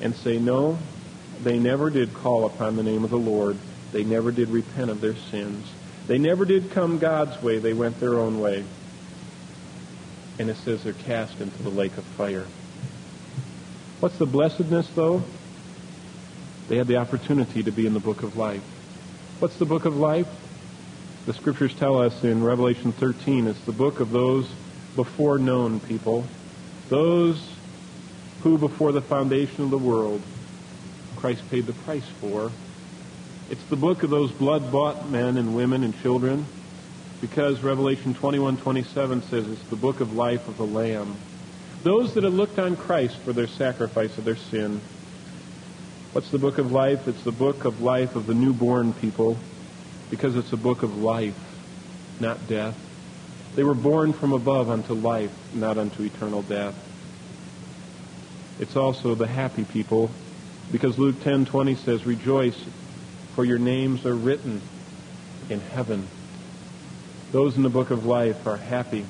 and 0.00 0.14
say, 0.16 0.38
No, 0.38 0.78
they 1.42 1.58
never 1.58 1.90
did 1.90 2.14
call 2.14 2.46
upon 2.46 2.76
the 2.76 2.82
name 2.82 3.04
of 3.04 3.10
the 3.10 3.18
Lord. 3.18 3.56
They 3.92 4.04
never 4.04 4.30
did 4.30 4.48
repent 4.48 4.90
of 4.90 5.00
their 5.00 5.16
sins. 5.16 5.66
They 6.06 6.18
never 6.18 6.44
did 6.44 6.70
come 6.70 6.98
God's 6.98 7.40
way. 7.42 7.58
They 7.58 7.72
went 7.72 7.98
their 8.00 8.18
own 8.18 8.40
way. 8.40 8.64
And 10.38 10.50
it 10.50 10.56
says 10.56 10.82
they're 10.82 10.92
cast 10.92 11.40
into 11.40 11.62
the 11.62 11.70
lake 11.70 11.96
of 11.96 12.04
fire. 12.04 12.46
What's 14.00 14.18
the 14.18 14.26
blessedness, 14.26 14.88
though? 14.94 15.22
They 16.68 16.76
had 16.76 16.86
the 16.86 16.96
opportunity 16.96 17.62
to 17.62 17.70
be 17.70 17.86
in 17.86 17.94
the 17.94 18.00
book 18.00 18.22
of 18.22 18.36
life. 18.36 18.62
What's 19.38 19.56
the 19.56 19.66
book 19.66 19.84
of 19.84 19.96
life? 19.96 20.28
The 21.26 21.34
scriptures 21.34 21.74
tell 21.74 21.98
us 21.98 22.22
in 22.24 22.42
Revelation 22.42 22.92
13 22.92 23.46
it's 23.46 23.60
the 23.60 23.72
book 23.72 24.00
of 24.00 24.10
those 24.10 24.48
before 24.94 25.38
known 25.38 25.80
people, 25.80 26.26
those 26.88 27.48
who 28.42 28.58
before 28.58 28.92
the 28.92 29.00
foundation 29.00 29.64
of 29.64 29.70
the 29.70 29.78
world 29.78 30.20
Christ 31.24 31.50
paid 31.50 31.64
the 31.64 31.72
price 31.72 32.04
for. 32.20 32.52
It's 33.48 33.64
the 33.70 33.76
book 33.76 34.02
of 34.02 34.10
those 34.10 34.30
blood-bought 34.30 35.08
men 35.08 35.38
and 35.38 35.56
women 35.56 35.82
and 35.82 35.98
children 36.02 36.44
because 37.22 37.62
Revelation 37.62 38.12
21:27 38.12 39.22
says 39.30 39.48
it's 39.48 39.70
the 39.70 39.76
book 39.76 40.00
of 40.00 40.12
life 40.12 40.46
of 40.48 40.58
the 40.58 40.66
Lamb. 40.66 41.16
Those 41.82 42.12
that 42.12 42.24
have 42.24 42.34
looked 42.34 42.58
on 42.58 42.76
Christ 42.76 43.16
for 43.24 43.32
their 43.32 43.46
sacrifice 43.46 44.18
of 44.18 44.26
their 44.26 44.36
sin. 44.36 44.82
What's 46.12 46.28
the 46.28 46.36
book 46.36 46.58
of 46.58 46.72
life? 46.72 47.08
It's 47.08 47.22
the 47.22 47.32
book 47.32 47.64
of 47.64 47.80
life 47.80 48.16
of 48.16 48.26
the 48.26 48.34
newborn 48.34 48.92
people 48.92 49.38
because 50.10 50.36
it's 50.36 50.52
a 50.52 50.58
book 50.58 50.82
of 50.82 50.98
life, 50.98 51.40
not 52.20 52.46
death. 52.48 52.76
They 53.54 53.64
were 53.64 53.72
born 53.72 54.12
from 54.12 54.34
above 54.34 54.68
unto 54.68 54.92
life, 54.92 55.32
not 55.54 55.78
unto 55.78 56.02
eternal 56.02 56.42
death. 56.42 56.74
It's 58.60 58.76
also 58.76 59.14
the 59.14 59.26
happy 59.26 59.64
people 59.64 60.10
because 60.72 60.98
Luke 60.98 61.20
10:20 61.20 61.74
says, 61.76 62.06
"Rejoice, 62.06 62.56
for 63.34 63.44
your 63.44 63.58
names 63.58 64.04
are 64.04 64.14
written 64.14 64.60
in 65.48 65.60
heaven." 65.60 66.06
Those 67.32 67.56
in 67.56 67.62
the 67.62 67.68
book 67.68 67.90
of 67.90 68.06
life 68.06 68.46
are 68.46 68.56
happy. 68.56 69.04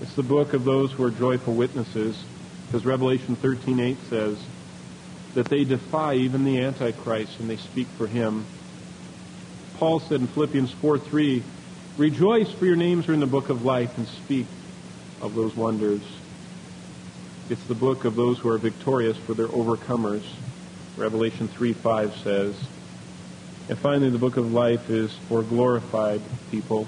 It's 0.00 0.14
the 0.14 0.22
book 0.22 0.52
of 0.52 0.64
those 0.64 0.92
who 0.92 1.04
are 1.04 1.10
joyful 1.10 1.54
witnesses 1.54 2.16
because 2.66 2.84
Revelation 2.84 3.36
13:8 3.36 3.98
says 4.08 4.38
that 5.34 5.46
they 5.46 5.64
defy 5.64 6.14
even 6.14 6.44
the 6.44 6.60
antichrist 6.60 7.40
and 7.40 7.48
they 7.48 7.56
speak 7.56 7.88
for 7.98 8.06
him 8.06 8.44
Paul 9.78 9.98
said 10.00 10.20
in 10.20 10.28
Philippians 10.28 10.72
4:3, 10.80 11.42
Rejoice, 11.98 12.50
for 12.52 12.64
your 12.64 12.76
names 12.76 13.08
are 13.08 13.12
in 13.12 13.20
the 13.20 13.26
book 13.26 13.50
of 13.50 13.64
life, 13.64 13.96
and 13.98 14.06
speak 14.06 14.46
of 15.20 15.34
those 15.34 15.54
wonders. 15.56 16.02
It's 17.50 17.64
the 17.64 17.74
book 17.74 18.06
of 18.06 18.16
those 18.16 18.38
who 18.38 18.48
are 18.48 18.56
victorious, 18.56 19.18
for 19.18 19.34
they're 19.34 19.46
overcomers. 19.48 20.22
Revelation 20.96 21.46
3:5 21.48 22.22
says. 22.22 22.54
And 23.68 23.78
finally, 23.78 24.10
the 24.10 24.18
book 24.18 24.36
of 24.36 24.52
life 24.52 24.88
is 24.88 25.12
for 25.28 25.42
glorified 25.42 26.22
people, 26.50 26.86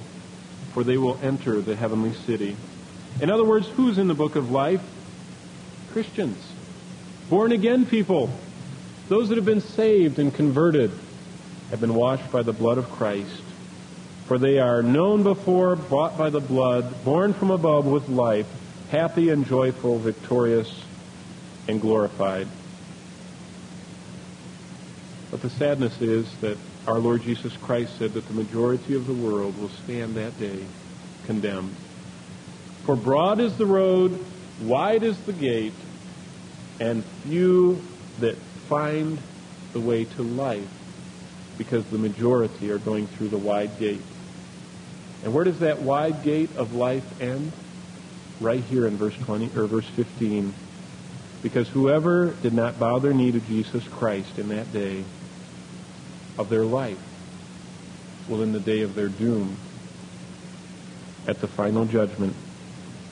for 0.73 0.83
they 0.83 0.97
will 0.97 1.19
enter 1.23 1.61
the 1.61 1.77
heavenly 1.77 2.13
city. 2.13 2.57
In 3.21 3.31
other 3.31 3.45
words, 3.45 3.69
who's 3.69 3.99
in 3.99 4.09
the 4.09 4.15
book 4.15 4.37
of 4.37 4.51
life? 4.51 4.83
Christians. 5.93 6.39
Born 7.29 7.53
again 7.53 7.85
people. 7.85 8.31
Those 9.09 9.29
that 9.29 9.37
have 9.37 9.45
been 9.45 9.61
saved 9.61 10.19
and 10.19 10.35
converted 10.35 10.91
have 11.71 11.81
been 11.81 11.95
washed 11.95 12.31
by 12.33 12.43
the 12.43 12.53
blood 12.53 12.79
of 12.79 12.91
Christ. 12.91 13.43
For 14.27 14.39
they 14.39 14.59
are 14.59 14.83
known 14.83 15.23
before, 15.23 15.77
bought 15.77 16.17
by 16.17 16.31
the 16.31 16.41
blood, 16.41 17.05
born 17.05 17.35
from 17.35 17.51
above 17.51 17.87
with 17.87 18.09
life, 18.09 18.47
happy 18.91 19.31
and 19.31 19.47
joyful, 19.47 19.99
victorious 19.99 20.83
and 21.69 21.81
glorified. 21.81 22.47
But 25.31 25.43
the 25.43 25.51
sadness 25.51 26.01
is 26.01 26.33
that 26.41 26.57
our 26.87 26.99
Lord 26.99 27.23
Jesus 27.23 27.57
Christ 27.57 27.99
said 27.99 28.13
that 28.13 28.27
the 28.29 28.35
majority 28.35 28.95
of 28.95 29.07
the 29.07 29.13
world 29.13 29.59
will 29.59 29.71
stand 29.85 30.15
that 30.15 30.39
day 30.39 30.65
condemned. 31.27 31.75
For 32.85 32.95
broad 32.95 33.41
is 33.41 33.57
the 33.59 33.67
road, 33.67 34.25
wide 34.63 35.03
is 35.03 35.19
the 35.23 35.33
gate, 35.33 35.75
and 36.79 37.05
few 37.25 37.83
that 38.21 38.37
find 38.69 39.19
the 39.73 39.81
way 39.81 40.05
to 40.05 40.23
life 40.23 40.69
because 41.59 41.85
the 41.87 41.99
majority 41.99 42.71
are 42.71 42.79
going 42.79 43.07
through 43.07 43.29
the 43.29 43.39
wide 43.39 43.79
gate. 43.79 44.03
And 45.25 45.35
where 45.35 45.45
does 45.45 45.59
that 45.61 45.81
wide 45.81 46.23
gate 46.23 46.55
of 46.57 46.75
life 46.75 47.21
end? 47.21 47.53
Right 48.41 48.63
here 48.65 48.87
in 48.87 48.97
verse 48.97 49.15
20 49.17 49.51
or 49.57 49.67
verse 49.67 49.87
15. 49.87 50.53
Because 51.43 51.69
whoever 51.69 52.33
did 52.43 52.53
not 52.53 52.79
bow 52.79 52.99
their 52.99 53.13
knee 53.13 53.33
to 53.33 53.41
Jesus 53.41 53.87
Christ 53.89 54.39
in 54.39 54.49
that 54.49 54.73
day 54.73 55.05
of 56.39 56.49
their 56.49 56.65
life 56.65 56.99
will 58.29 58.43
in 58.43 58.53
the 58.53 58.61
day 58.61 58.83
of 58.83 58.95
their 58.95 59.09
doom 59.09 59.57
at 61.27 61.41
the 61.41 61.49
final 61.49 61.85
judgment 61.85 62.35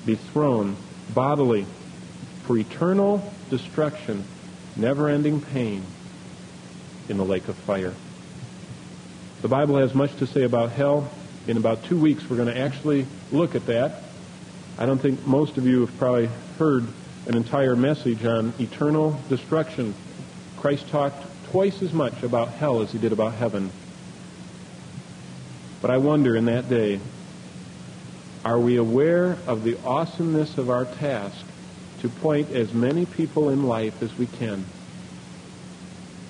be 0.04 0.14
thrown 0.14 0.76
bodily 1.14 1.66
for 2.44 2.58
eternal 2.58 3.32
destruction, 3.50 4.24
never-ending 4.76 5.40
pain 5.40 5.82
in 7.08 7.16
the 7.16 7.24
lake 7.24 7.48
of 7.48 7.56
fire. 7.56 7.94
The 9.42 9.48
Bible 9.48 9.76
has 9.78 9.94
much 9.94 10.14
to 10.16 10.26
say 10.26 10.42
about 10.42 10.70
hell. 10.72 11.10
In 11.46 11.56
about 11.56 11.84
two 11.84 11.98
weeks, 11.98 12.28
we're 12.28 12.36
going 12.36 12.48
to 12.48 12.58
actually 12.58 13.06
look 13.30 13.54
at 13.54 13.66
that. 13.66 14.03
I 14.76 14.86
don't 14.86 14.98
think 14.98 15.24
most 15.26 15.56
of 15.56 15.66
you 15.66 15.86
have 15.86 15.96
probably 15.98 16.28
heard 16.58 16.86
an 17.26 17.36
entire 17.36 17.76
message 17.76 18.24
on 18.24 18.52
eternal 18.58 19.20
destruction. 19.28 19.94
Christ 20.58 20.88
talked 20.88 21.24
twice 21.50 21.80
as 21.80 21.92
much 21.92 22.22
about 22.22 22.48
hell 22.48 22.82
as 22.82 22.90
he 22.90 22.98
did 22.98 23.12
about 23.12 23.34
heaven. 23.34 23.70
But 25.80 25.90
I 25.90 25.98
wonder 25.98 26.34
in 26.34 26.46
that 26.46 26.68
day, 26.68 26.98
are 28.44 28.58
we 28.58 28.76
aware 28.76 29.36
of 29.46 29.62
the 29.62 29.78
awesomeness 29.84 30.58
of 30.58 30.70
our 30.70 30.86
task 30.86 31.46
to 32.00 32.08
point 32.08 32.50
as 32.50 32.74
many 32.74 33.06
people 33.06 33.50
in 33.50 33.62
life 33.62 34.02
as 34.02 34.16
we 34.18 34.26
can 34.26 34.64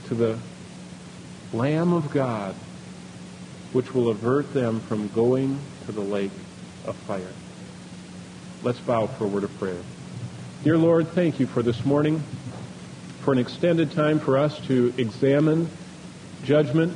to 0.07 0.15
the 0.15 0.39
Lamb 1.53 1.93
of 1.93 2.11
God 2.13 2.55
which 3.73 3.93
will 3.95 4.09
avert 4.09 4.53
them 4.53 4.81
from 4.81 5.09
going 5.09 5.59
to 5.87 5.93
the 5.93 6.01
lake 6.01 6.31
of 6.87 6.95
fire. 6.95 7.33
Let's 8.65 8.81
bow 8.81 9.07
for 9.07 9.27
a 9.27 9.29
word 9.29 9.45
of 9.45 9.55
prayer. 9.59 9.77
Dear 10.63 10.79
Lord, 10.79 11.09
thank 11.09 11.39
you 11.39 11.47
for 11.47 11.63
this 11.63 11.85
morning, 11.85 12.23
for 13.21 13.35
an 13.35 13.39
extended 13.39 13.93
time 13.93 14.19
for 14.19 14.39
us 14.39 14.59
to 14.69 14.91
examine 14.97 15.69
judgment. 16.45 16.95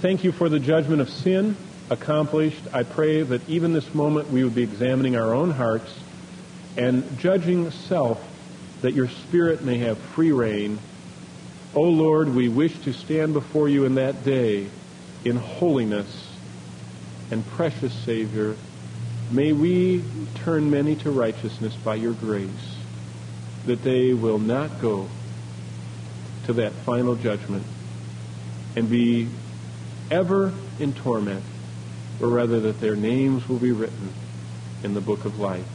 Thank 0.00 0.24
you 0.24 0.32
for 0.32 0.48
the 0.48 0.58
judgment 0.58 1.02
of 1.02 1.10
sin 1.10 1.58
accomplished. 1.90 2.62
I 2.72 2.84
pray 2.84 3.22
that 3.22 3.46
even 3.50 3.74
this 3.74 3.94
moment 3.94 4.30
we 4.30 4.44
would 4.44 4.54
be 4.54 4.62
examining 4.62 5.14
our 5.14 5.34
own 5.34 5.50
hearts 5.50 5.92
and 6.78 7.18
judging 7.18 7.70
self 7.70 8.18
that 8.80 8.94
your 8.94 9.08
spirit 9.08 9.62
may 9.62 9.76
have 9.76 9.98
free 9.98 10.32
reign. 10.32 10.78
O 11.74 11.80
oh 11.84 11.90
Lord, 11.90 12.34
we 12.34 12.48
wish 12.48 12.78
to 12.84 12.94
stand 12.94 13.34
before 13.34 13.68
you 13.68 13.84
in 13.84 13.96
that 13.96 14.24
day 14.24 14.68
in 15.22 15.36
holiness 15.36 16.30
and 17.30 17.46
precious 17.48 17.92
Savior, 17.92 18.56
may 19.32 19.52
we 19.52 20.04
turn 20.34 20.70
many 20.70 20.96
to 20.96 21.10
righteousness 21.10 21.74
by 21.76 21.94
your 21.94 22.12
grace, 22.12 22.76
that 23.66 23.82
they 23.82 24.12
will 24.12 24.38
not 24.38 24.80
go 24.80 25.08
to 26.46 26.52
that 26.54 26.72
final 26.72 27.14
judgment 27.14 27.64
and 28.76 28.90
be 28.90 29.28
ever 30.10 30.52
in 30.78 30.92
torment, 30.92 31.44
or 32.20 32.28
rather 32.28 32.60
that 32.60 32.80
their 32.80 32.96
names 32.96 33.48
will 33.48 33.58
be 33.58 33.72
written 33.72 34.12
in 34.82 34.94
the 34.94 35.00
book 35.00 35.24
of 35.24 35.38
life. 35.38 35.66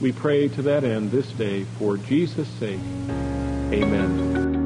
We 0.00 0.12
pray 0.12 0.48
to 0.48 0.62
that 0.62 0.84
end 0.84 1.10
this 1.10 1.30
day 1.32 1.64
for 1.78 1.96
Jesus' 1.96 2.48
sake. 2.48 2.80
Amen. 3.72 4.57